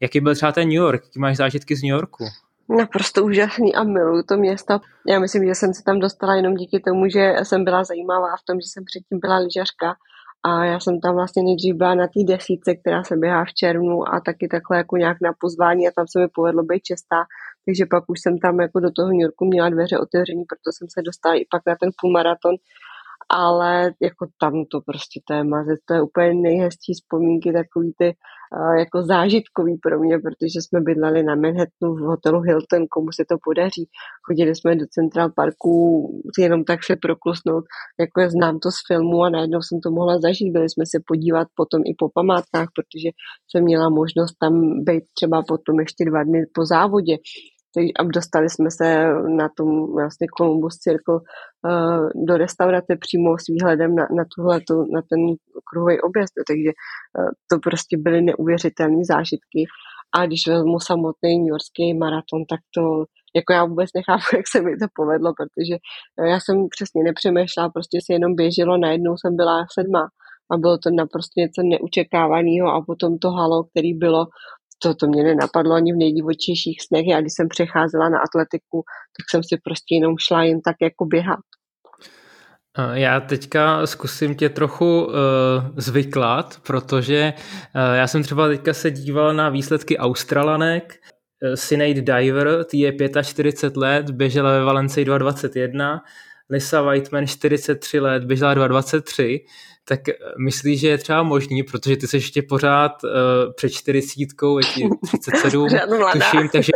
jaký 0.00 0.20
byl 0.20 0.34
třeba 0.34 0.52
ten 0.52 0.68
New 0.68 0.76
York? 0.76 1.02
Jaký 1.04 1.18
máš 1.18 1.36
zážitky 1.36 1.76
z 1.76 1.82
New 1.82 1.90
Yorku? 1.90 2.24
Naprosto 2.68 3.24
úžasný 3.24 3.74
a 3.74 3.84
miluju 3.84 4.22
to 4.22 4.36
město. 4.36 4.78
Já 5.08 5.18
myslím, 5.18 5.46
že 5.46 5.54
jsem 5.54 5.74
se 5.74 5.82
tam 5.82 5.98
dostala 5.98 6.34
jenom 6.34 6.54
díky 6.54 6.80
tomu, 6.80 7.08
že 7.08 7.34
jsem 7.42 7.64
byla 7.64 7.84
zajímavá 7.84 8.36
v 8.36 8.44
tom, 8.46 8.60
že 8.60 8.68
jsem 8.68 8.84
předtím 8.84 9.18
byla 9.20 9.38
lyžařka 9.38 9.94
a 10.42 10.64
já 10.64 10.80
jsem 10.80 11.00
tam 11.00 11.14
vlastně 11.14 11.42
nejdřív 11.42 11.74
byla 11.74 11.94
na 11.94 12.06
té 12.06 12.20
desíce, 12.26 12.74
která 12.74 13.04
se 13.04 13.16
běhá 13.16 13.44
v 13.44 13.54
červnu 13.54 14.08
a 14.08 14.20
taky 14.20 14.48
takhle 14.48 14.76
jako 14.76 14.96
nějak 14.96 15.16
na 15.22 15.32
pozvání 15.40 15.88
a 15.88 15.90
tam 15.96 16.06
se 16.08 16.18
mi 16.18 16.28
povedlo 16.28 16.62
být 16.62 16.82
čestá. 16.82 17.24
Takže 17.64 17.84
pak 17.90 18.04
už 18.08 18.18
jsem 18.20 18.38
tam 18.38 18.60
jako 18.60 18.80
do 18.80 18.90
toho 18.96 19.08
New 19.08 19.20
Yorku 19.26 19.44
měla 19.44 19.68
dveře 19.68 19.98
otevřený, 19.98 20.44
proto 20.50 20.68
jsem 20.72 20.88
se 20.94 21.02
dostala 21.02 21.34
i 21.34 21.44
pak 21.50 21.62
na 21.66 21.74
ten 21.80 21.90
půlmaraton. 22.00 22.54
Ale 23.30 23.92
jako 24.08 24.26
tam 24.40 24.54
to 24.72 24.80
prostě 24.80 25.20
mazec, 25.42 25.80
to 25.84 25.94
je 25.94 26.02
úplně 26.02 26.34
nejhezčí 26.34 26.92
vzpomínky, 26.94 27.52
takový 27.52 27.92
ty 27.98 28.08
jako 28.78 29.02
zážitkový 29.02 29.78
pro 29.78 30.00
mě, 30.00 30.18
protože 30.18 30.58
jsme 30.60 30.80
bydleli 30.80 31.22
na 31.22 31.34
Manhattanu 31.34 31.94
v 31.94 32.00
hotelu 32.00 32.40
Hilton, 32.40 32.86
komu 32.90 33.12
se 33.12 33.24
to 33.28 33.36
podaří. 33.44 33.88
Chodili 34.26 34.54
jsme 34.54 34.76
do 34.76 34.86
Central 34.86 35.30
Parku 35.36 35.72
jenom 36.38 36.64
tak 36.64 36.84
se 36.84 36.96
proklusnout, 36.96 37.64
jako 38.00 38.20
je 38.20 38.30
znám 38.30 38.58
to 38.58 38.70
z 38.70 38.78
filmu 38.86 39.22
a 39.22 39.30
najednou 39.30 39.62
jsem 39.62 39.80
to 39.80 39.90
mohla 39.90 40.20
zažít. 40.20 40.52
Byli 40.52 40.68
jsme 40.70 40.84
se 40.86 40.98
podívat 41.06 41.48
potom 41.54 41.80
i 41.84 41.94
po 41.98 42.08
památkách, 42.14 42.68
protože 42.76 43.08
jsem 43.48 43.64
měla 43.64 43.88
možnost 43.88 44.34
tam 44.40 44.84
být 44.84 45.04
třeba 45.16 45.42
potom 45.48 45.80
ještě 45.80 46.04
dva 46.04 46.22
dny 46.24 46.40
po 46.54 46.66
závodě 46.66 47.16
a 47.98 48.02
dostali 48.04 48.50
jsme 48.50 48.70
se 48.70 49.06
na 49.36 49.48
tom 49.56 49.92
vlastně 49.92 50.26
Columbus 50.38 50.76
Circle 50.76 51.14
uh, 51.14 52.24
do 52.26 52.36
restaurace 52.36 52.96
přímo 53.00 53.38
s 53.38 53.46
výhledem 53.48 53.94
na, 53.94 54.06
na, 54.16 54.24
tuhletu, 54.34 54.74
na 54.94 55.00
ten 55.10 55.20
kruhový 55.68 56.00
objezd, 56.00 56.32
takže 56.48 56.70
uh, 57.18 57.30
to 57.50 57.58
prostě 57.58 57.96
byly 57.98 58.22
neuvěřitelné 58.22 59.04
zážitky. 59.04 59.60
A 60.16 60.26
když 60.26 60.46
vezmu 60.48 60.80
samotný 60.80 61.38
New 61.38 61.52
Yorkský 61.54 61.94
maraton, 61.94 62.40
tak 62.50 62.60
to 62.76 63.04
jako 63.36 63.52
já 63.52 63.64
vůbec 63.64 63.90
nechápu, 63.96 64.28
jak 64.36 64.46
se 64.52 64.58
mi 64.62 64.70
to 64.76 64.86
povedlo, 64.94 65.32
protože 65.38 65.74
uh, 65.76 66.26
já 66.32 66.38
jsem 66.40 66.56
přesně 66.74 67.02
nepřemýšlela, 67.08 67.68
prostě 67.68 67.98
se 68.04 68.12
jenom 68.12 68.34
běželo, 68.34 68.76
najednou 68.76 69.14
jsem 69.16 69.36
byla 69.36 69.66
sedma 69.76 70.04
a 70.52 70.56
bylo 70.56 70.78
to 70.78 70.90
naprosto 70.90 71.34
něco 71.36 71.60
neučekávaného 71.62 72.68
a 72.74 72.84
potom 72.86 73.18
to 73.18 73.30
halo, 73.30 73.64
který 73.64 73.94
bylo 73.94 74.26
to, 74.82 74.94
to 74.94 75.06
mě 75.06 75.22
nenapadlo 75.22 75.74
ani 75.74 75.92
v 75.92 75.96
nejdivočejších 75.96 76.82
snech. 76.82 77.06
Já 77.06 77.20
když 77.20 77.32
jsem 77.36 77.48
přecházela 77.48 78.08
na 78.08 78.18
atletiku, 78.18 78.84
tak 79.16 79.24
jsem 79.30 79.42
si 79.42 79.56
prostě 79.64 79.94
jenom 79.94 80.14
šla 80.18 80.42
jen 80.44 80.60
tak 80.60 80.76
jako 80.82 81.04
běhat. 81.04 81.40
Já 82.92 83.20
teďka 83.20 83.86
zkusím 83.86 84.34
tě 84.34 84.48
trochu 84.48 85.04
uh, 85.04 85.12
zvyklat, 85.76 86.60
protože 86.66 87.32
uh, 87.36 87.96
já 87.96 88.06
jsem 88.06 88.22
třeba 88.22 88.48
teďka 88.48 88.74
se 88.74 88.90
díval 88.90 89.34
na 89.34 89.48
výsledky 89.48 89.98
Australanek. 89.98 90.94
Uh, 91.42 91.54
Sinead 91.54 91.96
Diver, 91.96 92.64
ty 92.64 92.78
je 92.78 92.92
45 93.22 93.76
let, 93.76 94.10
běžela 94.10 94.50
ve 94.50 94.64
Valencii 94.64 95.06
2.21, 95.06 96.00
Lisa 96.50 96.82
Whiteman 96.82 97.26
43 97.26 98.00
let, 98.00 98.24
běžela 98.24 98.54
2.23 98.54 99.40
tak 99.84 100.08
eh, 100.08 100.14
myslíš, 100.38 100.80
že 100.80 100.88
je 100.88 100.98
třeba 100.98 101.22
možný, 101.22 101.62
protože 101.62 101.96
ty 101.96 102.06
jsi 102.06 102.16
ještě 102.16 102.42
pořád 102.42 103.04
uh, 103.04 103.10
před 103.56 103.70
čtyřicítkou, 103.70 104.58
je 104.58 104.64
ti 104.64 104.88
37, 105.06 105.68
tuším, 106.12 106.48
takže 106.48 106.72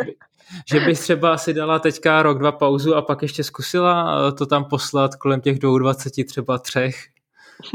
že 0.70 0.80
bys 0.80 1.00
třeba 1.00 1.38
si 1.38 1.54
dala 1.54 1.78
teďka 1.78 2.22
rok, 2.22 2.38
dva 2.38 2.52
pauzu 2.52 2.94
a 2.94 3.02
pak 3.02 3.22
ještě 3.22 3.44
zkusila 3.44 4.18
eh, 4.28 4.32
to 4.32 4.46
tam 4.46 4.64
poslat 4.64 5.14
kolem 5.14 5.40
těch 5.40 5.58
22, 5.58 6.24
třeba 6.24 6.58
třech? 6.58 6.94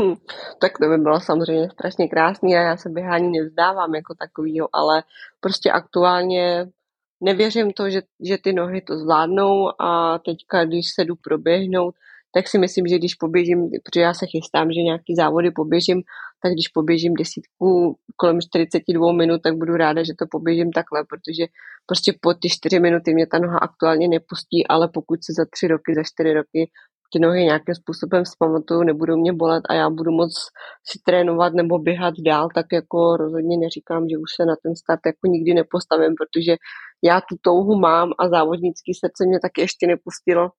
Hm, 0.02 0.16
tak 0.62 0.72
to 0.78 0.90
by 0.90 0.98
bylo 0.98 1.20
samozřejmě 1.20 1.70
strašně 1.70 2.08
krásný 2.08 2.56
a 2.56 2.62
já 2.62 2.78
se 2.78 2.90
běhání 2.90 3.32
nevzdávám 3.40 3.96
jako 3.96 4.14
takovýho, 4.16 4.70
ale 4.74 5.04
prostě 5.40 5.72
aktuálně 5.72 6.68
nevěřím 7.22 7.74
to, 7.74 7.90
že, 7.90 8.02
že 8.28 8.38
ty 8.38 8.54
nohy 8.54 8.82
to 8.82 8.98
zvládnou 8.98 9.82
a 9.82 10.20
teďka, 10.20 10.66
když 10.66 10.86
se 10.96 11.06
jdu 11.06 11.16
proběhnout, 11.16 11.96
tak 12.36 12.48
si 12.48 12.58
myslím, 12.60 12.88
že 12.88 12.98
když 12.98 13.16
poběžím, 13.16 13.70
protože 13.84 14.02
já 14.02 14.14
se 14.14 14.26
chystám, 14.26 14.72
že 14.72 14.82
nějaký 14.82 15.16
závody 15.16 15.52
poběžím, 15.52 16.02
tak 16.44 16.52
když 16.54 16.68
poběžím 16.68 17.14
desítku 17.14 17.98
kolem 18.16 18.42
42 18.42 19.14
minut, 19.14 19.42
tak 19.44 19.54
budu 19.56 19.74
ráda, 19.74 20.04
že 20.04 20.14
to 20.20 20.26
poběžím 20.32 20.72
takhle, 20.72 21.04
protože 21.10 21.44
prostě 21.86 22.14
po 22.22 22.34
ty 22.34 22.50
4 22.50 22.80
minuty 22.80 23.14
mě 23.14 23.28
ta 23.28 23.40
noha 23.40 23.58
aktuálně 23.58 24.08
nepustí, 24.08 24.68
ale 24.68 24.90
pokud 24.94 25.18
se 25.26 25.34
za 25.40 25.46
3 25.54 25.68
roky, 25.68 25.96
za 25.96 26.04
4 26.04 26.34
roky 26.34 26.72
ty 27.14 27.20
nohy 27.20 27.44
nějakým 27.44 27.76
způsobem 27.76 28.26
zpamatuju, 28.26 28.84
nebudou 28.84 29.18
mě 29.18 29.34
bolet 29.34 29.64
a 29.70 29.74
já 29.74 29.90
budu 29.90 30.12
moc 30.12 30.34
si 30.90 31.00
trénovat 31.06 31.54
nebo 31.54 31.80
běhat 31.80 32.14
dál, 32.26 32.48
tak 32.56 32.66
jako 32.74 33.18
rozhodně 33.18 33.58
neříkám, 33.58 34.10
že 34.10 34.18
už 34.18 34.30
se 34.36 34.46
na 34.46 34.56
ten 34.64 34.76
start 34.76 35.02
jako 35.06 35.28
nikdy 35.28 35.54
nepostavím, 35.54 36.14
protože 36.20 36.56
já 37.04 37.22
tu 37.22 37.36
touhu 37.42 37.80
mám 37.80 38.10
a 38.20 38.30
závodnický 38.30 38.92
srdce 38.94 39.22
mě 39.28 39.40
taky 39.40 39.62
ještě 39.62 39.88
nepustilo 39.88 40.50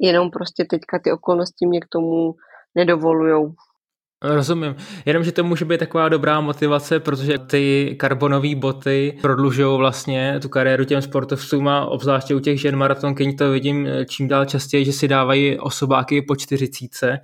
jenom 0.00 0.30
prostě 0.30 0.64
teďka 0.64 0.98
ty 0.98 1.12
okolnosti 1.12 1.66
mě 1.66 1.80
k 1.80 1.88
tomu 1.88 2.34
nedovolujou. 2.74 3.54
Rozumím. 4.24 4.76
Jenom, 5.06 5.24
že 5.24 5.32
to 5.32 5.44
může 5.44 5.64
být 5.64 5.78
taková 5.78 6.08
dobrá 6.08 6.40
motivace, 6.40 7.00
protože 7.00 7.38
ty 7.38 7.96
karbonové 8.00 8.54
boty 8.54 9.18
prodlužují 9.22 9.78
vlastně 9.78 10.38
tu 10.42 10.48
kariéru 10.48 10.84
těm 10.84 11.02
sportovcům 11.02 11.68
a 11.68 11.86
obzvláště 11.86 12.34
u 12.34 12.40
těch 12.40 12.60
žen 12.60 12.76
maratonkyň 12.76 13.36
to 13.36 13.50
vidím 13.50 13.88
čím 14.08 14.28
dál 14.28 14.44
častěji, 14.44 14.84
že 14.84 14.92
si 14.92 15.08
dávají 15.08 15.58
osobáky 15.58 16.22
po 16.22 16.36
čtyřicíce. 16.36 17.18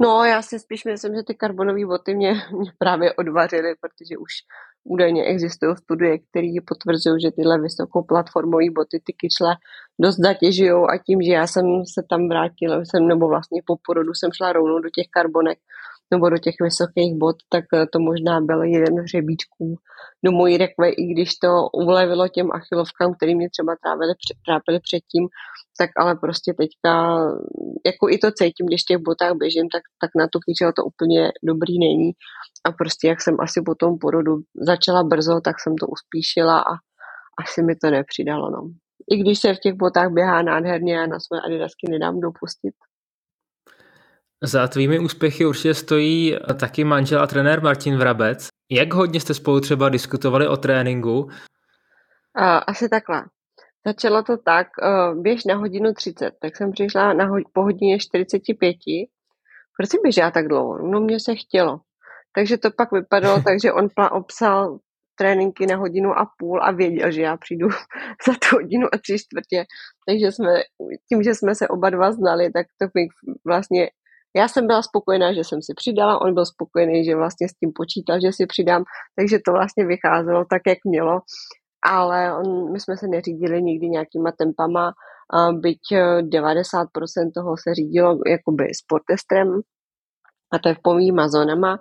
No, 0.00 0.24
já 0.24 0.42
si 0.42 0.58
spíš 0.58 0.84
myslím, 0.84 1.14
že 1.14 1.22
ty 1.22 1.34
karbonové 1.34 1.86
boty 1.86 2.14
mě, 2.14 2.32
mě 2.58 2.72
právě 2.78 3.12
odvařily, 3.12 3.74
protože 3.80 4.16
už 4.16 4.32
údajně 4.84 5.24
existují 5.24 5.76
studie, 5.76 6.18
které 6.18 6.54
potvrzují, 6.68 7.20
že 7.22 7.30
tyhle 7.30 7.60
vysokoplatformové 7.60 8.70
boty 8.70 9.00
ty 9.04 9.12
kyčle 9.12 9.56
dost 10.00 10.16
zatěžují 10.16 10.70
a 10.70 10.98
tím, 11.06 11.22
že 11.22 11.32
já 11.32 11.46
jsem 11.46 11.64
se 11.94 12.02
tam 12.10 12.28
vrátila, 12.28 12.76
jsem, 12.84 13.08
nebo 13.08 13.28
vlastně 13.28 13.60
po 13.66 13.76
porodu 13.86 14.14
jsem 14.14 14.30
šla 14.32 14.52
rovnou 14.52 14.78
do 14.78 14.90
těch 14.90 15.06
karbonek, 15.10 15.58
nebo 16.12 16.30
do 16.30 16.38
těch 16.38 16.54
vysokých 16.62 17.14
bod, 17.18 17.36
tak 17.48 17.64
eh, 17.74 17.86
to 17.92 17.98
možná 17.98 18.40
byl 18.40 18.62
jeden 18.62 18.94
z 18.96 19.02
hřebíčků 19.02 19.76
do 20.24 20.32
mojí 20.32 20.56
rekve, 20.56 20.90
i 20.90 21.02
když 21.12 21.34
to 21.34 21.48
ulevilo 21.72 22.28
těm 22.28 22.48
achilovkám, 22.52 23.14
který 23.14 23.34
mě 23.34 23.48
třeba 23.50 23.76
trávili, 23.82 24.12
trápili 24.46 24.80
předtím, 24.80 25.28
tak 25.78 25.90
ale 25.96 26.14
prostě 26.14 26.54
teďka, 26.58 26.92
jako 27.86 28.08
i 28.08 28.18
to 28.18 28.28
cítím, 28.30 28.66
když 28.66 28.82
v 28.82 28.90
těch 28.90 28.98
botách 28.98 29.34
běžím, 29.36 29.68
tak, 29.68 29.82
tak 30.00 30.10
na 30.20 30.26
to 30.32 30.38
kýčelo 30.46 30.72
to 30.72 30.84
úplně 30.84 31.32
dobrý 31.44 31.78
není. 31.78 32.10
A 32.66 32.72
prostě 32.72 33.08
jak 33.08 33.20
jsem 33.22 33.36
asi 33.40 33.62
po 33.66 33.74
tom 33.74 33.98
porodu 33.98 34.32
začala 34.54 35.02
brzo, 35.04 35.40
tak 35.40 35.56
jsem 35.60 35.76
to 35.76 35.86
uspíšila 35.86 36.58
a 36.60 36.72
asi 37.42 37.62
mi 37.62 37.76
to 37.76 37.90
nepřidalo. 37.90 38.50
No. 38.50 38.62
I 39.10 39.16
když 39.16 39.38
se 39.38 39.54
v 39.54 39.58
těch 39.58 39.74
botách 39.74 40.10
běhá 40.12 40.42
nádherně 40.42 41.00
a 41.00 41.06
na 41.06 41.18
své 41.20 41.40
adidasky 41.46 41.86
nedám 41.90 42.20
dopustit. 42.20 42.74
Za 44.44 44.68
tvými 44.68 44.98
úspěchy 44.98 45.46
určitě 45.46 45.74
stojí 45.74 46.36
taky 46.60 46.84
manžel 46.84 47.22
a 47.22 47.26
trenér 47.26 47.62
Martin 47.62 47.96
Vrabec. 47.96 48.48
Jak 48.70 48.94
hodně 48.94 49.20
jste 49.20 49.34
spolu 49.34 49.60
třeba 49.60 49.88
diskutovali 49.88 50.48
o 50.48 50.56
tréninku? 50.56 51.28
Asi 52.66 52.88
takhle. 52.88 53.24
Začalo 53.86 54.22
to 54.22 54.36
tak, 54.36 54.66
běž 55.14 55.44
na 55.44 55.54
hodinu 55.56 55.92
30, 55.94 56.30
tak 56.40 56.56
jsem 56.56 56.72
přišla 56.72 57.12
na 57.12 57.24
ho- 57.26 57.50
po 57.52 57.62
hodině 57.62 57.98
45, 57.98 58.76
proč 59.76 59.90
jsi 59.90 59.98
běžela 60.02 60.30
tak 60.30 60.48
dlouho? 60.48 60.78
No 60.88 61.00
mě 61.00 61.20
se 61.20 61.34
chtělo. 61.34 61.80
Takže 62.34 62.58
to 62.58 62.70
pak 62.70 62.92
vypadalo 62.92 63.42
tak, 63.44 63.60
že 63.62 63.72
on 63.72 63.88
obsal 64.10 64.78
tréninky 65.18 65.66
na 65.66 65.76
hodinu 65.76 66.18
a 66.18 66.30
půl 66.38 66.62
a 66.62 66.70
věděl, 66.70 67.10
že 67.10 67.22
já 67.22 67.36
přijdu 67.36 67.68
za 68.26 68.32
tu 68.32 68.56
hodinu 68.56 68.86
a 68.92 68.98
tři 68.98 69.18
čtvrtě. 69.18 69.64
Takže 70.08 70.32
jsme, 70.32 70.52
tím, 71.08 71.22
že 71.22 71.34
jsme 71.34 71.54
se 71.54 71.68
oba 71.68 71.90
dva 71.90 72.12
znali, 72.12 72.52
tak 72.52 72.66
to 72.80 72.86
vlastně 73.46 73.90
já 74.36 74.48
jsem 74.48 74.66
byla 74.66 74.82
spokojená, 74.82 75.32
že 75.32 75.44
jsem 75.44 75.62
si 75.62 75.72
přidala, 75.76 76.20
on 76.20 76.34
byl 76.34 76.46
spokojený, 76.46 77.04
že 77.04 77.16
vlastně 77.16 77.48
s 77.48 77.52
tím 77.52 77.72
počítal, 77.74 78.20
že 78.20 78.32
si 78.32 78.46
přidám, 78.46 78.84
takže 79.18 79.38
to 79.46 79.52
vlastně 79.52 79.86
vycházelo 79.86 80.44
tak, 80.50 80.62
jak 80.66 80.78
mělo. 80.84 81.20
Ale 81.84 82.36
on, 82.36 82.72
my 82.72 82.80
jsme 82.80 82.96
se 82.96 83.06
neřídili 83.08 83.62
nikdy 83.62 83.88
nějakýma 83.88 84.32
tempama, 84.38 84.92
byť 85.52 85.80
90% 86.20 86.86
eh, 87.26 87.30
toho 87.34 87.56
se 87.56 87.74
řídilo 87.74 88.18
jakoby 88.26 88.74
sportestrem, 88.74 89.60
a 90.52 90.58
to 90.58 90.68
je 90.68 90.74
v 90.74 90.82
pomýma 90.82 91.28
zónama, 91.28 91.78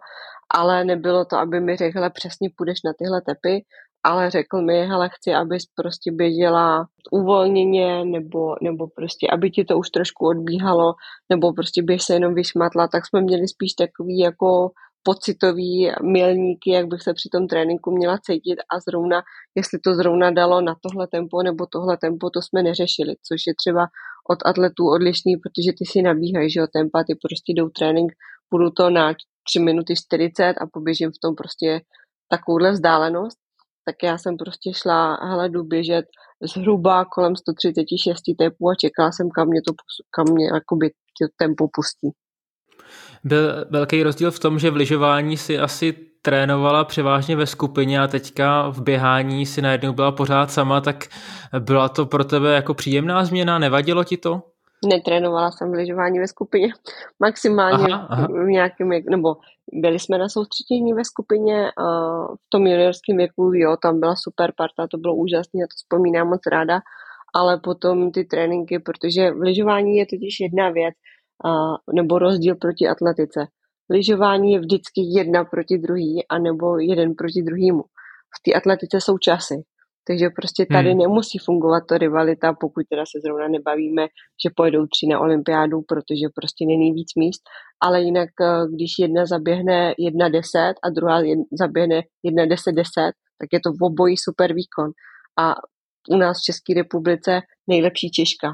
ale 0.53 0.83
nebylo 0.83 1.25
to, 1.25 1.37
aby 1.37 1.59
mi 1.59 1.75
řekl, 1.75 2.09
přesně 2.09 2.49
půjdeš 2.57 2.77
na 2.85 2.93
tyhle 2.97 3.21
tepy, 3.21 3.65
ale 4.03 4.31
řekl 4.31 4.61
mi, 4.61 4.87
hele, 4.87 5.09
chci, 5.13 5.33
abys 5.33 5.63
prostě 5.75 6.11
běžela 6.11 6.87
uvolněně, 7.11 8.05
nebo, 8.05 8.55
nebo 8.61 8.87
prostě, 8.87 9.27
aby 9.33 9.51
ti 9.51 9.63
to 9.65 9.77
už 9.77 9.89
trošku 9.89 10.27
odbíhalo, 10.27 10.93
nebo 11.29 11.53
prostě 11.53 11.83
běž 11.83 12.03
se 12.03 12.13
jenom 12.13 12.33
vyšmatla, 12.33 12.87
tak 12.87 13.07
jsme 13.07 13.21
měli 13.21 13.47
spíš 13.47 13.73
takový 13.73 14.19
jako 14.19 14.69
pocitový 15.03 15.91
milníky, 16.01 16.71
jak 16.71 16.87
bych 16.87 17.01
se 17.01 17.13
při 17.13 17.29
tom 17.29 17.47
tréninku 17.47 17.91
měla 17.91 18.17
cítit 18.17 18.55
a 18.73 18.79
zrovna, 18.79 19.21
jestli 19.55 19.79
to 19.79 19.93
zrovna 19.93 20.31
dalo 20.31 20.61
na 20.61 20.75
tohle 20.81 21.07
tempo 21.07 21.43
nebo 21.43 21.65
tohle 21.65 21.97
tempo, 21.97 22.29
to 22.29 22.41
jsme 22.41 22.63
neřešili, 22.63 23.15
což 23.27 23.41
je 23.47 23.53
třeba 23.55 23.87
od 24.29 24.39
atletů 24.45 24.83
odlišný, 24.95 25.37
protože 25.37 25.71
ty 25.77 25.85
si 25.85 26.01
nabíhají, 26.01 26.49
že 26.49 26.59
jo, 26.59 26.67
tempa, 26.73 27.03
ty 27.03 27.13
prostě 27.15 27.53
jdou 27.53 27.69
trénink, 27.69 28.11
půjdu 28.49 28.69
to 28.69 28.89
na 28.89 29.13
3 29.47 29.59
minuty 29.59 29.93
40 29.95 30.43
a 30.49 30.67
poběžím 30.73 31.09
v 31.11 31.21
tom 31.23 31.35
prostě 31.35 31.81
takovouhle 32.29 32.71
vzdálenost, 32.71 33.37
tak 33.85 33.95
já 34.03 34.17
jsem 34.17 34.37
prostě 34.37 34.73
šla, 34.73 35.15
hele, 35.15 35.49
jdu 35.49 35.63
běžet 35.63 36.05
zhruba 36.41 37.05
kolem 37.05 37.35
136 37.35 38.21
tepů 38.37 38.69
a 38.69 38.75
čekala 38.75 39.11
jsem, 39.11 39.29
kam 39.29 39.47
mě 39.47 39.61
to, 39.67 39.73
kam 40.15 40.33
mě 40.33 40.45
jakoby 40.45 40.89
to 40.89 41.27
tempo 41.37 41.67
pustí. 41.73 42.09
Byl 43.23 43.65
velký 43.69 44.03
rozdíl 44.03 44.31
v 44.31 44.39
tom, 44.39 44.59
že 44.59 44.71
v 44.71 44.75
lyžování 44.75 45.37
si 45.37 45.59
asi 45.59 45.93
trénovala 46.21 46.83
převážně 46.83 47.35
ve 47.35 47.47
skupině 47.47 48.01
a 48.01 48.07
teďka 48.07 48.69
v 48.69 48.81
běhání 48.81 49.45
si 49.45 49.61
najednou 49.61 49.93
byla 49.93 50.11
pořád 50.11 50.51
sama, 50.51 50.81
tak 50.81 51.07
byla 51.59 51.89
to 51.89 52.05
pro 52.05 52.23
tebe 52.23 52.53
jako 52.55 52.73
příjemná 52.73 53.25
změna? 53.25 53.59
Nevadilo 53.59 54.03
ti 54.03 54.17
to? 54.17 54.50
Netrénovala 54.85 55.51
jsem 55.51 55.71
v 55.71 55.73
lyžování 55.73 56.19
ve 56.19 56.27
skupině. 56.27 56.73
Maximálně 57.19 57.93
aha, 57.93 58.07
aha. 58.09 58.27
v 58.27 58.47
nějakém, 58.47 58.89
nebo 59.09 59.35
byli 59.73 59.99
jsme 59.99 60.17
na 60.17 60.29
soustředění 60.29 60.93
ve 60.93 61.05
skupině 61.05 61.71
a 61.71 61.83
v 62.35 62.49
tom 62.49 62.67
juniorském 62.67 63.17
věku, 63.17 63.51
jo, 63.53 63.77
tam 63.81 63.99
byla 63.99 64.15
super 64.15 64.53
parta, 64.57 64.87
to 64.91 64.97
bylo 64.97 65.15
úžasné, 65.15 65.59
já 65.59 65.67
to 65.67 65.75
vzpomínám 65.75 66.27
moc 66.27 66.41
ráda, 66.51 66.79
ale 67.35 67.59
potom 67.59 68.11
ty 68.11 68.25
tréninky, 68.25 68.79
protože 68.79 69.31
v 69.31 69.41
lyžování 69.41 69.97
je 69.97 70.05
totiž 70.05 70.39
jedna 70.39 70.69
věc, 70.69 70.95
a, 71.45 71.49
nebo 71.93 72.19
rozdíl 72.19 72.55
proti 72.55 72.87
atletice. 72.87 73.47
Lyžování 73.89 74.53
je 74.53 74.59
vždycky 74.59 75.01
jedna 75.01 75.43
proti 75.43 75.77
druhý, 75.77 76.27
anebo 76.27 76.79
jeden 76.79 77.15
proti 77.15 77.41
druhému. 77.41 77.83
V 78.37 78.43
té 78.43 78.53
atletice 78.53 79.01
jsou 79.01 79.17
časy. 79.17 79.63
Takže 80.07 80.29
prostě 80.35 80.65
tady 80.65 80.89
hmm. 80.89 80.99
nemusí 80.99 81.37
fungovat 81.45 81.83
to 81.89 81.97
rivalita, 81.97 82.53
pokud 82.59 82.83
teda 82.89 83.03
se 83.05 83.17
zrovna 83.25 83.47
nebavíme, 83.47 84.03
že 84.43 84.49
pojedou 84.55 84.85
tři 84.85 85.07
na 85.07 85.19
olympiádu, 85.19 85.81
protože 85.81 86.25
prostě 86.35 86.65
není 86.65 86.91
víc 86.91 87.11
míst, 87.17 87.41
ale 87.81 88.01
jinak, 88.01 88.29
eh, 88.41 88.67
když 88.73 88.91
jedna 88.99 89.25
zaběhne 89.25 89.93
1.10 89.99 90.73
a 90.83 90.89
druhá 90.89 91.21
zaběhne 91.51 92.01
1.10.10, 92.23 93.11
tak 93.39 93.47
je 93.53 93.59
to 93.59 93.71
v 93.71 93.83
obojí 93.83 94.15
super 94.17 94.53
výkon. 94.53 94.89
A 95.39 95.55
u 96.09 96.17
nás 96.17 96.37
v 96.37 96.45
České 96.45 96.73
republice 96.73 97.41
nejlepší 97.67 98.11
Češka 98.11 98.47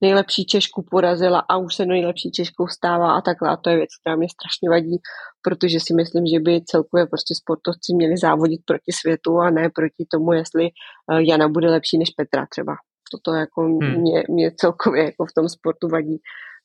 nejlepší 0.00 0.44
Češku 0.44 0.84
porazila 0.90 1.38
a 1.50 1.56
už 1.56 1.74
se 1.74 1.86
nejlepší 1.86 2.30
Češkou 2.30 2.66
stává 2.66 3.12
a 3.12 3.20
takhle. 3.20 3.48
A 3.50 3.56
to 3.56 3.70
je 3.70 3.76
věc, 3.76 3.90
která 4.00 4.16
mě 4.16 4.28
strašně 4.28 4.70
vadí, 4.70 4.96
protože 5.42 5.78
si 5.80 5.94
myslím, 5.94 6.26
že 6.26 6.40
by 6.40 6.64
celkově 6.64 7.06
prostě 7.06 7.34
sportovci 7.34 7.94
měli 7.94 8.16
závodit 8.16 8.60
proti 8.66 8.92
světu 9.00 9.38
a 9.38 9.50
ne 9.50 9.70
proti 9.74 10.06
tomu, 10.12 10.32
jestli 10.32 10.64
eh, 10.66 11.22
Jana 11.28 11.48
bude 11.48 11.70
lepší 11.70 11.98
než 11.98 12.10
Petra 12.10 12.46
třeba. 12.50 12.74
Toto 13.12 13.36
jako 13.36 13.60
hmm. 13.62 14.00
mě, 14.00 14.22
mě 14.28 14.50
celkově 14.56 15.04
jako 15.04 15.24
v 15.26 15.34
tom 15.36 15.48
sportu 15.48 15.88
vadí. 15.88 16.18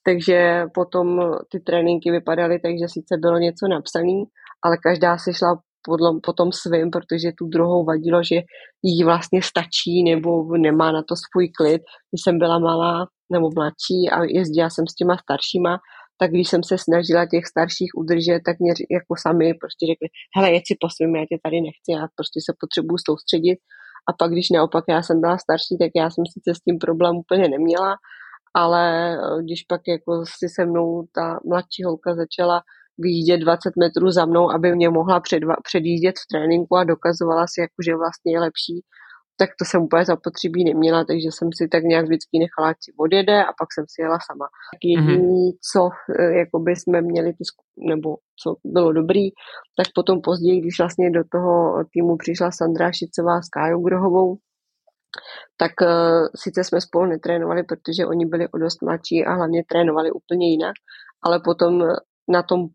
Takže 0.05 0.65
potom 0.73 1.21
ty 1.51 1.59
tréninky 1.59 2.11
vypadaly 2.11 2.59
tak, 2.59 2.71
že 2.71 2.88
sice 2.88 3.17
bylo 3.17 3.38
něco 3.38 3.67
napsané, 3.67 4.23
ale 4.65 4.77
každá 4.77 5.17
si 5.17 5.34
šla 5.34 5.55
podle, 5.86 6.19
potom 6.23 6.51
svým, 6.51 6.89
protože 6.91 7.31
tu 7.38 7.45
druhou 7.47 7.86
vadilo, 7.86 8.23
že 8.23 8.36
jí 8.84 9.03
vlastně 9.03 9.41
stačí 9.41 10.03
nebo 10.03 10.57
nemá 10.57 10.91
na 10.91 11.01
to 11.07 11.15
svůj 11.15 11.49
klid. 11.57 11.81
Když 12.11 12.21
jsem 12.23 12.39
byla 12.39 12.59
malá, 12.59 13.07
nebo 13.34 13.49
mladší 13.55 13.99
a 14.15 14.17
jezdila 14.23 14.69
jsem 14.69 14.86
s 14.88 14.95
těma 14.95 15.15
staršíma, 15.17 15.73
tak 16.19 16.31
když 16.31 16.49
jsem 16.49 16.63
se 16.63 16.75
snažila 16.77 17.25
těch 17.25 17.45
starších 17.53 17.91
udržet, 18.01 18.39
tak 18.45 18.55
mě 18.59 18.73
jako 18.97 19.13
sami 19.25 19.53
prostě 19.61 19.84
řekli, 19.91 20.07
hele, 20.36 20.47
jeď 20.55 20.63
si 20.67 20.75
po 20.81 20.88
svým, 20.89 21.15
já 21.15 21.23
tě 21.29 21.38
tady 21.45 21.57
nechci, 21.67 21.89
já 21.97 22.03
prostě 22.17 22.39
se 22.47 22.51
potřebuju 22.61 22.97
soustředit. 23.07 23.59
A 24.09 24.13
pak, 24.19 24.31
když 24.31 24.49
naopak 24.49 24.84
já 24.88 24.99
jsem 25.03 25.21
byla 25.21 25.38
starší, 25.38 25.73
tak 25.81 25.91
já 25.95 26.07
jsem 26.09 26.23
sice 26.34 26.49
s 26.55 26.63
tím 26.65 26.77
problém 26.86 27.13
úplně 27.23 27.45
neměla, 27.49 27.95
ale 28.53 28.84
eh, 29.13 29.43
když 29.43 29.63
pak 29.63 29.81
jako 29.88 30.11
si 30.39 30.47
se 30.55 30.65
mnou 30.65 31.03
ta 31.15 31.39
mladší 31.49 31.84
holka 31.84 32.15
začala 32.15 32.61
vyjíždět 32.97 33.39
20 33.39 33.73
metrů 33.79 34.11
za 34.11 34.25
mnou, 34.25 34.51
aby 34.51 34.75
mě 34.75 34.89
mohla 34.89 35.19
předva- 35.19 35.61
předjíždět 35.63 36.15
v 36.19 36.27
tréninku 36.31 36.75
a 36.77 36.84
dokazovala 36.84 37.45
si, 37.47 37.61
jako, 37.61 37.79
že 37.86 37.95
vlastně 37.95 38.34
je 38.36 38.39
lepší, 38.39 38.75
tak 39.38 39.49
to 39.59 39.65
jsem 39.65 39.81
úplně 39.81 40.05
zapotřebí 40.05 40.63
neměla, 40.63 41.05
takže 41.05 41.27
jsem 41.31 41.49
si 41.57 41.67
tak 41.67 41.84
nějak 41.84 42.05
vždycky 42.05 42.39
nechala, 42.39 42.69
ať 42.69 42.77
si 42.84 42.91
odjede 42.99 43.43
a 43.43 43.51
pak 43.59 43.69
jsem 43.73 43.86
si 43.88 44.01
jela 44.01 44.17
sama. 44.27 44.45
Tak 44.73 44.81
jediný, 44.84 45.51
mm-hmm. 45.51 45.57
co 45.71 45.89
eh, 46.19 46.34
jakoby 46.41 46.75
jsme 46.75 47.01
měli, 47.01 47.34
ty, 47.34 47.43
nebo 47.77 48.15
co 48.43 48.55
bylo 48.65 48.93
dobrý, 48.93 49.29
tak 49.77 49.88
potom 49.95 50.21
později, 50.21 50.61
když 50.61 50.79
vlastně 50.79 51.11
do 51.11 51.23
toho 51.31 51.84
týmu 51.93 52.17
přišla 52.17 52.51
Sandra 52.51 52.91
Šicová 52.91 53.41
s 53.41 53.49
Kájou 53.49 53.81
Grohovou, 53.81 54.38
tak 55.57 55.71
uh, 55.81 56.27
sice 56.36 56.63
jsme 56.63 56.81
spolu 56.81 57.05
netrénovali, 57.05 57.63
protože 57.63 58.05
oni 58.05 58.25
byli 58.25 58.47
o 58.47 58.57
dost 58.57 58.81
mladší 58.81 59.25
a 59.25 59.34
hlavně 59.34 59.63
trénovali 59.69 60.11
úplně 60.11 60.49
jinak, 60.49 60.73
ale 61.23 61.39
potom 61.43 61.84
na 62.28 62.43
tom 62.43 62.67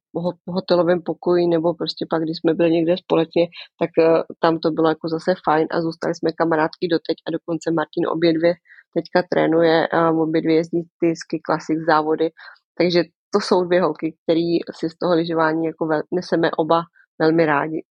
hotelovém 0.46 1.02
pokoji 1.02 1.46
nebo 1.46 1.74
prostě 1.74 2.06
pak, 2.10 2.22
když 2.22 2.36
jsme 2.38 2.54
byli 2.54 2.70
někde 2.70 2.96
společně, 2.96 3.46
tak 3.80 3.90
uh, 3.98 4.22
tam 4.40 4.58
to 4.58 4.70
bylo 4.70 4.88
jako 4.88 5.08
zase 5.08 5.34
fajn 5.44 5.66
a 5.70 5.80
zůstali 5.80 6.14
jsme 6.14 6.32
kamarádky 6.32 6.88
doteď 6.88 7.16
a 7.26 7.30
dokonce 7.30 7.70
Martin 7.70 8.06
obě 8.08 8.32
dvě 8.32 8.54
teďka 8.94 9.28
trénuje 9.30 9.88
obě 10.22 10.42
dvě 10.42 10.56
jezdí 10.56 10.82
ty 11.00 11.16
ski 11.16 11.40
klasik 11.44 11.78
závody, 11.90 12.30
takže 12.78 13.02
to 13.32 13.40
jsou 13.40 13.64
dvě 13.64 13.82
holky, 13.82 14.16
které 14.22 14.58
si 14.78 14.90
z 14.90 14.98
toho 14.98 15.14
lyžování 15.14 15.64
jako 15.66 15.88
neseme 16.14 16.50
oba 16.50 16.82
velmi 17.18 17.46
rádi. 17.46 17.82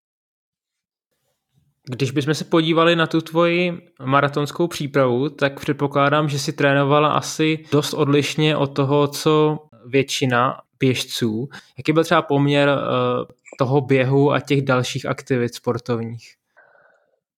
Když 1.89 2.11
bychom 2.11 2.33
se 2.33 2.45
podívali 2.45 2.95
na 2.95 3.07
tu 3.07 3.21
tvoji 3.21 3.87
maratonskou 4.05 4.67
přípravu, 4.67 5.29
tak 5.29 5.59
předpokládám, 5.59 6.29
že 6.29 6.39
si 6.39 6.53
trénovala 6.53 7.11
asi 7.11 7.63
dost 7.71 7.93
odlišně 7.93 8.57
od 8.57 8.67
toho, 8.67 9.07
co 9.07 9.59
většina 9.87 10.61
běžců. 10.79 11.49
Jaký 11.77 11.93
byl 11.93 12.03
třeba 12.03 12.21
poměr 12.21 12.69
uh, 12.69 13.25
toho 13.59 13.81
běhu 13.81 14.31
a 14.31 14.39
těch 14.39 14.61
dalších 14.61 15.05
aktivit 15.05 15.55
sportovních? 15.55 16.33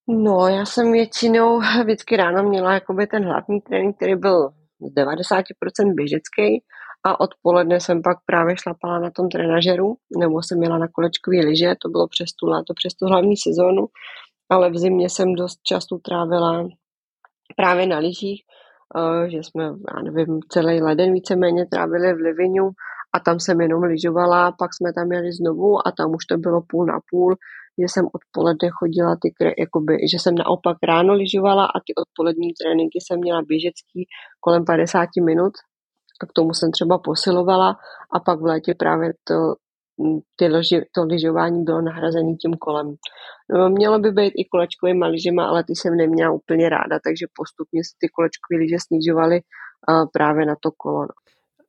No, 0.08 0.47
já 0.47 0.66
jsem 0.66 0.91
většinou 0.91 1.60
vždycky 1.84 2.18
ráno 2.18 2.43
měla 2.43 2.74
jakoby 2.74 3.08
ten 3.08 3.24
hlavní 3.24 3.62
trénink, 3.62 3.95
který 3.95 4.16
byl 4.16 4.50
z 4.80 4.93
90% 4.93 5.95
běžecký 5.95 6.64
a 7.04 7.20
odpoledne 7.20 7.80
jsem 7.80 8.02
pak 8.02 8.18
právě 8.26 8.58
šlapala 8.58 9.00
na 9.00 9.12
tom 9.12 9.30
trenažeru, 9.30 9.95
nebo 10.18 10.43
jsem 10.43 10.58
měla 10.58 10.78
na 10.78 10.88
kolečkový 10.88 11.45
lyže, 11.45 11.76
to 11.82 11.89
bylo 11.89 12.08
přes 12.08 12.34
tu 12.34 12.45
léto, 12.47 12.74
přes 12.74 12.93
tu 12.93 13.06
hlavní 13.06 13.38
sezónu, 13.38 13.88
ale 14.50 14.70
v 14.70 14.78
zimě 14.78 15.10
jsem 15.10 15.36
dost 15.36 15.60
času 15.64 16.00
trávila 16.00 16.68
právě 17.56 17.88
na 17.88 17.97
lyžích, 17.97 18.43
eh, 18.43 18.59
že 19.27 19.37
jsme, 19.37 19.63
já 19.63 20.01
nevím, 20.03 20.39
celý 20.49 20.81
leden 20.81 21.13
víceméně 21.13 21.65
trávili 21.65 22.13
v 22.13 22.17
Livinu 22.17 22.69
a 23.13 23.19
tam 23.19 23.39
jsem 23.39 23.61
jenom 23.61 23.83
lyžovala, 23.83 24.51
pak 24.51 24.73
jsme 24.73 24.93
tam 24.93 25.11
jeli 25.11 25.31
znovu 25.31 25.87
a 25.87 25.91
tam 25.91 26.15
už 26.15 26.25
to 26.25 26.37
bylo 26.37 26.61
půl 26.61 26.85
na 26.85 26.99
půl, 27.09 27.35
že 27.79 27.85
jsem 27.87 28.05
odpoledne 28.13 28.69
chodila 28.69 29.15
ty, 29.21 29.33
jakoby, 29.59 29.97
že 30.11 30.19
jsem 30.19 30.35
naopak 30.35 30.77
ráno 30.83 31.13
lyžovala 31.13 31.65
a 31.65 31.79
ty 31.79 31.93
odpolední 31.95 32.53
tréninky 32.53 32.99
jsem 33.01 33.19
měla 33.19 33.41
běžecký 33.41 34.07
kolem 34.39 34.65
50 34.65 35.09
minut 35.25 35.53
a 36.21 36.25
k 36.25 36.33
tomu 36.33 36.53
jsem 36.53 36.71
třeba 36.71 36.97
posilovala 36.97 37.77
a 38.13 38.19
pak 38.19 38.39
v 38.41 38.43
létě 38.43 38.73
právě 38.73 39.13
to, 39.23 39.35
ty 40.36 40.47
loži, 40.47 40.82
to 40.95 41.04
lyžování 41.04 41.64
bylo 41.64 41.82
nahrazené 41.82 42.36
tím 42.36 42.54
kolem. 42.54 42.95
No, 43.54 43.70
mělo 43.70 44.00
by 44.00 44.12
být 44.12 44.34
i 44.36 44.45
kolečkovými 44.52 45.06
lyžema, 45.06 45.45
ale 45.45 45.64
ty 45.64 45.76
jsem 45.76 45.95
neměla 45.95 46.32
úplně 46.32 46.70
ráda, 46.70 47.00
takže 47.04 47.26
postupně 47.36 47.84
se 47.84 47.91
ty 48.02 48.08
kolečkové 48.10 48.58
lyže 48.60 48.78
snižovaly 48.88 49.41
právě 50.14 50.45
na 50.45 50.56
to 50.62 50.72
kolo. 50.78 51.02
No. 51.02 51.08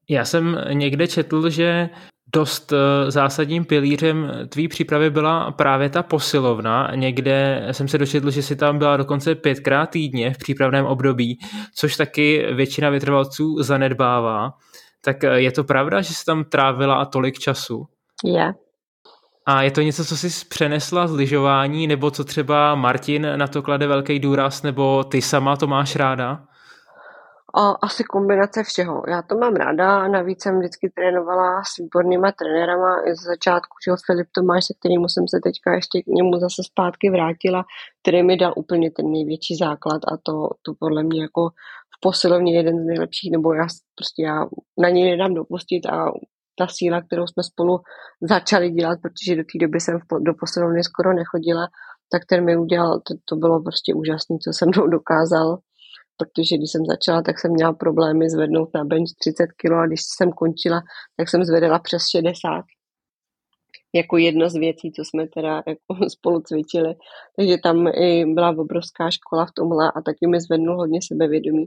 Já 0.09 0.25
jsem 0.25 0.59
někde 0.73 1.09
četl, 1.09 1.51
že 1.51 1.91
dost 2.33 2.73
eh, 2.73 3.11
zásadním 3.11 3.65
pilířem 3.65 4.33
tvý 4.49 4.69
přípravy 4.69 5.11
byla 5.11 5.51
právě 5.51 5.91
ta 5.91 6.03
posilovna. 6.03 6.91
Někde 6.95 7.69
jsem 7.73 7.89
se 7.89 7.99
dočetl, 7.99 8.31
že 8.31 8.43
si 8.43 8.57
tam 8.57 8.79
byla 8.79 8.97
dokonce 8.97 9.35
pětkrát 9.35 9.91
týdně 9.91 10.35
v 10.35 10.39
přípravném 10.39 10.87
období, 10.87 11.39
což 11.75 11.97
taky 11.97 12.47
většina 12.55 12.91
vytrvalců 12.91 13.63
zanedbává. 13.63 14.51
Tak 15.05 15.25
eh, 15.25 15.41
je 15.41 15.53
to 15.53 15.65
pravda, 15.65 16.01
že 16.01 16.15
jsi 16.15 16.25
tam 16.25 16.45
trávila 16.45 17.05
tolik 17.05 17.39
času? 17.39 17.87
Je. 18.25 18.55
A 19.47 19.63
je 19.63 19.71
to 19.71 19.81
něco, 19.81 20.05
co 20.05 20.17
jsi 20.17 20.47
přenesla 20.47 21.07
z 21.07 21.13
lyžování, 21.13 21.87
nebo 21.87 22.11
co 22.11 22.25
třeba 22.25 22.75
Martin 22.75 23.27
na 23.37 23.47
to 23.47 23.63
klade 23.63 23.87
velký 23.87 24.19
důraz, 24.19 24.63
nebo 24.63 25.05
ty 25.05 25.23
sama 25.23 25.57
to 25.57 25.67
máš 25.67 25.97
ráda? 25.97 26.45
A 27.55 27.71
asi 27.71 28.05
kombinace 28.05 28.63
všeho. 28.63 29.03
Já 29.09 29.23
to 29.23 29.37
mám 29.37 29.55
ráda 29.55 29.99
a 29.99 30.09
navíc 30.09 30.43
jsem 30.43 30.59
vždycky 30.59 30.91
trénovala 30.91 31.63
s 31.65 31.79
výbornýma 31.79 32.33
trenérama 32.33 32.97
i 33.07 33.15
z 33.17 33.23
začátku, 33.23 33.77
že 33.85 33.93
Filip 34.07 34.29
Tomáš, 34.35 34.65
se 34.65 34.75
kterým 34.81 35.09
jsem 35.09 35.29
se 35.29 35.41
teďka 35.45 35.75
ještě 35.75 36.03
k 36.03 36.07
němu 36.07 36.39
zase 36.39 36.63
zpátky 36.63 37.11
vrátila, 37.11 37.65
který 38.03 38.23
mi 38.23 38.37
dal 38.37 38.53
úplně 38.57 38.91
ten 38.91 39.11
největší 39.11 39.57
základ 39.57 40.01
a 40.13 40.17
to, 40.23 40.49
to 40.63 40.75
podle 40.79 41.03
mě 41.03 41.23
jako 41.23 41.49
v 41.97 42.01
posilovně 42.01 42.57
jeden 42.57 42.79
z 42.83 42.87
nejlepších, 42.87 43.33
nebo 43.33 43.55
já 43.55 43.67
prostě 43.95 44.23
já 44.23 44.47
na 44.79 44.89
něj 44.89 45.11
nedám 45.11 45.35
dopustit 45.35 45.87
a 45.87 46.13
ta 46.61 46.67
síla, 46.77 46.99
kterou 47.03 47.27
jsme 47.27 47.43
spolu 47.51 47.75
začali 48.33 48.71
dělat, 48.71 48.99
protože 49.03 49.37
do 49.37 49.45
té 49.51 49.57
doby 49.65 49.79
jsem 49.81 49.95
do 50.29 50.33
posilovny 50.41 50.81
skoro 50.91 51.09
nechodila, 51.21 51.65
tak 52.13 52.23
ten 52.31 52.45
mi 52.45 52.57
udělal, 52.65 52.93
to, 53.07 53.13
to 53.29 53.35
bylo 53.37 53.57
prostě 53.67 53.95
úžasné, 53.95 54.35
co 54.45 54.51
se 54.59 54.65
mnou 54.71 54.87
dokázal 54.99 55.49
protože 56.21 56.57
když 56.57 56.71
jsem 56.73 56.85
začala, 56.87 57.23
tak 57.23 57.39
jsem 57.39 57.53
měla 57.53 57.73
problémy 57.73 58.31
zvednout 58.31 58.69
na 58.75 58.85
bench 58.85 59.11
30 59.21 59.47
kg 59.61 59.73
a 59.73 59.87
když 59.87 60.01
jsem 60.17 60.33
končila, 60.33 60.81
tak 61.17 61.29
jsem 61.29 61.45
zvedala 61.45 61.79
přes 61.79 62.03
60 62.11 62.65
jako 63.95 64.17
jedna 64.17 64.49
z 64.49 64.55
věcí, 64.55 64.93
co 64.93 65.03
jsme 65.05 65.29
teda 65.29 65.63
jako 65.67 66.09
spolu 66.09 66.41
cvičili. 66.41 66.95
Takže 67.37 67.57
tam 67.63 67.87
i 67.87 68.25
byla 68.35 68.51
obrovská 68.51 69.11
škola 69.11 69.47
v 69.47 69.53
tomhle 69.57 69.93
a 69.97 70.01
taky 70.01 70.27
mi 70.27 70.41
zvednul 70.41 70.77
hodně 70.77 71.01
sebevědomí. 71.03 71.67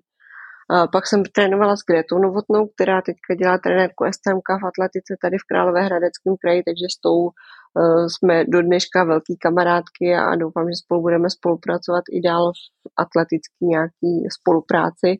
A 0.70 0.88
pak 0.88 1.08
jsem 1.08 1.24
trénovala 1.24 1.76
s 1.76 1.86
Gretou 1.90 2.18
Novotnou, 2.18 2.68
která 2.68 3.02
teďka 3.02 3.36
dělá 3.36 3.58
trenérku 3.58 4.06
STMK 4.16 4.50
v 4.62 4.68
atletice 4.68 5.16
tady 5.22 5.38
v 5.38 5.48
Královéhradeckém 5.50 6.36
kraji, 6.42 6.64
takže 6.64 6.86
s 6.96 6.98
tou 7.02 7.20
uh, 7.24 8.08
jsme 8.08 8.46
do 8.46 8.62
dneška 8.62 9.04
velký 9.04 9.38
kamarádky 9.38 10.16
a 10.16 10.36
doufám, 10.36 10.66
že 10.70 10.84
spolu 10.84 11.02
budeme 11.02 11.30
spolupracovat 11.30 12.04
i 12.12 12.22
dál 12.22 12.52
v 12.54 12.92
atletický 12.98 13.66
nějaký 13.76 14.14
spolupráci. 14.40 15.12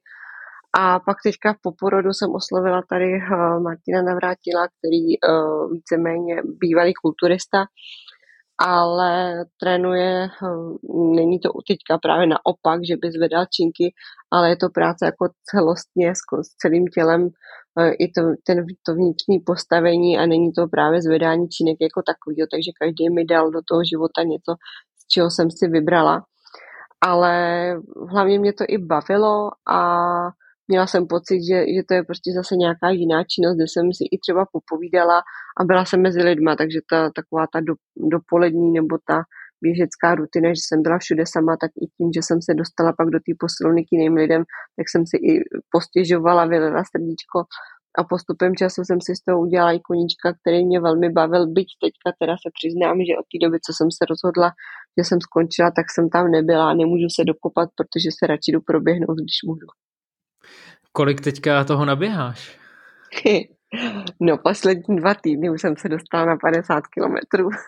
A 0.78 1.00
pak 1.00 1.18
teďka 1.24 1.56
po 1.62 1.72
porodu 1.80 2.14
jsem 2.14 2.30
oslovila 2.32 2.82
tady 2.90 3.10
uh, 3.14 3.64
Martina 3.64 4.02
Navrátila, 4.02 4.68
který 4.68 5.06
uh, 5.20 5.72
víceméně 5.74 6.36
bývalý 6.62 6.94
kulturista, 6.94 7.60
ale 8.58 9.46
trénuje, 9.60 10.28
hm, 10.42 10.78
není 11.16 11.40
to 11.40 11.50
teďka 11.68 11.98
právě 11.98 12.28
naopak, 12.28 12.80
že 12.88 12.98
by 13.02 13.12
zvedal 13.12 13.46
činky, 13.46 13.94
ale 14.32 14.50
je 14.50 14.58
to 14.58 14.70
práce 14.70 15.06
jako 15.06 15.30
celostně 15.50 16.16
s, 16.16 16.20
celým 16.58 16.88
tělem, 16.88 17.30
eh, 17.80 17.92
i 17.92 18.12
to, 18.12 18.22
ten, 18.44 18.66
to 18.86 18.94
vnitřní 18.94 19.40
postavení 19.40 20.18
a 20.18 20.26
není 20.26 20.52
to 20.54 20.68
právě 20.68 21.02
zvedání 21.02 21.50
činek 21.50 21.78
jako 21.82 22.02
takový, 22.02 22.36
takže 22.36 22.72
každý 22.82 23.10
mi 23.10 23.26
dal 23.26 23.52
do 23.52 23.60
toho 23.68 23.82
života 23.92 24.24
něco, 24.24 24.56
z 25.00 25.08
čeho 25.08 25.32
jsem 25.32 25.52
si 25.52 25.68
vybrala. 25.68 26.24
Ale 27.02 27.36
hlavně 28.10 28.40
mě 28.40 28.54
to 28.54 28.64
i 28.68 28.78
bavilo 28.78 29.50
a 29.70 29.80
měla 30.68 30.88
jsem 30.88 31.08
pocit, 31.08 31.40
že, 31.50 31.58
že 31.76 31.82
to 31.88 31.94
je 31.94 32.04
prostě 32.04 32.32
zase 32.36 32.56
nějaká 32.56 32.90
jiná 32.90 33.24
činnost, 33.24 33.56
kde 33.56 33.68
jsem 33.68 33.86
si 33.94 34.04
i 34.12 34.18
třeba 34.24 34.46
popovídala 34.52 35.18
a 35.60 35.64
byla 35.64 35.86
jsem 35.86 36.02
mezi 36.02 36.22
lidma, 36.24 36.56
takže 36.56 36.80
ta 36.90 37.10
taková 37.20 37.48
ta 37.54 37.60
do, 37.60 37.74
dopolední 38.16 38.72
nebo 38.72 38.98
ta 39.08 39.18
běžecká 39.64 40.16
rutina, 40.16 40.50
že 40.50 40.64
jsem 40.68 40.82
byla 40.86 40.98
všude 41.00 41.24
sama, 41.26 41.54
tak 41.64 41.72
i 41.84 41.86
tím, 41.96 42.10
že 42.16 42.22
jsem 42.24 42.40
se 42.48 42.54
dostala 42.62 42.94
pak 43.00 43.08
do 43.16 43.20
té 43.26 43.32
posilovny 43.44 43.82
k 43.84 43.92
jiným 43.96 44.16
lidem, 44.24 44.42
tak 44.78 44.86
jsem 44.90 45.04
si 45.12 45.18
i 45.30 45.32
postěžovala, 45.74 46.46
vylila 46.46 46.82
srdíčko 46.92 47.40
a 48.00 48.04
postupem 48.04 48.56
času 48.56 48.82
jsem 48.84 49.00
si 49.06 49.12
z 49.16 49.22
toho 49.26 49.38
udělala 49.46 49.72
i 49.72 49.80
koníčka, 49.80 50.28
který 50.40 50.66
mě 50.66 50.80
velmi 50.80 51.10
bavil, 51.10 51.44
byť 51.58 51.70
teďka 51.84 52.10
teda 52.20 52.34
se 52.44 52.50
přiznám, 52.58 52.96
že 53.08 53.14
od 53.22 53.26
té 53.32 53.38
doby, 53.46 53.58
co 53.66 53.72
jsem 53.78 53.90
se 53.98 54.04
rozhodla, 54.12 54.50
že 54.98 55.04
jsem 55.06 55.20
skončila, 55.28 55.70
tak 55.78 55.86
jsem 55.94 56.06
tam 56.10 56.26
nebyla 56.38 56.66
a 56.70 56.78
nemůžu 56.82 57.10
se 57.18 57.24
dokopat, 57.32 57.68
protože 57.78 58.10
se 58.18 58.24
radši 58.28 58.52
jdu 58.52 58.62
proběhnout, 58.72 59.18
když 59.24 59.40
můžu. 59.50 59.70
Kolik 60.96 61.22
teďka 61.22 61.64
toho 61.64 61.86
naběháš? 61.86 62.58
No, 64.20 64.38
poslední 64.38 64.96
dva 64.96 65.14
týdny 65.14 65.50
už 65.50 65.62
jsem 65.62 65.78
se 65.78 65.90
dostala 65.90 66.26
na 66.26 66.38
50 66.38 66.88
kilometrů. 66.88 67.50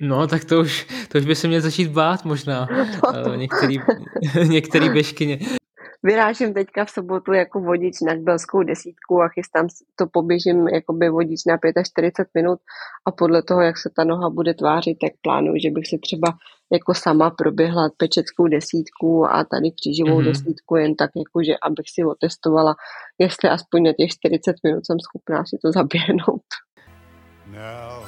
No, 0.00 0.26
tak 0.26 0.44
to 0.44 0.60
už, 0.60 0.86
to 1.08 1.18
už 1.18 1.24
by 1.24 1.34
se 1.34 1.48
měl 1.48 1.60
začít 1.60 1.88
bát 1.88 2.24
možná. 2.24 2.68
No, 3.26 3.34
některý, 3.34 3.76
některý 4.48 4.90
běžkyně 4.90 5.38
vyrážím 6.02 6.54
teďka 6.54 6.84
v 6.84 6.90
sobotu 6.90 7.32
jako 7.32 7.60
vodič 7.60 8.00
na 8.00 8.14
belskou 8.14 8.62
desítku 8.62 9.22
a 9.22 9.28
chystám 9.28 9.66
to 9.96 10.06
poběžím 10.06 10.68
jakoby 10.68 11.08
vodič 11.08 11.44
na 11.44 11.58
45 11.92 12.28
minut 12.34 12.58
a 13.06 13.10
podle 13.10 13.42
toho, 13.42 13.60
jak 13.60 13.78
se 13.78 13.90
ta 13.96 14.04
noha 14.04 14.30
bude 14.30 14.54
tvářit, 14.54 14.98
tak 15.00 15.12
plánuju, 15.22 15.58
že 15.58 15.70
bych 15.70 15.86
se 15.86 15.98
třeba 15.98 16.28
jako 16.72 16.94
sama 16.94 17.30
proběhla 17.30 17.90
pečeckou 17.96 18.48
desítku 18.48 19.26
a 19.26 19.44
tady 19.44 19.70
křížovou 19.70 20.20
mm-hmm. 20.20 20.24
desítku 20.24 20.76
jen 20.76 20.96
tak, 20.96 21.10
jako, 21.16 21.42
že 21.44 21.52
abych 21.62 21.86
si 21.94 22.04
otestovala, 22.04 22.74
jestli 23.18 23.48
aspoň 23.48 23.82
na 23.82 23.92
těch 23.92 24.10
40 24.10 24.56
minut 24.64 24.86
jsem 24.86 24.96
schopná 25.00 25.44
si 25.44 25.58
to 25.62 25.72
zaběhnout. 25.72 26.48
Now 27.46 28.04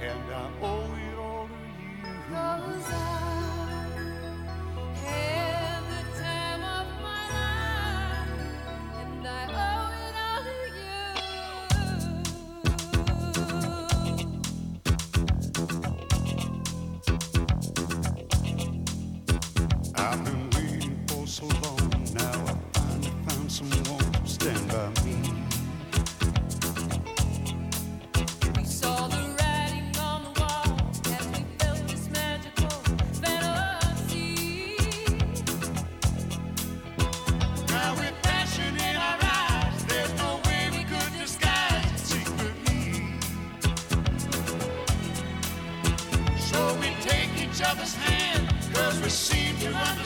and 0.00 0.32
I 0.32 0.50
owe 0.62 0.96
it 0.96 1.18
all 1.18 1.48
to 1.48 1.54
you. 1.54 2.14
Cause 2.30 3.23
you. 49.64 49.72
want 49.72 50.03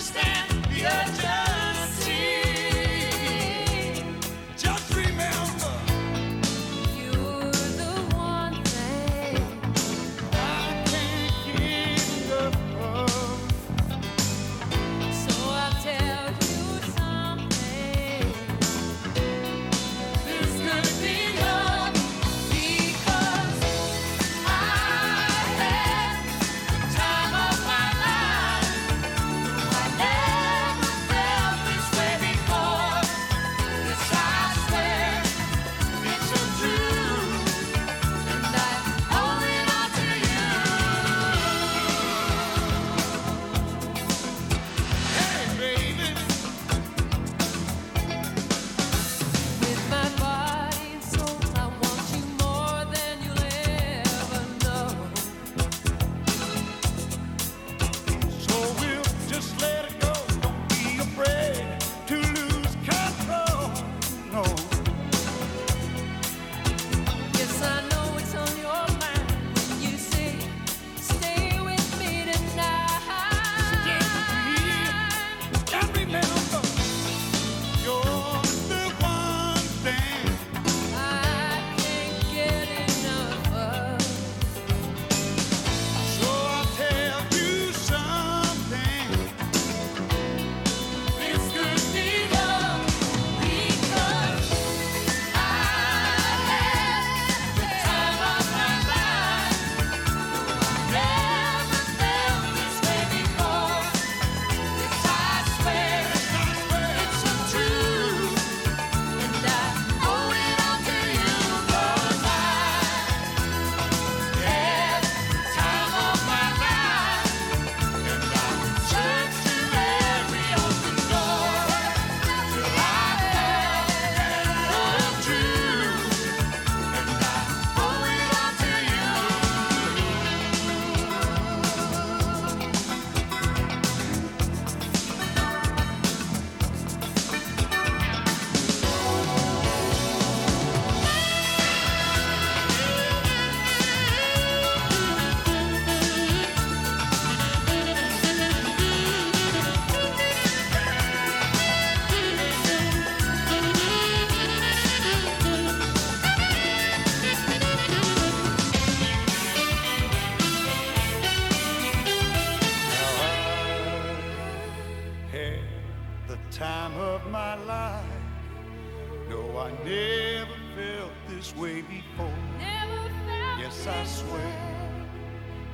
I 173.90 174.04
swear 174.04 175.06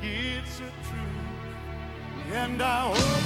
it's 0.00 0.60
a 0.60 0.70
truth, 0.86 2.32
and 2.32 2.62
I 2.62 2.94
hope 2.94 3.23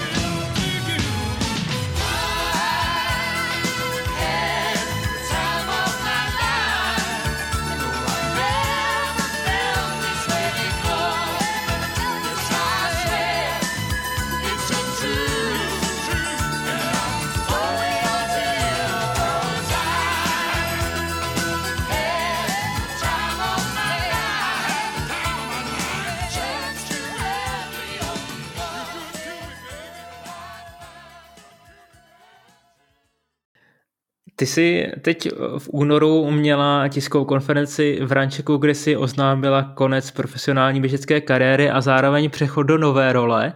jsi 34.48 34.86
teď 35.02 35.28
v 35.58 35.68
únoru 35.72 36.30
měla 36.30 36.88
tiskovou 36.88 37.24
konferenci 37.24 37.98
v 38.02 38.12
Rančeku, 38.12 38.56
kde 38.56 38.74
si 38.74 38.96
oznámila 38.96 39.72
konec 39.74 40.10
profesionální 40.10 40.80
běžecké 40.80 41.20
kariéry 41.20 41.70
a 41.70 41.80
zároveň 41.80 42.30
přechod 42.30 42.62
do 42.62 42.78
nové 42.78 43.12
role. 43.12 43.52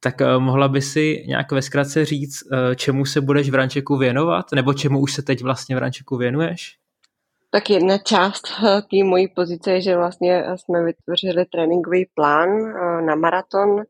Tak 0.00 0.20
eh, 0.20 0.38
mohla 0.38 0.68
by 0.68 0.82
si 0.82 1.24
nějak 1.26 1.52
ve 1.52 1.62
zkratce 1.62 2.04
říct, 2.04 2.42
eh, 2.52 2.76
čemu 2.76 3.04
se 3.04 3.20
budeš 3.20 3.50
v 3.50 3.54
Rančeku 3.54 3.96
věnovat, 3.96 4.46
nebo 4.54 4.74
čemu 4.74 5.00
už 5.00 5.12
se 5.12 5.22
teď 5.22 5.42
vlastně 5.42 5.76
v 5.76 5.78
Rančeku 5.78 6.16
věnuješ? 6.16 6.76
Tak 7.50 7.70
jedna 7.70 7.98
část 7.98 8.48
eh, 8.64 8.82
té 8.82 9.04
mojí 9.04 9.28
pozice 9.28 9.72
je, 9.72 9.80
že 9.80 9.96
vlastně 9.96 10.44
jsme 10.56 10.84
vytvořili 10.84 11.44
tréninkový 11.52 12.06
plán 12.14 12.48
na 13.06 13.14
maraton, 13.14 13.82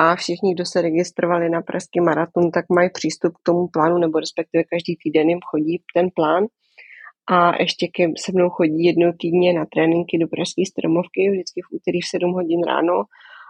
a 0.00 0.16
všichni, 0.16 0.54
kdo 0.54 0.64
se 0.66 0.82
registrovali 0.82 1.50
na 1.50 1.62
Pražský 1.62 2.00
maraton, 2.00 2.50
tak 2.50 2.64
mají 2.68 2.90
přístup 2.90 3.32
k 3.34 3.42
tomu 3.42 3.68
plánu, 3.68 3.98
nebo 3.98 4.18
respektive 4.20 4.64
každý 4.64 4.96
týden 4.96 5.28
jim 5.28 5.38
chodí 5.50 5.82
ten 5.94 6.08
plán. 6.14 6.46
A 7.30 7.62
ještě 7.62 7.86
ke, 7.88 8.04
se 8.24 8.32
mnou 8.32 8.48
chodí 8.50 8.84
jednou 8.84 9.12
týdně 9.20 9.52
na 9.52 9.64
tréninky 9.72 10.18
do 10.18 10.26
Pražské 10.28 10.62
stromovky, 10.70 11.30
vždycky 11.30 11.60
v 11.62 11.74
úterý 11.76 12.00
v 12.00 12.10
7 12.10 12.32
hodin 12.32 12.62
ráno. 12.62 12.94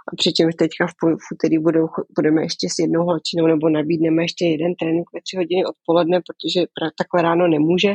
A 0.09 0.11
přičemž 0.17 0.55
teďka 0.55 0.87
v, 0.87 0.93
v 1.25 1.27
úterý 1.35 1.59
budou, 1.59 1.87
budeme 2.17 2.43
ještě 2.43 2.67
s 2.75 2.79
jednou 2.79 3.03
holčinou 3.05 3.47
nebo 3.47 3.69
nabídneme 3.69 4.23
ještě 4.23 4.45
jeden 4.45 4.75
trénink 4.75 5.07
ve 5.15 5.21
3 5.21 5.37
hodiny 5.37 5.65
odpoledne, 5.65 6.21
protože 6.27 6.67
takhle 6.99 7.23
ráno 7.23 7.49
nemůže. 7.49 7.93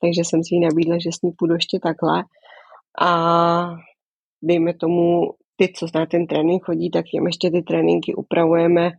Takže 0.00 0.20
jsem 0.24 0.40
si 0.44 0.54
ji 0.54 0.60
nabídla, 0.60 0.96
že 0.98 1.10
s 1.12 1.22
ní 1.22 1.32
půjdu 1.38 1.54
ještě 1.54 1.78
takhle. 1.82 2.24
A 3.00 3.10
dejme 4.42 4.74
tomu, 4.74 5.32
ty, 5.58 5.72
co 5.76 5.86
na 5.94 6.06
ten 6.06 6.26
trénink 6.26 6.64
chodí, 6.64 6.90
tak 6.90 7.04
jim 7.12 7.26
ještě 7.26 7.50
ty 7.50 7.62
tréninky 7.62 8.14
upravujeme, 8.14 8.90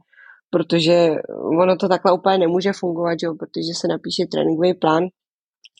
protože 0.49 1.16
ono 1.62 1.78
to 1.78 1.88
takhle 1.88 2.12
úplně 2.14 2.38
nemůže 2.38 2.72
fungovat, 2.74 3.18
jo? 3.24 3.36
protože 3.39 3.72
se 3.82 3.88
napíše 3.88 4.26
tréninkový 4.32 4.74
plán, 4.74 5.03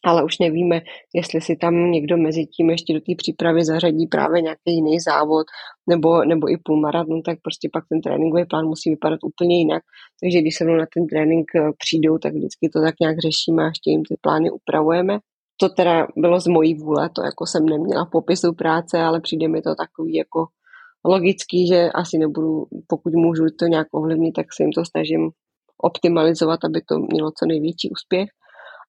ale 0.04 0.24
už 0.24 0.40
nevíme, 0.40 0.82
jestli 1.16 1.42
si 1.42 1.56
tam 1.56 1.92
někdo 1.92 2.18
mezi 2.18 2.46
tím 2.46 2.70
ještě 2.70 2.94
do 2.94 3.00
té 3.00 3.12
přípravy 3.18 3.66
zařadí 3.66 4.08
právě 4.08 4.42
nějaký 4.42 4.72
jiný 4.80 5.00
závod 5.00 5.46
nebo, 5.90 6.26
nebo 6.26 6.52
i 6.52 6.58
půlmaraton, 6.66 7.22
tak 7.22 7.38
prostě 7.44 7.70
pak 7.74 7.84
ten 7.90 8.02
tréninkový 8.02 8.46
plán 8.46 8.66
musí 8.66 8.90
vypadat 8.90 9.20
úplně 9.24 9.58
jinak. 9.58 9.84
Takže 10.22 10.42
když 10.42 10.56
se 10.56 10.66
mnou 10.66 10.76
na 10.76 10.86
ten 10.94 11.08
trénink 11.08 11.48
eh, 11.56 11.72
přijdou, 11.78 12.18
tak 12.18 12.34
vždycky 12.34 12.70
to 12.74 12.82
tak 12.82 12.96
nějak 13.02 13.20
řešíme 13.20 13.64
a 13.64 13.68
ještě 13.68 13.90
jim 13.92 14.04
ty 14.04 14.16
plány 14.22 14.52
upravujeme. 14.52 15.20
To 15.62 15.70
teda 15.70 16.08
bylo 16.18 16.40
z 16.40 16.48
mojí 16.48 16.74
vůle, 16.74 17.10
to 17.16 17.22
jako 17.24 17.46
jsem 17.46 17.66
neměla 17.66 18.06
v 18.06 18.12
popisu 18.12 18.54
práce, 18.54 19.00
ale 19.00 19.22
přijde 19.22 19.48
mi 19.48 19.62
to 19.62 19.76
takový 19.76 20.16
jako 20.16 20.46
logický, 21.06 21.68
že 21.68 21.90
asi 21.96 22.18
nebudu, 22.18 22.66
pokud 22.88 23.14
můžu 23.14 23.46
to 23.60 23.66
nějak 23.66 23.88
ovlivnit, 23.92 24.34
tak 24.36 24.46
se 24.54 24.64
jim 24.64 24.72
to 24.72 24.86
snažím 24.86 25.30
optimalizovat, 25.84 26.60
aby 26.66 26.82
to 26.82 27.00
mělo 27.00 27.32
co 27.32 27.46
největší 27.46 27.90
úspěch. 27.92 28.30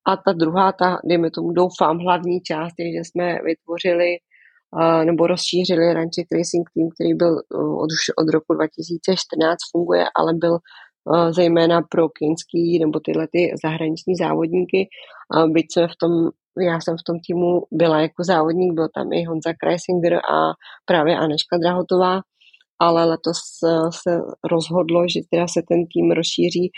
A 0.09 0.17
ta 0.17 0.33
druhá, 0.33 0.73
ta, 0.73 0.99
dejme 1.05 1.31
tomu, 1.31 1.53
doufám, 1.53 1.99
hlavní 1.99 2.41
část 2.41 2.75
je, 2.79 2.93
že 2.93 3.05
jsme 3.05 3.39
vytvořili 3.45 4.11
uh, 4.17 5.05
nebo 5.05 5.27
rozšířili 5.27 5.95
Ranček 5.95 6.27
Racing 6.33 6.67
Team, 6.75 6.89
který 6.95 7.15
byl 7.15 7.33
uh, 7.33 7.83
od, 7.83 7.89
už 7.97 8.03
od 8.19 8.29
roku 8.33 8.55
2014 8.55 9.57
funguje, 9.73 10.05
ale 10.17 10.35
byl 10.35 10.53
uh, 10.53 11.31
zejména 11.31 11.83
pro 11.83 12.09
kinský 12.09 12.79
nebo 12.79 13.01
tyhle 13.01 13.29
ty 13.33 13.53
zahraniční 13.65 14.15
závodníky. 14.17 14.89
Byť 15.47 15.67
jsme 15.73 15.89
v 15.89 15.97
tom 16.01 16.13
já 16.59 16.80
jsem 16.80 16.96
v 16.96 17.07
tom 17.07 17.16
týmu 17.26 17.62
byla 17.70 18.01
jako 18.01 18.24
závodník, 18.24 18.74
byl 18.74 18.88
tam 18.94 19.12
i 19.12 19.24
Honza 19.24 19.53
Kreisinger 19.61 20.14
a 20.14 20.53
právě 20.84 21.16
Aneška 21.16 21.57
Drahotová, 21.59 22.20
ale 22.78 23.05
letos 23.05 23.38
eh, 23.64 23.92
se 24.03 24.20
rozhodlo, 24.51 25.05
že 25.09 25.20
teda 25.30 25.46
se 25.48 25.62
ten 25.68 25.78
tým 25.92 26.11
rozšíří 26.11 26.70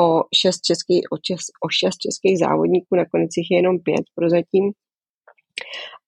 o 0.00 0.22
šest, 0.40 0.60
český, 0.60 0.96
o, 1.12 1.16
čes, 1.18 1.40
o 1.64 1.68
šest 1.80 1.98
českých 1.98 2.38
závodníků, 2.38 2.96
nakonec 2.96 3.30
jich 3.36 3.50
je 3.50 3.58
jenom 3.58 3.78
pět 3.78 4.04
prozatím. 4.14 4.72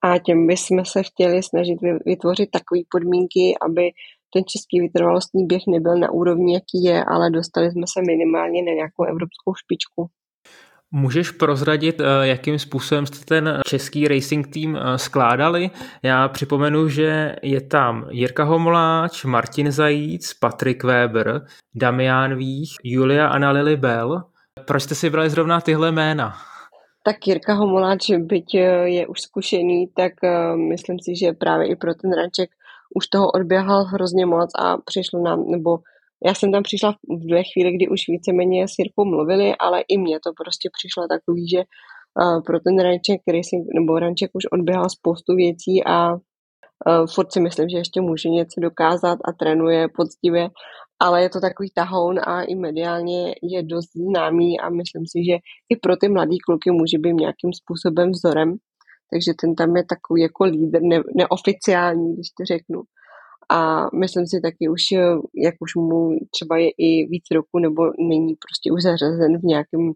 A 0.04 0.18
těm 0.18 0.46
bychom 0.46 0.84
se 0.84 1.02
chtěli 1.02 1.42
snažit 1.42 1.78
vytvořit 2.06 2.50
takové 2.50 2.80
podmínky, 2.90 3.54
aby 3.66 3.90
ten 4.32 4.42
český 4.46 4.80
vytrvalostní 4.80 5.46
běh 5.46 5.62
nebyl 5.68 5.96
na 5.98 6.10
úrovni, 6.12 6.54
jaký 6.54 6.84
je, 6.84 7.04
ale 7.04 7.30
dostali 7.30 7.70
jsme 7.70 7.86
se 7.92 8.00
minimálně 8.06 8.62
na 8.62 8.72
nějakou 8.72 9.04
evropskou 9.04 9.54
špičku. 9.54 10.17
Můžeš 10.90 11.30
prozradit, 11.30 12.00
eh, 12.00 12.04
jakým 12.26 12.58
způsobem 12.58 13.06
jste 13.06 13.24
ten 13.24 13.60
český 13.66 14.08
racing 14.08 14.48
tým 14.48 14.76
eh, 14.76 14.98
skládali? 14.98 15.70
Já 16.02 16.28
připomenu, 16.28 16.88
že 16.88 17.36
je 17.42 17.60
tam 17.60 18.06
Jirka 18.10 18.44
Homoláč, 18.44 19.24
Martin 19.24 19.72
Zajíc, 19.72 20.34
Patrik 20.34 20.84
Weber, 20.84 21.46
Damian 21.74 22.36
Vích, 22.36 22.74
Julia 22.84 23.26
Anna 23.26 23.50
Lily 23.50 23.76
Bell. 23.76 24.22
Proč 24.64 24.82
jste 24.82 24.94
si 24.94 25.10
brali 25.10 25.30
zrovna 25.30 25.60
tyhle 25.60 25.92
jména? 25.92 26.34
Tak 27.04 27.26
Jirka 27.26 27.54
Homoláč, 27.54 28.10
byť 28.18 28.54
eh, 28.54 28.88
je 28.88 29.06
už 29.06 29.20
zkušený, 29.20 29.86
tak 29.96 30.12
myslím 30.68 30.98
si, 31.00 31.16
že 31.16 31.32
právě 31.32 31.68
i 31.68 31.76
pro 31.76 31.94
ten 31.94 32.12
ranček 32.12 32.50
už 32.94 33.06
toho 33.06 33.30
odběhal 33.30 33.84
hrozně 33.84 34.26
moc 34.26 34.50
a 34.58 34.76
přišlo 34.76 35.22
nám, 35.22 35.44
nebo 35.50 35.78
já 36.26 36.34
jsem 36.34 36.52
tam 36.52 36.62
přišla 36.62 36.92
v 36.92 37.26
dvě 37.26 37.42
chvíli, 37.44 37.72
kdy 37.72 37.88
už 37.88 38.00
víceméně 38.08 38.68
s 38.68 38.72
Jirkou 38.78 39.04
mluvili, 39.04 39.54
ale 39.56 39.80
i 39.88 39.98
mně 39.98 40.18
to 40.24 40.30
prostě 40.42 40.68
přišlo 40.72 41.08
takový, 41.08 41.48
že 41.48 41.62
pro 42.46 42.60
ten 42.60 42.78
ranček 42.78 43.20
racing, 43.28 43.66
nebo 43.74 43.98
ranček 43.98 44.30
už 44.34 44.44
odběhal 44.52 44.90
spoustu 44.90 45.34
věcí 45.34 45.84
a 45.86 46.16
furt 47.14 47.32
si 47.32 47.40
myslím, 47.40 47.68
že 47.68 47.78
ještě 47.78 48.00
může 48.00 48.28
něco 48.28 48.60
dokázat 48.60 49.18
a 49.24 49.32
trénuje 49.32 49.88
poctivě, 49.96 50.48
ale 51.00 51.22
je 51.22 51.30
to 51.30 51.40
takový 51.40 51.70
tahoun 51.74 52.20
a 52.26 52.42
i 52.42 52.54
mediálně 52.54 53.34
je 53.42 53.62
dost 53.62 53.90
známý 53.96 54.60
a 54.60 54.70
myslím 54.70 55.02
si, 55.06 55.18
že 55.30 55.36
i 55.68 55.76
pro 55.76 55.96
ty 55.96 56.08
mladý 56.08 56.38
kluky 56.38 56.70
může 56.70 56.98
být 56.98 57.14
nějakým 57.14 57.52
způsobem 57.60 58.10
vzorem, 58.10 58.54
takže 59.10 59.32
ten 59.40 59.54
tam 59.54 59.76
je 59.76 59.84
takový 59.84 60.22
jako 60.22 60.44
lídr, 60.44 60.78
ne, 60.82 61.02
neoficiální, 61.16 62.14
když 62.14 62.28
to 62.30 62.44
řeknu 62.44 62.82
a 63.50 63.86
myslím 63.94 64.26
si 64.26 64.40
taky 64.40 64.68
už, 64.68 64.82
eh, 64.92 65.16
jak 65.44 65.54
už 65.60 65.74
mu 65.74 66.10
třeba 66.34 66.58
je 66.58 66.70
i 66.70 67.06
víc 67.06 67.24
roku 67.34 67.58
nebo 67.58 67.82
není 67.98 68.34
prostě 68.44 68.72
už 68.72 68.82
zařazen 68.82 69.38
v 69.38 69.42
nějakém 69.42 69.92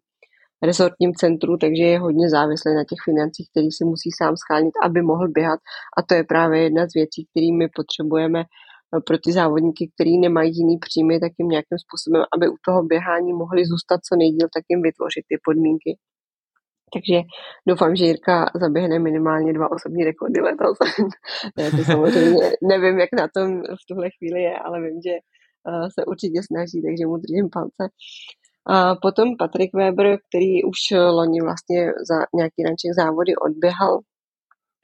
rezortním 0.63 1.13
centru, 1.15 1.57
takže 1.57 1.83
je 1.83 1.99
hodně 1.99 2.31
závislý 2.31 2.75
na 2.75 2.85
těch 2.85 2.99
financích, 3.05 3.47
který 3.51 3.71
si 3.71 3.85
musí 3.85 4.11
sám 4.19 4.35
schánit, 4.37 4.75
aby 4.85 5.03
mohl 5.03 5.29
běhat 5.29 5.61
a 5.99 6.03
to 6.03 6.15
je 6.15 6.25
právě 6.25 6.63
jedna 6.63 6.87
z 6.87 6.95
věcí, 6.95 7.27
které 7.31 7.49
my 7.59 7.67
potřebujeme 7.79 8.41
eh, 8.41 9.01
pro 9.07 9.19
ty 9.19 9.33
závodníky, 9.33 9.91
který 9.95 10.19
nemají 10.19 10.51
jiný 10.59 10.79
příjmy, 10.79 11.21
tak 11.21 11.33
jim 11.39 11.49
nějakým 11.49 11.79
způsobem, 11.85 12.23
aby 12.35 12.49
u 12.49 12.57
toho 12.67 12.83
běhání 12.83 13.33
mohli 13.33 13.67
zůstat 13.67 13.99
co 14.07 14.17
nejdíl, 14.17 14.49
tak 14.55 14.65
jim 14.71 14.83
vytvořit 14.83 15.25
ty 15.31 15.37
podmínky. 15.47 15.93
Takže 16.95 17.21
doufám, 17.69 17.97
že 17.97 18.05
Jirka 18.05 18.51
zaběhne 18.55 18.99
minimálně 18.99 19.53
dva 19.53 19.73
osobní 19.73 20.05
rekordy 20.05 20.41
letos. 20.41 20.79
to 21.77 21.85
samozřejmě 21.85 22.51
nevím, 22.63 22.99
jak 22.99 23.11
na 23.13 23.29
tom 23.37 23.63
v 23.63 23.87
tuhle 23.89 24.09
chvíli 24.11 24.43
je, 24.43 24.59
ale 24.59 24.81
vím, 24.81 25.01
že 25.07 25.15
uh, 25.69 25.89
se 25.95 26.05
určitě 26.05 26.41
snaží, 26.43 26.83
takže 26.83 27.07
mu 27.07 27.17
držím 27.17 27.49
palce. 27.53 27.85
A 28.67 28.95
potom 28.95 29.37
Patrik 29.37 29.71
Weber, 29.75 30.19
který 30.29 30.65
už 30.65 30.79
loni 31.11 31.41
vlastně 31.41 31.87
za 31.87 32.17
nějaký 32.35 32.63
ranček 32.63 32.93
závody 33.01 33.37
odběhal, 33.37 34.01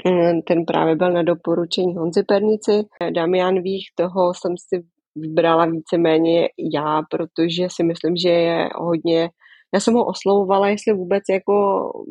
mm, 0.06 0.42
ten 0.42 0.64
právě 0.64 0.96
byl 0.96 1.12
na 1.12 1.22
doporučení 1.22 1.96
Honzi 1.96 2.22
Pernici. 2.22 2.84
Damian 3.14 3.62
Vích, 3.62 3.86
toho 3.94 4.34
jsem 4.34 4.54
si 4.68 4.84
vybrala 5.16 5.66
víceméně 5.66 6.48
já, 6.74 7.02
protože 7.10 7.66
si 7.70 7.84
myslím, 7.84 8.16
že 8.16 8.28
je 8.28 8.68
hodně 8.74 9.30
já 9.74 9.80
jsem 9.80 9.94
ho 9.94 10.06
oslovovala, 10.06 10.68
jestli 10.68 10.92
vůbec 10.92 11.22
jako 11.30 11.54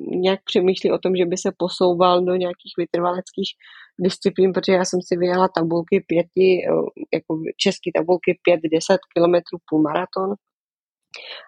nějak 0.07 0.39
přemýšlí 0.45 0.91
o 0.91 0.97
tom, 0.97 1.15
že 1.15 1.25
by 1.25 1.37
se 1.37 1.51
posouval 1.57 2.21
do 2.21 2.35
nějakých 2.35 2.73
vytrvaleckých 2.77 3.49
disciplín, 4.01 4.53
protože 4.53 4.73
já 4.73 4.85
jsem 4.85 4.99
si 5.01 5.17
vyjela 5.17 5.47
tabulky 5.55 6.05
pěti, 6.07 6.61
jako 7.13 7.39
české 7.57 7.89
tabulky 7.97 8.39
pět, 8.43 8.59
deset 8.73 8.99
kilometrů 9.13 9.57
půl 9.69 9.81
maraton 9.81 10.29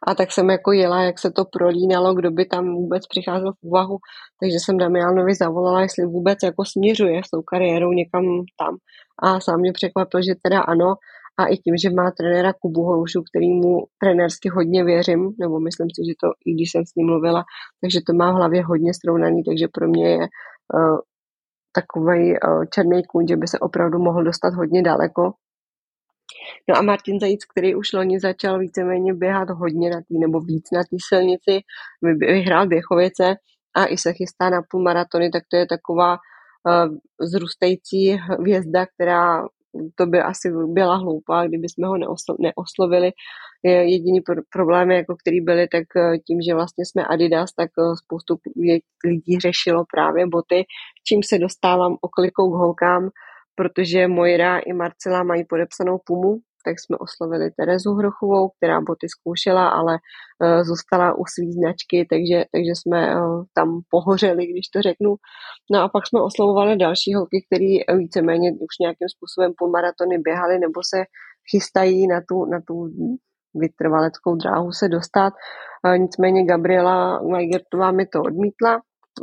A 0.08 0.16
tak 0.16 0.32
jsem 0.32 0.50
jako 0.50 0.72
jela, 0.72 1.02
jak 1.02 1.20
se 1.20 1.32
to 1.32 1.46
prolínalo, 1.46 2.14
kdo 2.14 2.32
by 2.32 2.46
tam 2.46 2.76
vůbec 2.76 3.08
přicházel 3.08 3.52
v 3.54 3.64
úvahu, 3.64 3.98
takže 4.44 4.58
jsem 4.60 4.78
Damianovi 4.78 5.36
zavolala, 5.36 5.82
jestli 5.82 6.06
vůbec 6.06 6.38
jako 6.44 6.66
směřuje 6.66 7.22
s 7.26 7.30
tou 7.30 7.42
kariérou 7.42 7.92
někam 7.92 8.24
tam. 8.60 8.78
A 9.24 9.40
sám 9.40 9.60
mě 9.60 9.72
překvapil, 9.74 10.22
že 10.22 10.34
teda 10.44 10.62
ano, 10.62 10.96
a 11.40 11.46
i 11.46 11.58
tím, 11.58 11.78
že 11.78 11.90
má 11.90 12.12
trenéra 12.12 12.54
Kubu 12.54 12.84
Holušu, 12.84 13.24
kterýmu 13.24 13.84
trenérsky 14.02 14.50
hodně 14.50 14.84
věřím, 14.84 15.22
nebo 15.40 15.60
myslím 15.60 15.88
si, 15.96 16.02
že 16.08 16.14
to, 16.22 16.28
i 16.46 16.54
když 16.54 16.72
jsem 16.72 16.86
s 16.86 16.96
ním 16.96 17.08
mluvila, 17.08 17.44
takže 17.82 18.00
to 18.08 18.14
má 18.14 18.32
v 18.32 18.36
hlavě 18.36 18.66
hodně 18.66 18.92
srovnaný, 18.94 19.44
takže 19.44 19.68
pro 19.74 19.88
mě 19.88 20.10
je 20.10 20.18
uh, 20.18 20.98
takový 21.72 22.34
uh, 22.34 22.66
černý 22.74 23.04
kůň, 23.04 23.28
že 23.28 23.38
by 23.38 23.48
se 23.48 23.60
opravdu 23.60 24.00
mohl 24.00 24.24
dostat 24.24 24.54
hodně 24.54 24.82
daleko. 24.82 25.24
No 26.70 26.78
a 26.78 26.82
Martin 26.82 27.20
Zajíc, 27.20 27.46
který 27.46 27.76
už 27.76 27.94
loni 27.94 28.20
začal 28.20 28.60
víceméně 28.60 29.14
běhat 29.14 29.50
hodně 29.50 29.90
na 29.90 29.98
té, 29.98 30.14
nebo 30.20 30.40
víc 30.40 30.72
na 30.74 30.82
té 30.84 30.98
silnici, 31.10 31.60
vyhrál 32.20 32.68
Běchovice 32.68 33.36
a 33.76 33.86
i 33.86 33.98
se 33.98 34.14
chystá 34.14 34.50
na 34.50 34.62
půl 34.72 34.84
maratony, 34.84 35.30
tak 35.30 35.44
to 35.52 35.58
je 35.58 35.66
taková 35.68 36.12
uh, 36.14 36.96
zrůstající 37.22 38.10
hvězda, 38.10 38.86
která 38.86 39.44
to 39.96 40.06
by 40.06 40.20
asi 40.20 40.52
byla 40.68 40.96
hloupá, 40.96 41.48
kdyby 41.48 41.70
jsme 41.70 41.88
ho 41.88 41.98
neoslo, 41.98 42.36
neoslovili. 42.40 43.12
Jediný 43.64 44.22
pr- 44.22 44.44
problém, 44.54 44.92
jako 44.92 45.16
který 45.16 45.42
byly, 45.42 45.68
tak 45.68 45.84
eh, 45.98 46.18
tím, 46.18 46.42
že 46.42 46.56
vlastně 46.56 46.86
jsme 46.86 47.06
Adidas, 47.06 47.52
tak 47.54 47.70
eh, 47.80 47.96
spoustu 48.04 48.36
lidí 49.06 49.40
řešilo 49.40 49.84
právě 49.94 50.28
boty, 50.28 50.64
čím 51.08 51.20
se 51.24 51.40
dostávám 51.40 51.98
oklikou 52.02 52.52
k 52.52 52.56
holkám, 52.56 53.10
protože 53.56 54.08
Mojra 54.08 54.60
i 54.60 54.74
Marcela 54.74 55.24
mají 55.24 55.46
podepsanou 55.46 56.00
Pumu, 56.06 56.38
tak 56.66 56.80
jsme 56.80 56.98
oslovili 56.98 57.52
Terezu 57.52 57.94
Hrochovou, 57.94 58.50
která 58.50 58.82
boty 58.82 59.08
zkoušela, 59.10 59.70
ale 59.70 59.94
uh, 59.94 60.64
zůstala 60.64 61.14
u 61.14 61.24
své 61.34 61.52
značky, 61.52 62.08
takže, 62.10 62.46
takže 62.54 62.74
jsme 62.76 63.00
uh, 63.16 63.44
tam 63.54 63.82
pohořeli, 63.90 64.48
když 64.48 64.68
to 64.68 64.82
řeknu. 64.82 65.16
No 65.72 65.78
a 65.84 65.90
pak 65.90 66.08
jsme 66.08 66.22
oslovovali 66.22 66.78
další 66.78 67.14
holky, 67.14 67.46
které 67.48 67.98
víceméně 67.98 68.52
už 68.52 68.74
nějakým 68.82 69.10
způsobem 69.16 69.52
po 69.58 69.68
maratony 69.68 70.18
běhaly 70.18 70.60
nebo 70.60 70.80
se 70.92 71.00
chystají 71.52 72.08
na 72.08 72.20
tu, 72.30 72.46
na 72.46 72.60
tu 72.68 72.76
vytrvaleckou 73.56 74.36
dráhu 74.36 74.72
se 74.72 74.88
dostat. 74.88 75.34
Uh, 75.86 75.98
nicméně 75.98 76.46
Gabriela 76.46 77.20
Weigertová 77.32 77.92
mi 77.92 78.06
to 78.06 78.22
odmítla, 78.22 78.82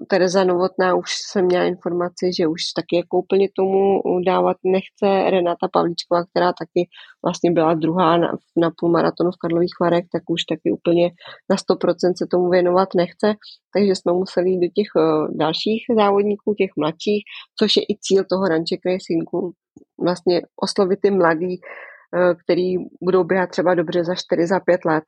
Tereza 0.09 0.45
Novotná 0.45 0.95
už 0.95 1.11
jsem 1.31 1.45
měla 1.45 1.65
informaci, 1.65 2.31
že 2.39 2.47
už 2.47 2.61
taky 2.77 2.97
jako 2.97 3.19
úplně 3.19 3.49
tomu 3.57 4.01
dávat 4.27 4.57
nechce. 4.65 5.31
Renata 5.31 5.69
Pavlíčková, 5.73 6.25
která 6.25 6.53
taky 6.53 6.89
vlastně 7.25 7.51
byla 7.51 7.75
druhá 7.75 8.17
na, 8.17 8.29
na 8.57 8.71
půlmaratonu 8.79 9.31
v 9.31 9.41
Karlových 9.41 9.75
Varech, 9.81 10.05
tak 10.13 10.23
už 10.31 10.45
taky 10.45 10.73
úplně 10.73 11.11
na 11.51 11.57
100% 11.57 12.13
se 12.17 12.27
tomu 12.31 12.51
věnovat 12.51 12.89
nechce. 12.97 13.35
Takže 13.75 13.95
jsme 13.95 14.13
museli 14.13 14.51
jít 14.51 14.61
do 14.61 14.69
těch 14.75 14.91
uh, 14.97 15.37
dalších 15.37 15.83
závodníků, 15.97 16.55
těch 16.55 16.71
mladších, 16.77 17.23
což 17.59 17.77
je 17.77 17.83
i 17.83 17.95
cíl 18.01 18.25
toho 18.25 18.45
ranček 18.49 18.81
racingu. 18.87 19.53
Vlastně 20.01 20.43
oslovit 20.63 20.99
ty 21.03 21.11
mladý, 21.11 21.55
uh, 21.59 22.35
který 22.45 22.77
budou 23.03 23.25
běhat 23.25 23.51
třeba 23.51 23.75
dobře 23.75 24.05
za 24.05 24.15
4, 24.15 24.47
za 24.47 24.61
5 24.61 24.85
let 24.85 25.05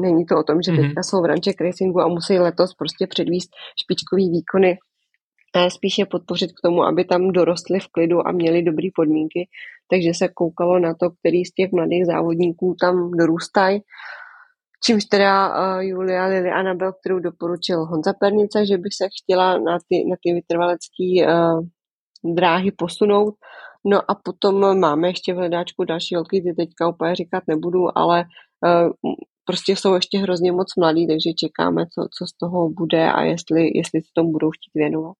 Není 0.00 0.26
to 0.26 0.38
o 0.38 0.42
tom, 0.42 0.62
že 0.62 0.72
mm-hmm. 0.72 0.86
teďka 0.86 1.02
jsou 1.02 1.22
v 1.22 1.24
ranček 1.24 1.60
racingu 1.60 2.00
a 2.00 2.08
musí 2.08 2.38
letos 2.38 2.74
prostě 2.74 3.06
předvíst 3.06 3.50
špičkový 3.82 4.30
výkony, 4.30 4.78
ale 5.54 5.70
spíše 5.70 6.06
podpořit 6.06 6.52
k 6.52 6.60
tomu, 6.64 6.82
aby 6.82 7.04
tam 7.04 7.30
dorostli 7.30 7.80
v 7.80 7.88
klidu 7.88 8.26
a 8.26 8.32
měli 8.32 8.62
dobré 8.62 8.88
podmínky. 8.94 9.48
Takže 9.90 10.10
se 10.14 10.28
koukalo 10.28 10.78
na 10.78 10.94
to, 10.94 11.10
který 11.10 11.44
z 11.44 11.54
těch 11.54 11.72
mladých 11.72 12.06
závodníků 12.06 12.76
tam 12.80 13.10
dorůstají. 13.10 13.80
Čímž 14.84 15.04
teda 15.04 15.48
uh, 15.48 15.80
Julia 15.80 16.26
Liliana 16.26 16.74
byl, 16.74 16.92
kterou 16.92 17.18
doporučil 17.18 17.84
Honza 17.84 18.12
Pernice, 18.20 18.66
že 18.66 18.78
by 18.78 18.88
se 18.92 19.08
chtěla 19.22 19.58
na 19.58 19.78
ty, 19.88 20.04
na 20.10 20.16
ty 20.24 20.32
vytrvalecké 20.32 21.26
uh, 21.26 22.34
dráhy 22.34 22.70
posunout. 22.72 23.34
No 23.84 24.10
a 24.10 24.14
potom 24.24 24.80
máme 24.80 25.08
ještě 25.08 25.34
v 25.34 25.36
hledáčku 25.36 25.84
další 25.84 26.14
holky, 26.14 26.42
ty 26.42 26.54
teďka 26.54 26.88
úplně 26.88 27.14
říkat 27.14 27.42
nebudu, 27.46 27.98
ale 27.98 28.24
prostě 29.44 29.76
jsou 29.76 29.94
ještě 29.94 30.18
hrozně 30.18 30.52
moc 30.52 30.76
mladí, 30.78 31.06
takže 31.06 31.30
čekáme, 31.38 31.86
co, 31.86 32.08
co 32.18 32.26
z 32.26 32.32
toho 32.32 32.68
bude 32.68 33.12
a 33.12 33.22
jestli, 33.22 33.70
jestli 33.78 34.00
se 34.00 34.08
tomu 34.14 34.32
budou 34.32 34.50
chtít 34.50 34.70
věnovat. 34.74 35.16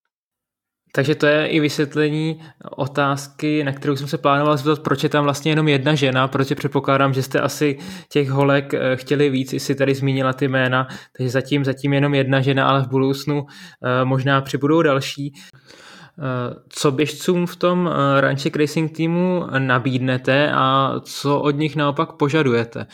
Takže 0.95 1.15
to 1.15 1.27
je 1.27 1.47
i 1.47 1.61
vysvětlení 1.61 2.43
otázky, 2.77 3.65
na 3.65 3.73
kterou 3.73 3.97
jsem 3.97 4.09
se 4.09 4.19
plánoval 4.19 4.57
zeptat, 4.57 4.83
proč 4.83 5.03
je 5.03 5.09
tam 5.09 5.25
vlastně 5.25 5.53
jenom 5.53 5.69
jedna 5.69 5.95
žena, 5.95 6.29
protože 6.29 6.55
předpokládám, 6.55 7.15
že 7.15 7.23
jste 7.23 7.41
asi 7.41 7.79
těch 8.09 8.31
holek 8.31 8.75
eh, 8.75 8.97
chtěli 8.97 9.31
víc, 9.31 9.53
i 9.53 9.61
si 9.61 9.75
tady 9.75 9.95
zmínila 9.95 10.33
ty 10.33 10.49
jména, 10.49 10.89
takže 11.17 11.31
zatím, 11.31 11.65
zatím 11.65 11.93
jenom 11.93 12.15
jedna 12.15 12.41
žena, 12.41 12.69
ale 12.69 12.83
v 12.83 12.89
budoucnu 12.89 13.45
eh, 13.47 14.05
možná 14.05 14.41
přibudou 14.41 14.83
další. 14.83 15.33
Eh, 15.35 16.55
co 16.69 16.91
běžcům 16.91 17.47
v 17.47 17.57
tom 17.57 17.91
Ranček 18.21 18.57
Racing 18.57 18.97
týmu 18.97 19.45
nabídnete 19.59 20.53
a 20.55 20.95
co 21.01 21.41
od 21.41 21.57
nich 21.57 21.77
naopak 21.77 22.13
požadujete? 22.13 22.87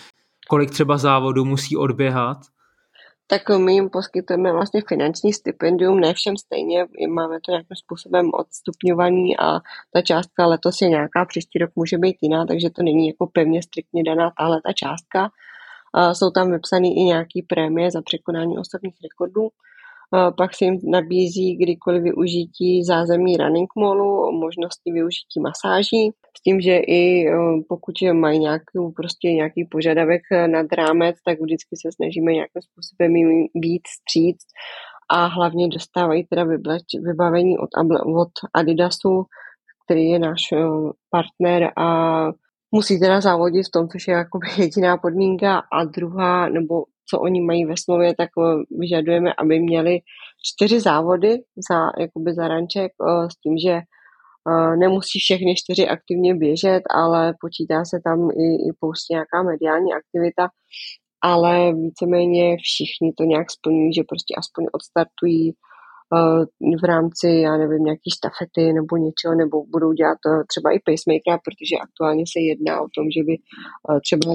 Kolik 0.49 0.71
třeba 0.71 0.99
závodů 0.99 1.45
musí 1.45 1.77
odběhat? 1.77 2.39
Tak 3.31 3.43
my 3.59 3.73
jim 3.73 3.91
poskytujeme 3.91 4.53
vlastně 4.53 4.83
finanční 4.89 5.33
stipendium, 5.33 6.01
ne 6.01 6.15
všem 6.15 6.37
stejně, 6.37 6.87
máme 7.09 7.39
to 7.45 7.51
nějakým 7.51 7.77
způsobem 7.77 8.31
odstupňovaný 8.35 9.39
a 9.39 9.61
ta 9.93 10.03
částka 10.03 10.47
letos 10.47 10.81
je 10.81 10.89
nějaká, 10.89 11.25
příští 11.25 11.59
rok 11.59 11.71
může 11.77 11.99
být 11.99 12.17
jiná, 12.21 12.47
takže 12.47 12.71
to 12.71 12.83
není 12.83 13.07
jako 13.07 13.27
pevně 13.27 13.63
striktně 13.63 14.05
daná 14.05 14.31
tahle 14.39 14.61
ta 14.67 14.73
částka. 14.73 15.31
Jsou 16.13 16.31
tam 16.31 16.53
vypsané 16.53 16.89
i 16.89 17.03
nějaké 17.05 17.41
prémie 17.49 17.91
za 17.91 18.03
překonání 18.03 18.59
osobních 18.59 18.97
rekordů. 19.03 19.49
Pak 20.11 20.55
se 20.55 20.65
jim 20.65 20.79
nabízí 20.85 21.57
kdykoliv 21.57 22.03
využití 22.03 22.85
zázemí 22.85 23.37
running 23.37 23.69
mallu, 23.77 24.33
možnosti 24.33 24.93
využití 24.93 25.41
masáží, 25.41 26.13
s 26.39 26.43
tím, 26.43 26.61
že 26.61 26.77
i 26.77 27.27
pokud 27.69 27.95
mají 28.13 28.39
nějaký, 28.39 28.79
prostě 28.97 29.33
nějaký 29.33 29.69
požadavek 29.71 30.23
nad 30.47 30.67
rámec, 30.73 31.17
tak 31.25 31.41
vždycky 31.41 31.77
se 31.77 31.89
snažíme 31.97 32.33
nějakým 32.33 32.63
způsobem 32.63 33.17
jim 33.17 33.47
být 33.55 33.83
stříc 33.87 34.37
a 35.11 35.27
hlavně 35.27 35.69
dostávají 35.69 36.27
teda 36.27 36.45
vybavení 37.07 37.59
od, 37.59 37.71
od 38.23 38.33
Adidasu, 38.55 39.25
který 39.85 40.09
je 40.09 40.19
náš 40.19 40.41
partner 41.11 41.73
a 41.77 41.89
musí 42.73 43.01
teda 43.01 43.21
závodit 43.21 43.67
v 43.67 43.71
tom, 43.71 43.89
což 43.89 44.09
je 44.09 44.15
jakoby 44.15 44.47
jediná 44.59 44.97
podmínka. 44.97 45.63
A 45.73 45.85
druhá, 45.85 46.49
nebo 46.49 46.85
co 47.11 47.21
oni 47.21 47.41
mají 47.41 47.65
ve 47.65 47.75
smlouvě, 47.77 48.15
tak 48.15 48.29
eh, 48.39 48.63
vyžadujeme, 48.71 49.33
aby 49.39 49.61
měli 49.61 49.99
čtyři 50.43 50.81
závody 50.81 51.39
za, 51.71 51.79
jakoby 51.99 52.35
za 52.35 52.49
ranček 52.49 52.93
eh, 52.93 53.31
s 53.31 53.37
tím, 53.41 53.59
že 53.59 53.73
eh, 53.73 54.77
nemusí 54.77 55.19
všechny 55.19 55.55
čtyři 55.57 55.89
aktivně 55.89 56.35
běžet, 56.35 56.83
ale 56.91 57.35
počítá 57.41 57.85
se 57.85 58.01
tam 58.05 58.31
i, 58.31 58.47
i 58.69 58.73
prostě 58.81 59.15
nějaká 59.15 59.43
mediální 59.43 59.91
aktivita, 59.93 60.49
ale 61.23 61.75
víceméně 61.75 62.57
všichni 62.57 63.13
to 63.19 63.25
nějak 63.25 63.51
splňují, 63.51 63.95
že 63.95 64.03
prostě 64.09 64.35
aspoň 64.39 64.67
odstartují 64.73 65.53
v 66.83 66.85
rámci, 66.85 67.29
já 67.29 67.57
nevím, 67.57 67.85
nějaký 67.85 68.11
štafety 68.19 68.73
nebo 68.73 68.97
něčeho, 68.97 69.35
nebo 69.35 69.57
budou 69.75 69.93
dělat 69.93 70.19
eh, 70.27 70.45
třeba 70.51 70.69
i 70.77 70.79
pacemakera, 70.87 71.37
protože 71.47 71.75
aktuálně 71.87 72.25
se 72.33 72.41
jedná 72.51 72.75
o 72.81 72.89
tom, 72.97 73.05
že 73.17 73.23
by 73.29 73.35
eh, 73.37 74.01
třeba 74.07 74.27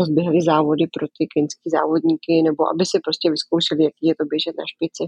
rozběhly 0.00 0.40
závody 0.50 0.84
pro 0.94 1.06
ty 1.16 1.22
keňský 1.34 1.66
závodníky, 1.76 2.34
nebo 2.48 2.62
aby 2.72 2.84
si 2.90 2.96
prostě 3.06 3.26
vyzkoušeli, 3.34 3.80
jaký 3.88 4.04
je 4.10 4.14
to 4.18 4.24
běžet 4.32 4.54
na 4.60 4.66
špici 4.72 5.04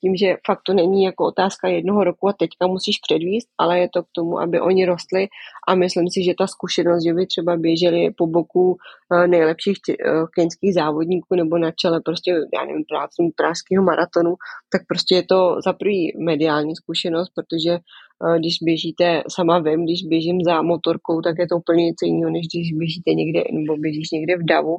tím, 0.00 0.16
že 0.16 0.36
fakt 0.46 0.60
to 0.66 0.74
není 0.74 1.04
jako 1.04 1.24
otázka 1.24 1.68
jednoho 1.68 2.04
roku 2.04 2.28
a 2.28 2.32
teďka 2.32 2.66
musíš 2.66 2.96
předvíst, 3.08 3.48
ale 3.58 3.78
je 3.78 3.88
to 3.88 4.02
k 4.02 4.06
tomu, 4.12 4.40
aby 4.40 4.60
oni 4.60 4.86
rostli. 4.86 5.28
A 5.68 5.74
myslím 5.74 6.08
si, 6.08 6.24
že 6.24 6.34
ta 6.38 6.46
zkušenost, 6.46 7.04
že 7.04 7.14
by 7.14 7.26
třeba 7.26 7.56
běželi 7.56 8.10
po 8.16 8.26
boku 8.26 8.76
eh, 9.12 9.26
nejlepších 9.28 9.78
eh, 9.90 9.94
keňských 10.34 10.74
závodníků 10.74 11.34
nebo 11.34 11.58
na 11.58 11.70
čele 11.70 12.00
prostě, 12.04 12.30
já 12.54 12.64
nevím, 12.64 12.84
práců 12.88 13.30
pražského 13.36 13.84
maratonu, 13.84 14.34
tak 14.72 14.82
prostě 14.88 15.14
je 15.14 15.22
to 15.22 15.56
za 15.64 15.72
prvý 15.72 16.12
mediální 16.18 16.76
zkušenost, 16.76 17.30
protože 17.34 17.72
eh, 17.72 18.38
když 18.38 18.56
běžíte, 18.62 19.22
sama 19.28 19.58
vím, 19.58 19.84
když 19.84 20.02
běžím 20.08 20.38
za 20.44 20.62
motorkou, 20.62 21.20
tak 21.20 21.34
je 21.38 21.46
to 21.48 21.56
úplně 21.56 21.84
něco 21.84 22.04
jiného, 22.06 22.30
než 22.30 22.46
když 22.46 22.72
běžíte 22.72 23.10
někde, 23.14 23.40
nebo 23.52 23.76
běžíš 23.76 24.10
někde 24.10 24.36
v 24.36 24.44
davu, 24.44 24.76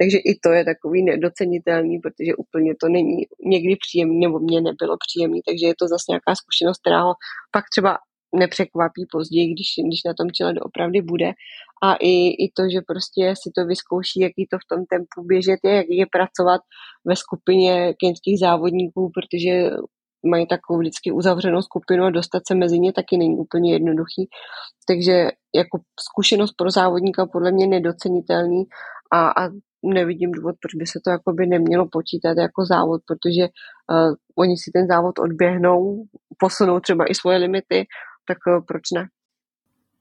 takže 0.00 0.18
i 0.18 0.32
to 0.44 0.52
je 0.52 0.64
takový 0.64 1.04
nedocenitelný, 1.04 1.98
protože 1.98 2.36
úplně 2.36 2.74
to 2.80 2.88
není 2.88 3.16
někdy 3.44 3.76
příjemný, 3.76 4.20
nebo 4.20 4.38
mě 4.38 4.60
nebylo 4.60 4.96
příjemný, 5.06 5.40
takže 5.48 5.66
je 5.66 5.74
to 5.78 5.88
zase 5.88 6.06
nějaká 6.08 6.34
zkušenost, 6.34 6.80
která 6.80 7.00
ho 7.02 7.14
pak 7.50 7.64
třeba 7.72 7.98
nepřekvapí 8.34 9.02
později, 9.12 9.46
když, 9.54 9.68
když 9.86 10.00
na 10.06 10.14
tom 10.14 10.30
čele 10.30 10.52
doopravdy 10.52 11.02
bude. 11.02 11.30
A 11.82 11.94
i, 11.94 12.12
i 12.44 12.52
to, 12.56 12.62
že 12.72 12.80
prostě 12.86 13.34
si 13.42 13.50
to 13.56 13.66
vyzkouší, 13.66 14.20
jaký 14.20 14.46
to 14.50 14.56
v 14.58 14.68
tom 14.70 14.86
tempu 14.86 15.18
běžet 15.30 15.60
je, 15.64 15.74
jak 15.74 15.86
je 15.90 16.06
pracovat 16.16 16.60
ve 17.04 17.16
skupině 17.16 17.94
keňských 18.00 18.38
závodníků, 18.38 19.10
protože 19.14 19.70
mají 20.26 20.46
takovou 20.46 20.78
vždycky 20.78 21.12
uzavřenou 21.12 21.62
skupinu 21.62 22.04
a 22.04 22.10
dostat 22.10 22.42
se 22.46 22.54
mezi 22.54 22.78
ně 22.78 22.92
taky 22.92 23.16
není 23.16 23.36
úplně 23.36 23.72
jednoduchý. 23.72 24.28
Takže 24.88 25.30
jako 25.54 25.78
zkušenost 26.00 26.52
pro 26.52 26.70
závodníka 26.70 27.26
podle 27.26 27.52
mě 27.52 27.66
nedocenitelný 27.66 28.64
a, 29.12 29.28
a 29.28 29.48
nevidím 29.82 30.32
důvod, 30.32 30.54
proč 30.62 30.74
by 30.74 30.86
se 30.86 31.00
to 31.04 31.10
jakoby 31.10 31.46
nemělo 31.46 31.88
počítat 31.92 32.38
jako 32.38 32.66
závod, 32.66 33.00
protože 33.06 33.42
uh, 33.42 34.14
oni 34.36 34.56
si 34.56 34.70
ten 34.74 34.86
závod 34.86 35.18
odběhnou, 35.18 36.04
posunou 36.38 36.80
třeba 36.80 37.10
i 37.10 37.14
svoje 37.14 37.38
limity, 37.38 37.86
tak 38.28 38.38
uh, 38.46 38.64
proč 38.66 38.82
ne? 38.94 39.06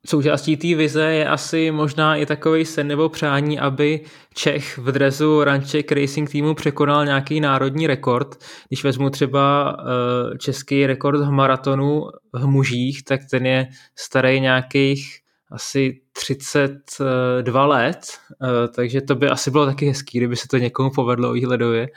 Součástí 0.05 0.57
té 0.57 0.75
vize 0.75 1.03
je 1.03 1.27
asi 1.27 1.71
možná 1.71 2.15
i 2.15 2.25
takový 2.25 2.65
sen 2.65 2.87
nebo 2.87 3.09
přání, 3.09 3.59
aby 3.59 4.01
Čech 4.33 4.77
v 4.77 4.91
drezu 4.91 5.43
Ranček 5.43 5.91
Racing 5.91 6.29
týmu 6.29 6.53
překonal 6.53 7.05
nějaký 7.05 7.39
národní 7.39 7.87
rekord. 7.87 8.43
Když 8.67 8.83
vezmu 8.83 9.09
třeba 9.09 9.75
uh, 9.77 10.37
český 10.37 10.87
rekord 10.87 11.21
v 11.21 11.31
maratonu 11.31 12.01
v 12.33 12.47
mužích, 12.47 13.03
tak 13.03 13.21
ten 13.31 13.45
je 13.45 13.67
starý 13.95 14.39
nějakých 14.39 15.20
asi 15.51 16.01
32 16.13 17.65
let, 17.65 17.99
uh, 18.41 18.47
takže 18.75 19.01
to 19.01 19.15
by 19.15 19.27
asi 19.27 19.51
bylo 19.51 19.65
taky 19.65 19.87
hezký, 19.87 20.17
kdyby 20.17 20.35
se 20.35 20.47
to 20.47 20.57
někomu 20.57 20.89
povedlo 20.95 21.33
výhledově. 21.33 21.87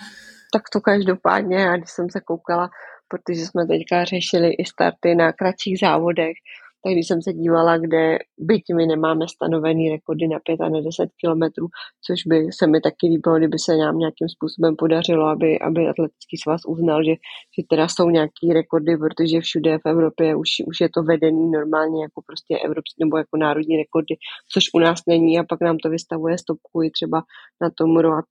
Tak 0.53 0.63
to 0.73 0.81
každopádně, 0.81 1.57
já 1.57 1.77
když 1.77 1.91
jsem 1.91 2.11
se 2.11 2.21
koukala, 2.21 2.71
protože 3.09 3.47
jsme 3.47 3.67
teďka 3.67 4.05
řešili 4.05 4.51
i 4.53 4.65
starty 4.65 5.15
na 5.15 5.33
kratších 5.33 5.79
závodech, 5.79 6.37
tak 6.85 6.93
když 6.93 7.09
jsem 7.09 7.23
se 7.23 7.33
dívala, 7.33 7.79
kde 7.79 8.19
byť 8.39 8.63
my 8.77 8.87
nemáme 8.87 9.29
stanovený 9.29 9.91
rekordy 9.91 10.29
na 10.29 10.39
5 10.47 10.61
a 10.61 10.69
na 10.69 10.81
10 10.81 11.09
kilometrů, 11.21 11.67
což 12.07 12.27
by 12.27 12.49
se 12.59 12.67
mi 12.67 12.81
taky 12.81 13.07
líbilo, 13.07 13.39
kdyby 13.39 13.59
se 13.59 13.77
nám 13.77 13.99
nějakým 13.99 14.29
způsobem 14.29 14.77
podařilo, 14.77 15.27
aby, 15.27 15.59
aby 15.59 15.89
atletický 15.89 16.37
svaz 16.43 16.61
uznal, 16.69 17.05
že, 17.05 17.15
že 17.57 17.63
teda 17.71 17.89
jsou 17.89 18.11
nějaký 18.11 18.53
rekordy, 18.53 18.97
protože 18.97 19.41
všude 19.41 19.79
v 19.79 19.87
Evropě 19.89 20.37
už, 20.37 20.49
už 20.67 20.81
je 20.81 20.89
to 20.95 21.03
vedený 21.03 21.51
normálně 21.51 22.03
jako 22.03 22.23
prostě 22.27 22.59
evropský 22.65 22.97
nebo 23.05 23.17
jako 23.19 23.37
národní 23.37 23.77
rekordy, 23.77 24.15
což 24.53 24.65
u 24.75 24.79
nás 24.79 24.99
není 25.09 25.39
a 25.39 25.45
pak 25.49 25.61
nám 25.61 25.77
to 25.79 25.89
vystavuje 25.91 26.39
stopku 26.39 26.83
i 26.83 26.91
třeba 26.91 27.23
na 27.63 27.71
tom 27.79 27.97
road 27.97 28.25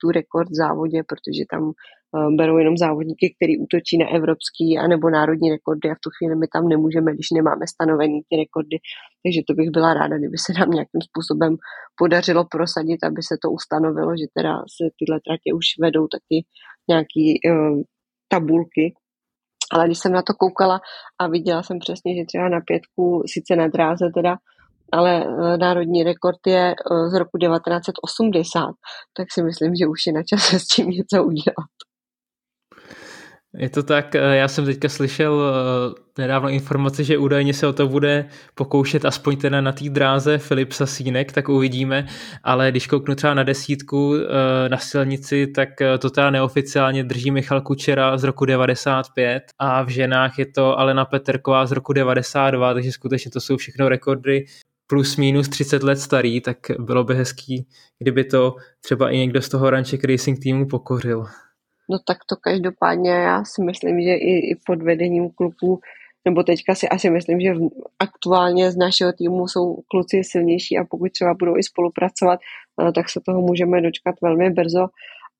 to 0.00 0.08
rekord 0.10 0.48
závodě, 0.50 1.02
protože 1.08 1.42
tam 1.50 1.72
berou 2.36 2.58
jenom 2.58 2.76
závodníky, 2.76 3.34
který 3.36 3.58
útočí 3.58 3.98
na 3.98 4.08
evropský 4.08 4.78
a 4.78 4.88
nebo 4.88 5.10
národní 5.10 5.50
rekordy 5.50 5.90
a 5.90 5.94
v 5.94 6.02
tu 6.04 6.10
chvíli 6.10 6.36
my 6.36 6.46
tam 6.52 6.68
nemůžeme, 6.68 7.14
když 7.14 7.30
nemáme 7.30 7.66
stanovený 7.66 8.20
ty 8.28 8.36
rekordy. 8.36 8.76
Takže 9.22 9.40
to 9.48 9.54
bych 9.54 9.70
byla 9.70 9.94
ráda, 9.94 10.18
kdyby 10.18 10.38
se 10.38 10.52
nám 10.58 10.70
nějakým 10.70 11.02
způsobem 11.08 11.56
podařilo 11.96 12.44
prosadit, 12.44 13.04
aby 13.04 13.22
se 13.22 13.34
to 13.42 13.50
ustanovilo, 13.50 14.16
že 14.20 14.26
teda 14.36 14.52
se 14.76 14.84
tyhle 14.98 15.20
tratě 15.26 15.48
už 15.54 15.66
vedou 15.84 16.06
taky 16.06 16.36
nějaký 16.90 17.26
uh, 17.40 17.82
tabulky. 18.28 18.94
Ale 19.72 19.86
když 19.86 19.98
jsem 19.98 20.12
na 20.12 20.22
to 20.22 20.32
koukala 20.34 20.80
a 21.20 21.28
viděla 21.28 21.62
jsem 21.62 21.78
přesně, 21.78 22.16
že 22.16 22.24
třeba 22.24 22.48
na 22.48 22.60
pětku, 22.60 23.22
sice 23.26 23.56
na 23.56 23.68
dráze 23.68 24.06
teda, 24.14 24.36
ale 24.92 25.24
eh, 25.24 25.56
národní 25.56 26.02
rekord 26.02 26.46
je 26.46 26.74
z 27.10 27.18
roku 27.18 27.38
1980, 27.38 28.62
tak 29.16 29.32
si 29.32 29.42
myslím, 29.42 29.74
že 29.74 29.86
už 29.86 30.06
je 30.06 30.12
na 30.12 30.22
čase 30.22 30.58
s 30.60 30.66
tím 30.66 30.90
něco 30.90 31.24
udělat. 31.24 31.72
Je 33.58 33.68
to 33.68 33.82
tak, 33.82 34.14
eh, 34.14 34.36
já 34.36 34.48
jsem 34.48 34.64
teďka 34.64 34.88
slyšel 34.88 35.42
eh, 35.42 36.22
nedávno 36.22 36.48
informaci, 36.48 37.04
že 37.04 37.18
údajně 37.18 37.54
se 37.54 37.66
o 37.66 37.72
to 37.72 37.88
bude 37.88 38.24
pokoušet 38.54 39.04
aspoň 39.04 39.36
teda 39.36 39.60
na 39.60 39.72
té 39.72 39.88
dráze 39.88 40.38
Filip 40.38 40.72
Sasínek, 40.72 41.32
tak 41.32 41.48
uvidíme, 41.48 42.06
ale 42.44 42.70
když 42.70 42.86
kouknu 42.86 43.14
třeba 43.14 43.34
na 43.34 43.42
desítku 43.42 44.14
eh, 44.16 44.68
na 44.68 44.76
silnici, 44.76 45.46
tak 45.46 45.68
to 45.98 46.10
teda 46.10 46.30
neoficiálně 46.30 47.04
drží 47.04 47.30
Michal 47.30 47.60
Kučera 47.60 48.18
z 48.18 48.24
roku 48.24 48.44
95 48.44 49.42
a 49.58 49.82
v 49.82 49.88
ženách 49.88 50.38
je 50.38 50.46
to 50.46 50.78
Alena 50.78 51.04
Peterková 51.04 51.66
z 51.66 51.72
roku 51.72 51.92
92, 51.92 52.74
takže 52.74 52.92
skutečně 52.92 53.30
to 53.30 53.40
jsou 53.40 53.56
všechno 53.56 53.88
rekordy 53.88 54.44
plus 54.86 55.16
minus 55.16 55.48
30 55.48 55.82
let 55.82 55.96
starý, 55.96 56.40
tak 56.40 56.56
bylo 56.78 57.04
by 57.04 57.14
hezký, 57.14 57.66
kdyby 57.98 58.24
to 58.24 58.56
třeba 58.80 59.10
i 59.10 59.18
někdo 59.18 59.42
z 59.42 59.48
toho 59.48 59.70
Ranček 59.70 60.04
Racing 60.04 60.38
týmu 60.38 60.66
pokořil. 60.68 61.26
No 61.90 61.98
tak 62.06 62.18
to 62.28 62.36
každopádně 62.36 63.10
já 63.10 63.44
si 63.44 63.62
myslím, 63.62 64.00
že 64.00 64.14
i, 64.14 64.50
i 64.50 64.56
pod 64.66 64.82
vedením 64.82 65.30
klubů, 65.30 65.80
nebo 66.24 66.42
teďka 66.42 66.74
si 66.74 66.88
asi 66.88 67.10
myslím, 67.10 67.40
že 67.40 67.54
aktuálně 67.98 68.70
z 68.70 68.76
našeho 68.76 69.12
týmu 69.12 69.48
jsou 69.48 69.76
kluci 69.90 70.24
silnější 70.24 70.78
a 70.78 70.84
pokud 70.90 71.12
třeba 71.12 71.34
budou 71.34 71.56
i 71.56 71.62
spolupracovat, 71.62 72.40
eh, 72.40 72.92
tak 72.92 73.10
se 73.10 73.20
toho 73.26 73.40
můžeme 73.40 73.80
dočkat 73.80 74.14
velmi 74.22 74.50
brzo. 74.50 74.86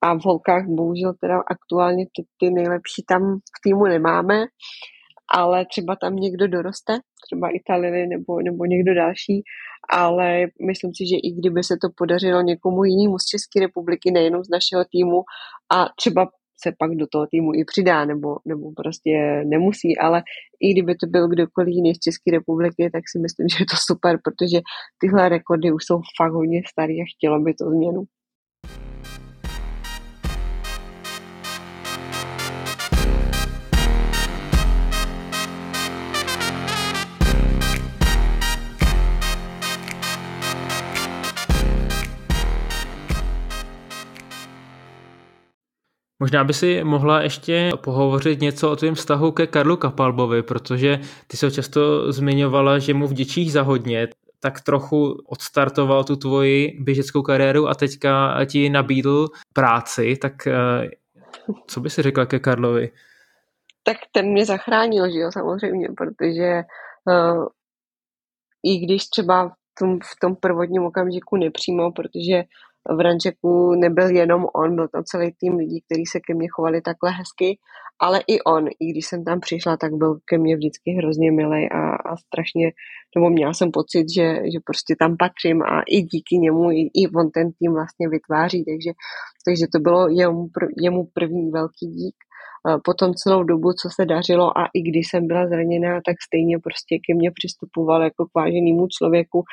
A 0.01 0.13
v 0.13 0.21
holkách 0.23 0.65
bohužel 0.67 1.13
teda 1.21 1.41
aktuálně 1.47 2.05
ty, 2.05 2.23
ty 2.39 2.51
nejlepší 2.51 3.03
tam 3.07 3.37
v 3.37 3.61
týmu 3.63 3.85
nemáme, 3.85 4.45
ale 5.33 5.65
třeba 5.65 5.95
tam 5.95 6.15
někdo 6.15 6.47
doroste, 6.47 6.99
třeba 7.25 7.49
Italiny 7.49 8.07
nebo, 8.07 8.41
nebo 8.41 8.65
někdo 8.65 8.93
další, 8.93 9.43
ale 9.89 10.47
myslím 10.67 10.91
si, 10.95 11.07
že 11.07 11.15
i 11.15 11.31
kdyby 11.31 11.63
se 11.63 11.75
to 11.81 11.87
podařilo 11.97 12.41
někomu 12.41 12.83
jinému 12.83 13.19
z 13.19 13.25
České 13.25 13.59
republiky, 13.59 14.11
nejenom 14.11 14.43
z 14.43 14.49
našeho 14.49 14.85
týmu 14.91 15.21
a 15.73 15.85
třeba 15.97 16.29
se 16.63 16.71
pak 16.79 16.91
do 16.95 17.07
toho 17.07 17.27
týmu 17.27 17.51
i 17.55 17.65
přidá, 17.65 18.05
nebo, 18.05 18.37
nebo 18.45 18.71
prostě 18.75 19.43
nemusí, 19.45 19.97
ale 19.97 20.23
i 20.59 20.71
kdyby 20.73 20.95
to 20.95 21.07
byl 21.07 21.27
kdokoliv 21.27 21.67
jiný 21.69 21.95
z 21.95 21.99
České 21.99 22.31
republiky, 22.31 22.89
tak 22.93 23.03
si 23.11 23.19
myslím, 23.19 23.47
že 23.51 23.57
je 23.59 23.65
to 23.65 23.77
super, 23.89 24.19
protože 24.23 24.59
tyhle 25.01 25.29
rekordy 25.29 25.71
už 25.71 25.83
jsou 25.85 26.01
fakt 26.17 26.33
hodně 26.33 26.61
staré 26.69 26.93
a 26.93 27.09
chtělo 27.15 27.39
by 27.39 27.53
to 27.53 27.65
změnu. 27.69 28.03
Možná 46.19 46.43
by 46.43 46.53
si 46.53 46.83
mohla 46.83 47.21
ještě 47.21 47.71
pohovořit 47.83 48.41
něco 48.41 48.71
o 48.71 48.75
tvém 48.75 48.95
vztahu 48.95 49.31
ke 49.31 49.47
Karlu 49.47 49.77
Kapalbovi, 49.77 50.43
protože 50.43 50.99
ty 51.27 51.37
se 51.37 51.51
často 51.51 52.11
zmiňovala, 52.11 52.79
že 52.79 52.93
mu 52.93 53.07
vděčíš 53.07 53.51
za 53.51 53.61
hodně, 53.61 54.07
tak 54.39 54.61
trochu 54.61 55.17
odstartoval 55.27 56.03
tu 56.03 56.15
tvoji 56.15 56.77
běžeckou 56.79 57.21
kariéru 57.21 57.67
a 57.67 57.75
teďka 57.75 58.45
ti 58.45 58.69
nabídl 58.69 59.27
práci, 59.53 60.15
tak 60.21 60.47
eh, 60.47 60.89
co 61.67 61.79
by 61.79 61.89
si 61.89 62.01
řekla 62.01 62.25
ke 62.25 62.39
Karlovi? 62.39 62.91
Tak 63.83 63.97
ten 64.11 64.31
mě 64.31 64.45
zachránil, 64.45 65.11
že 65.11 65.19
jo, 65.19 65.31
samozřejmě, 65.31 65.87
protože 65.97 66.63
uh, 67.05 67.47
i 68.63 68.77
když 68.77 69.09
třeba 69.09 69.49
v 69.49 69.79
tom, 69.79 69.99
v 69.99 70.19
tom 70.21 70.35
prvotním 70.35 70.83
okamžiku 70.83 71.37
nepřímo, 71.37 71.91
protože 71.91 72.43
v 72.97 72.99
Rančeku 72.99 73.75
nebyl 73.75 74.09
jenom 74.09 74.45
on, 74.55 74.75
byl 74.75 74.87
tam 74.87 75.03
celý 75.03 75.31
tým 75.39 75.55
lidí, 75.55 75.81
kteří 75.81 76.05
se 76.05 76.19
ke 76.19 76.33
mně 76.33 76.47
chovali 76.51 76.81
takhle 76.81 77.11
hezky, 77.11 77.57
ale 77.99 78.19
i 78.27 78.41
on, 78.41 78.67
i 78.79 78.91
když 78.91 79.05
jsem 79.05 79.23
tam 79.23 79.39
přišla, 79.39 79.77
tak 79.77 79.93
byl 79.93 80.19
ke 80.25 80.37
mně 80.37 80.55
vždycky 80.55 80.91
hrozně 80.91 81.31
milý 81.31 81.69
a, 81.71 81.81
a 81.95 82.15
strašně, 82.17 82.71
nebo 83.15 83.29
měla 83.29 83.53
jsem 83.53 83.71
pocit, 83.71 84.05
že, 84.15 84.27
že 84.33 84.59
prostě 84.65 84.95
tam 84.99 85.17
patřím 85.17 85.61
a 85.61 85.81
i 85.87 86.01
díky 86.01 86.37
němu, 86.37 86.71
i, 86.71 86.89
i 86.93 87.07
on 87.15 87.31
ten 87.31 87.51
tým 87.51 87.73
vlastně 87.73 88.09
vytváří, 88.09 88.65
takže, 88.65 88.91
takže 89.45 89.65
to 89.73 89.79
bylo 89.79 90.07
jemu, 90.07 90.47
jemu 90.81 91.07
první 91.13 91.51
velký 91.51 91.87
dík. 91.87 92.15
Potom 92.83 93.13
celou 93.13 93.43
dobu, 93.43 93.73
co 93.73 93.89
se 93.89 94.05
dařilo 94.05 94.57
a 94.57 94.67
i 94.73 94.81
když 94.81 95.07
jsem 95.09 95.27
byla 95.27 95.47
zraněná, 95.47 95.99
tak 96.05 96.15
stejně 96.27 96.59
prostě 96.59 96.95
ke 96.95 97.15
mně 97.15 97.31
přistupoval 97.31 98.03
jako 98.03 98.25
k 98.25 98.35
váženému 98.35 98.87
člověku 98.97 99.43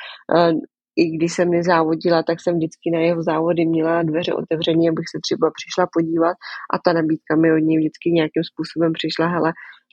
i 1.01 1.03
když 1.15 1.33
jsem 1.33 1.49
nezávodila, 1.51 2.23
tak 2.23 2.37
jsem 2.41 2.53
vždycky 2.55 2.87
na 2.93 2.99
jeho 2.99 3.21
závody 3.23 3.65
měla 3.65 4.03
dveře 4.03 4.33
otevřené, 4.33 4.83
abych 4.89 5.07
se 5.13 5.17
třeba 5.25 5.47
přišla 5.57 5.85
podívat 5.95 6.35
a 6.73 6.75
ta 6.83 6.93
nabídka 6.93 7.33
mi 7.41 7.47
od 7.57 7.63
něj 7.67 7.77
vždycky 7.77 8.07
nějakým 8.19 8.43
způsobem 8.51 8.91
přišla, 8.99 9.25
hele, 9.35 9.49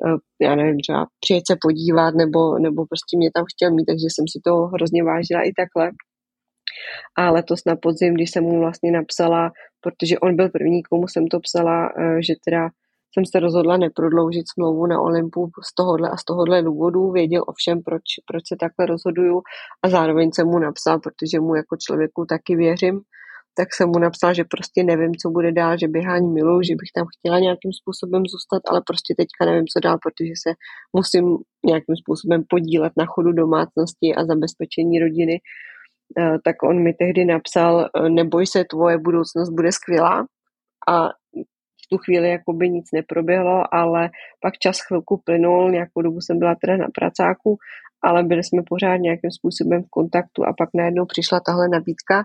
eh, 0.06 0.18
já 0.46 0.52
nevím, 0.54 0.78
třeba 0.80 1.06
přijet 1.22 1.44
se 1.50 1.54
podívat 1.66 2.12
nebo, 2.22 2.40
nebo 2.66 2.80
prostě 2.90 3.12
mě 3.16 3.30
tam 3.34 3.44
chtěl 3.52 3.70
mít, 3.74 3.88
takže 3.90 4.06
jsem 4.10 4.26
si 4.32 4.38
to 4.46 4.52
hrozně 4.74 5.00
vážila 5.10 5.40
i 5.48 5.52
takhle. 5.60 5.86
A 7.18 7.22
letos 7.30 7.60
na 7.70 7.76
podzim, 7.76 8.14
když 8.14 8.30
jsem 8.30 8.44
mu 8.44 8.56
vlastně 8.64 8.90
napsala, 8.92 9.52
protože 9.82 10.18
on 10.18 10.36
byl 10.36 10.48
první, 10.48 10.82
komu 10.82 11.08
jsem 11.08 11.24
to 11.32 11.38
psala, 11.46 11.76
eh, 11.86 12.22
že 12.26 12.34
teda 12.46 12.62
jsem 13.14 13.24
se 13.26 13.40
rozhodla 13.40 13.76
neprodloužit 13.76 14.46
smlouvu 14.54 14.86
na 14.86 15.00
Olympu 15.00 15.50
z 15.68 15.74
tohohle 15.74 16.10
a 16.10 16.16
z 16.16 16.24
tohohle 16.24 16.62
důvodu. 16.62 17.10
Věděl 17.10 17.42
ovšem, 17.46 17.82
proč, 17.82 18.02
proč 18.26 18.42
se 18.48 18.56
takhle 18.60 18.86
rozhoduju 18.86 19.42
a 19.84 19.88
zároveň 19.88 20.30
jsem 20.32 20.46
mu 20.46 20.58
napsal, 20.58 21.00
protože 21.00 21.40
mu 21.40 21.54
jako 21.54 21.76
člověku 21.76 22.24
taky 22.28 22.56
věřím, 22.56 23.00
tak 23.56 23.74
jsem 23.74 23.88
mu 23.88 23.98
napsal, 23.98 24.34
že 24.34 24.44
prostě 24.44 24.84
nevím, 24.84 25.14
co 25.22 25.30
bude 25.30 25.52
dál, 25.52 25.78
že 25.78 25.88
běhání 25.88 26.28
miluju, 26.32 26.62
že 26.62 26.74
bych 26.74 26.90
tam 26.94 27.06
chtěla 27.18 27.38
nějakým 27.38 27.72
způsobem 27.72 28.22
zůstat, 28.26 28.62
ale 28.70 28.82
prostě 28.86 29.14
teďka 29.18 29.44
nevím, 29.50 29.66
co 29.72 29.80
dál, 29.80 29.98
protože 30.02 30.34
se 30.44 30.50
musím 30.96 31.24
nějakým 31.66 31.96
způsobem 32.02 32.44
podílet 32.48 32.92
na 32.96 33.06
chodu 33.06 33.32
domácnosti 33.32 34.14
a 34.14 34.24
zabezpečení 34.24 34.98
rodiny. 34.98 35.36
Eh, 36.18 36.38
tak 36.44 36.56
on 36.62 36.82
mi 36.82 36.92
tehdy 36.92 37.24
napsal, 37.24 37.74
eh, 37.84 38.08
neboj 38.08 38.46
se, 38.46 38.64
tvoje 38.70 38.98
budoucnost 38.98 39.50
bude 39.50 39.72
skvělá 39.72 40.26
a 40.88 41.08
v 41.84 41.88
tu 41.90 41.98
chvíli 41.98 42.30
jakoby 42.30 42.70
nic 42.70 42.86
neproběhlo, 42.92 43.74
ale 43.74 44.10
pak 44.40 44.58
čas 44.58 44.80
chvilku 44.80 45.22
plynul, 45.24 45.70
nějakou 45.70 46.02
dobu 46.02 46.20
jsem 46.20 46.38
byla 46.38 46.54
teda 46.60 46.76
na 46.76 46.88
pracáku, 46.94 47.58
ale 48.02 48.22
byli 48.22 48.44
jsme 48.44 48.62
pořád 48.68 48.96
nějakým 48.96 49.30
způsobem 49.30 49.82
v 49.82 49.90
kontaktu 49.90 50.44
a 50.44 50.52
pak 50.58 50.68
najednou 50.74 51.04
přišla 51.06 51.40
tahle 51.40 51.68
nabídka 51.68 52.24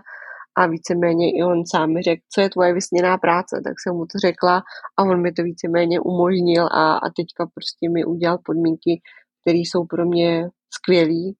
a 0.58 0.66
víceméně 0.66 1.30
i 1.30 1.42
on 1.42 1.66
sám 1.66 1.92
mi 1.92 2.02
řekl, 2.02 2.22
co 2.34 2.40
je 2.40 2.50
tvoje 2.50 2.74
vysněná 2.74 3.18
práce, 3.18 3.60
tak 3.64 3.74
jsem 3.80 3.94
mu 3.94 4.06
to 4.06 4.18
řekla 4.18 4.62
a 4.98 5.02
on 5.02 5.22
mi 5.22 5.32
to 5.32 5.42
víceméně 5.42 6.00
umožnil 6.00 6.66
a, 6.66 6.92
a 6.94 7.06
teďka 7.16 7.46
prostě 7.54 7.88
mi 7.90 8.04
udělal 8.04 8.38
podmínky, 8.44 9.00
které 9.40 9.58
jsou 9.58 9.84
pro 9.84 10.04
mě 10.04 10.48
skvělý, 10.76 11.36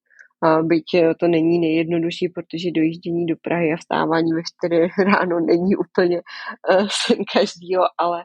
byť 0.62 0.84
to 1.20 1.28
není 1.28 1.58
nejjednodušší, 1.58 2.28
protože 2.28 2.70
dojíždění 2.74 3.26
do 3.26 3.34
Prahy 3.42 3.72
a 3.72 3.76
vstávání 3.76 4.32
ve 4.32 4.42
4 4.42 4.88
ráno 5.04 5.40
není 5.40 5.76
úplně 5.76 6.22
uh, 6.70 6.86
sen 7.06 7.18
každýho, 7.34 7.82
ale, 7.98 8.24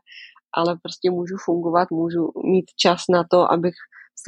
ale 0.53 0.77
prostě 0.83 1.11
můžu 1.11 1.35
fungovat, 1.45 1.91
můžu 1.91 2.31
mít 2.51 2.65
čas 2.77 3.03
na 3.09 3.23
to, 3.31 3.51
abych 3.51 3.73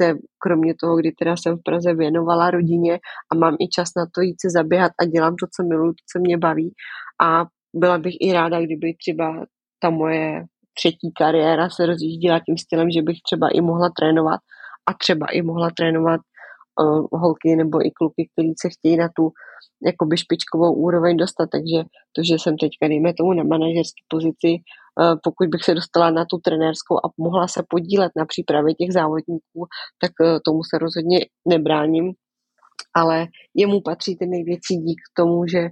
se 0.00 0.14
kromě 0.42 0.74
toho, 0.80 0.96
kdy 0.96 1.12
teda 1.12 1.36
jsem 1.36 1.56
v 1.56 1.62
Praze 1.62 1.94
věnovala 1.94 2.50
rodině 2.50 2.98
a 3.32 3.34
mám 3.34 3.56
i 3.60 3.68
čas 3.68 3.88
na 3.96 4.06
to 4.14 4.20
jít 4.20 4.40
se 4.40 4.50
zaběhat 4.50 4.92
a 5.00 5.04
dělám 5.04 5.36
to, 5.36 5.46
co 5.56 5.62
miluji, 5.68 5.92
to, 5.92 6.02
co 6.12 6.18
mě 6.20 6.38
baví. 6.38 6.72
A 7.22 7.44
byla 7.74 7.98
bych 7.98 8.14
i 8.20 8.32
ráda, 8.32 8.60
kdyby 8.60 8.94
třeba 8.94 9.44
ta 9.80 9.90
moje 9.90 10.44
třetí 10.78 11.12
kariéra 11.18 11.70
se 11.70 11.86
rozjížděla 11.86 12.40
tím 12.46 12.58
stylem, 12.58 12.90
že 12.90 13.02
bych 13.02 13.18
třeba 13.26 13.48
i 13.48 13.60
mohla 13.60 13.88
trénovat 13.98 14.40
a 14.88 14.94
třeba 14.94 15.26
i 15.26 15.42
mohla 15.42 15.68
trénovat 15.76 16.20
uh, 16.80 17.20
holky 17.20 17.56
nebo 17.56 17.86
i 17.86 17.90
kluky, 17.90 18.28
kteří 18.32 18.52
se 18.62 18.68
chtějí 18.68 18.96
na 18.96 19.08
tu 19.16 19.30
jakoby 19.86 20.16
špičkovou 20.16 20.72
úroveň 20.74 21.16
dostat, 21.16 21.48
takže 21.52 21.78
to, 22.12 22.22
že 22.22 22.34
jsem 22.34 22.56
teďka, 22.56 22.88
dejme 22.88 23.14
tomu, 23.14 23.32
na 23.32 23.44
manažerské 23.44 24.02
pozici, 24.08 24.50
uh, 24.54 25.14
pokud 25.22 25.48
bych 25.48 25.64
se 25.64 25.74
dostala 25.74 26.10
na 26.10 26.24
tu 26.24 26.38
trenérskou 26.38 26.96
a 26.96 27.10
mohla 27.18 27.48
se 27.48 27.62
podílet 27.68 28.12
na 28.16 28.24
přípravě 28.26 28.74
těch 28.74 28.92
závodníků, 28.92 29.60
tak 30.02 30.12
uh, 30.20 30.38
tomu 30.44 30.60
se 30.70 30.78
rozhodně 30.78 31.18
nebráním, 31.48 32.12
ale 32.94 33.26
jemu 33.54 33.80
patří 33.80 34.16
ten 34.16 34.30
největší 34.30 34.74
dík 34.76 35.00
k 35.12 35.14
tomu, 35.16 35.46
že 35.46 35.68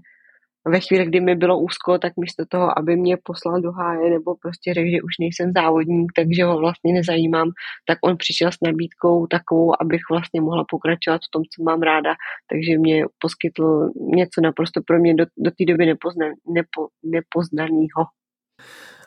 ve 0.66 0.80
chvíli, 0.80 1.04
kdy 1.06 1.20
mi 1.20 1.34
bylo 1.34 1.58
úzko, 1.58 1.98
tak 1.98 2.12
místo 2.16 2.44
toho, 2.48 2.78
aby 2.78 2.96
mě 2.96 3.16
poslal 3.22 3.60
do 3.60 3.72
háje 3.72 4.10
nebo 4.10 4.34
prostě 4.34 4.74
řekl, 4.74 4.90
že 4.90 5.02
už 5.02 5.12
nejsem 5.20 5.52
závodník, 5.52 6.12
takže 6.16 6.44
ho 6.44 6.58
vlastně 6.58 6.92
nezajímám, 6.92 7.50
tak 7.88 7.98
on 8.02 8.16
přišel 8.16 8.52
s 8.52 8.56
nabídkou 8.62 9.26
takovou, 9.26 9.72
abych 9.80 10.00
vlastně 10.10 10.40
mohla 10.40 10.64
pokračovat 10.68 11.20
v 11.28 11.30
tom, 11.32 11.42
co 11.42 11.62
mám 11.62 11.82
ráda, 11.82 12.14
takže 12.50 12.78
mě 12.78 13.04
poskytl 13.18 13.90
něco 14.16 14.40
naprosto 14.40 14.80
pro 14.86 14.98
mě 14.98 15.14
do, 15.14 15.24
do 15.38 15.50
té 15.50 15.64
doby 15.64 15.86
nepozna, 15.86 16.26
nepo, 16.54 16.88
nepoznaného. 17.04 18.02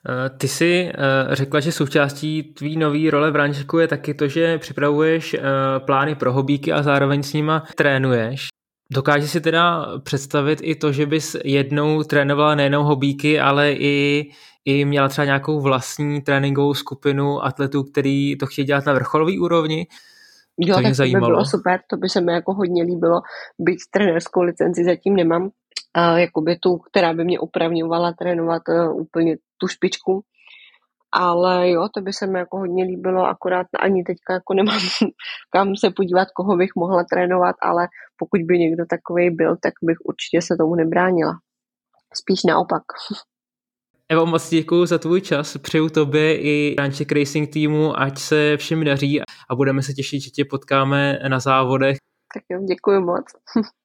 Eh, 0.07 0.29
ty 0.29 0.47
jsi 0.47 0.91
eh, 0.93 1.35
řekla, 1.35 1.59
že 1.59 1.71
součástí 1.71 2.43
tvý 2.43 2.77
nový 2.77 3.09
role 3.09 3.31
v 3.31 3.35
Rančeku 3.35 3.79
je 3.79 3.87
taky 3.87 4.13
to, 4.13 4.27
že 4.27 4.57
připravuješ 4.57 5.33
eh, 5.33 5.39
plány 5.79 6.15
pro 6.15 6.33
hobíky 6.33 6.71
a 6.71 6.83
zároveň 6.83 7.23
s 7.23 7.33
nima 7.33 7.63
trénuješ. 7.75 8.47
Dokáže 8.91 9.27
si 9.27 9.41
teda 9.41 9.85
představit 9.99 10.59
i 10.63 10.75
to, 10.75 10.91
že 10.91 11.05
bys 11.05 11.35
jednou 11.43 12.03
trénovala 12.03 12.55
nejenom 12.55 12.85
hobíky, 12.85 13.39
ale 13.39 13.71
i, 13.71 14.25
i 14.65 14.85
měla 14.85 15.07
třeba 15.07 15.25
nějakou 15.25 15.61
vlastní 15.61 16.21
tréninkovou 16.21 16.73
skupinu 16.73 17.45
atletů, 17.45 17.83
který 17.83 18.37
to 18.37 18.45
chtějí 18.45 18.65
dělat 18.65 18.85
na 18.85 18.93
vrcholové 18.93 19.39
úrovni? 19.39 19.87
Jo, 20.59 20.75
to 20.75 20.81
tak 20.81 20.97
to 20.97 21.03
by 21.03 21.09
bylo 21.09 21.45
super, 21.45 21.79
to 21.89 21.97
by 21.97 22.09
se 22.09 22.21
mi 22.21 22.33
jako 22.33 22.53
hodně 22.53 22.83
líbilo, 22.83 23.21
byť 23.59 23.77
trenérskou 23.91 24.41
licenci 24.41 24.83
zatím 24.83 25.15
nemám, 25.15 25.49
a 25.93 26.17
jakoby 26.17 26.55
tu, 26.55 26.77
která 26.77 27.13
by 27.13 27.23
mě 27.23 27.39
opravňovala 27.39 28.13
trénovat 28.13 28.61
uh, 28.69 29.01
úplně 29.01 29.37
tu 29.57 29.67
špičku, 29.67 30.23
ale 31.11 31.69
jo, 31.69 31.87
to 31.93 32.01
by 32.01 32.13
se 32.13 32.27
mi 32.27 32.39
jako 32.39 32.57
hodně 32.57 32.83
líbilo, 32.83 33.25
akorát 33.25 33.67
ani 33.79 34.03
teďka 34.03 34.33
jako 34.33 34.53
nemám 34.53 34.79
kam 35.53 35.75
se 35.75 35.89
podívat, 35.95 36.27
koho 36.35 36.57
bych 36.57 36.69
mohla 36.75 37.03
trénovat, 37.11 37.55
ale 37.61 37.87
pokud 38.17 38.41
by 38.41 38.59
někdo 38.59 38.85
takový 38.89 39.29
byl, 39.29 39.55
tak 39.61 39.73
bych 39.83 39.97
určitě 40.03 40.41
se 40.41 40.55
tomu 40.57 40.75
nebránila. 40.75 41.33
Spíš 42.13 42.43
naopak. 42.43 42.83
Evo, 44.11 44.25
moc 44.25 44.49
děkuji 44.49 44.85
za 44.85 44.97
tvůj 44.97 45.21
čas, 45.21 45.57
přeju 45.57 45.89
tobě 45.89 46.41
i 46.41 46.75
Ranček 46.77 47.11
Racing 47.11 47.49
týmu, 47.49 47.99
ať 47.99 48.17
se 48.17 48.57
všem 48.57 48.83
daří 48.83 49.21
a 49.49 49.55
budeme 49.55 49.81
se 49.81 49.93
těšit, 49.93 50.21
že 50.21 50.29
tě 50.29 50.45
potkáme 50.45 51.19
na 51.27 51.39
závodech. 51.39 51.97
Tak 52.33 52.43
jo, 52.49 52.59
děkuji 52.67 52.99
moc. 53.01 53.25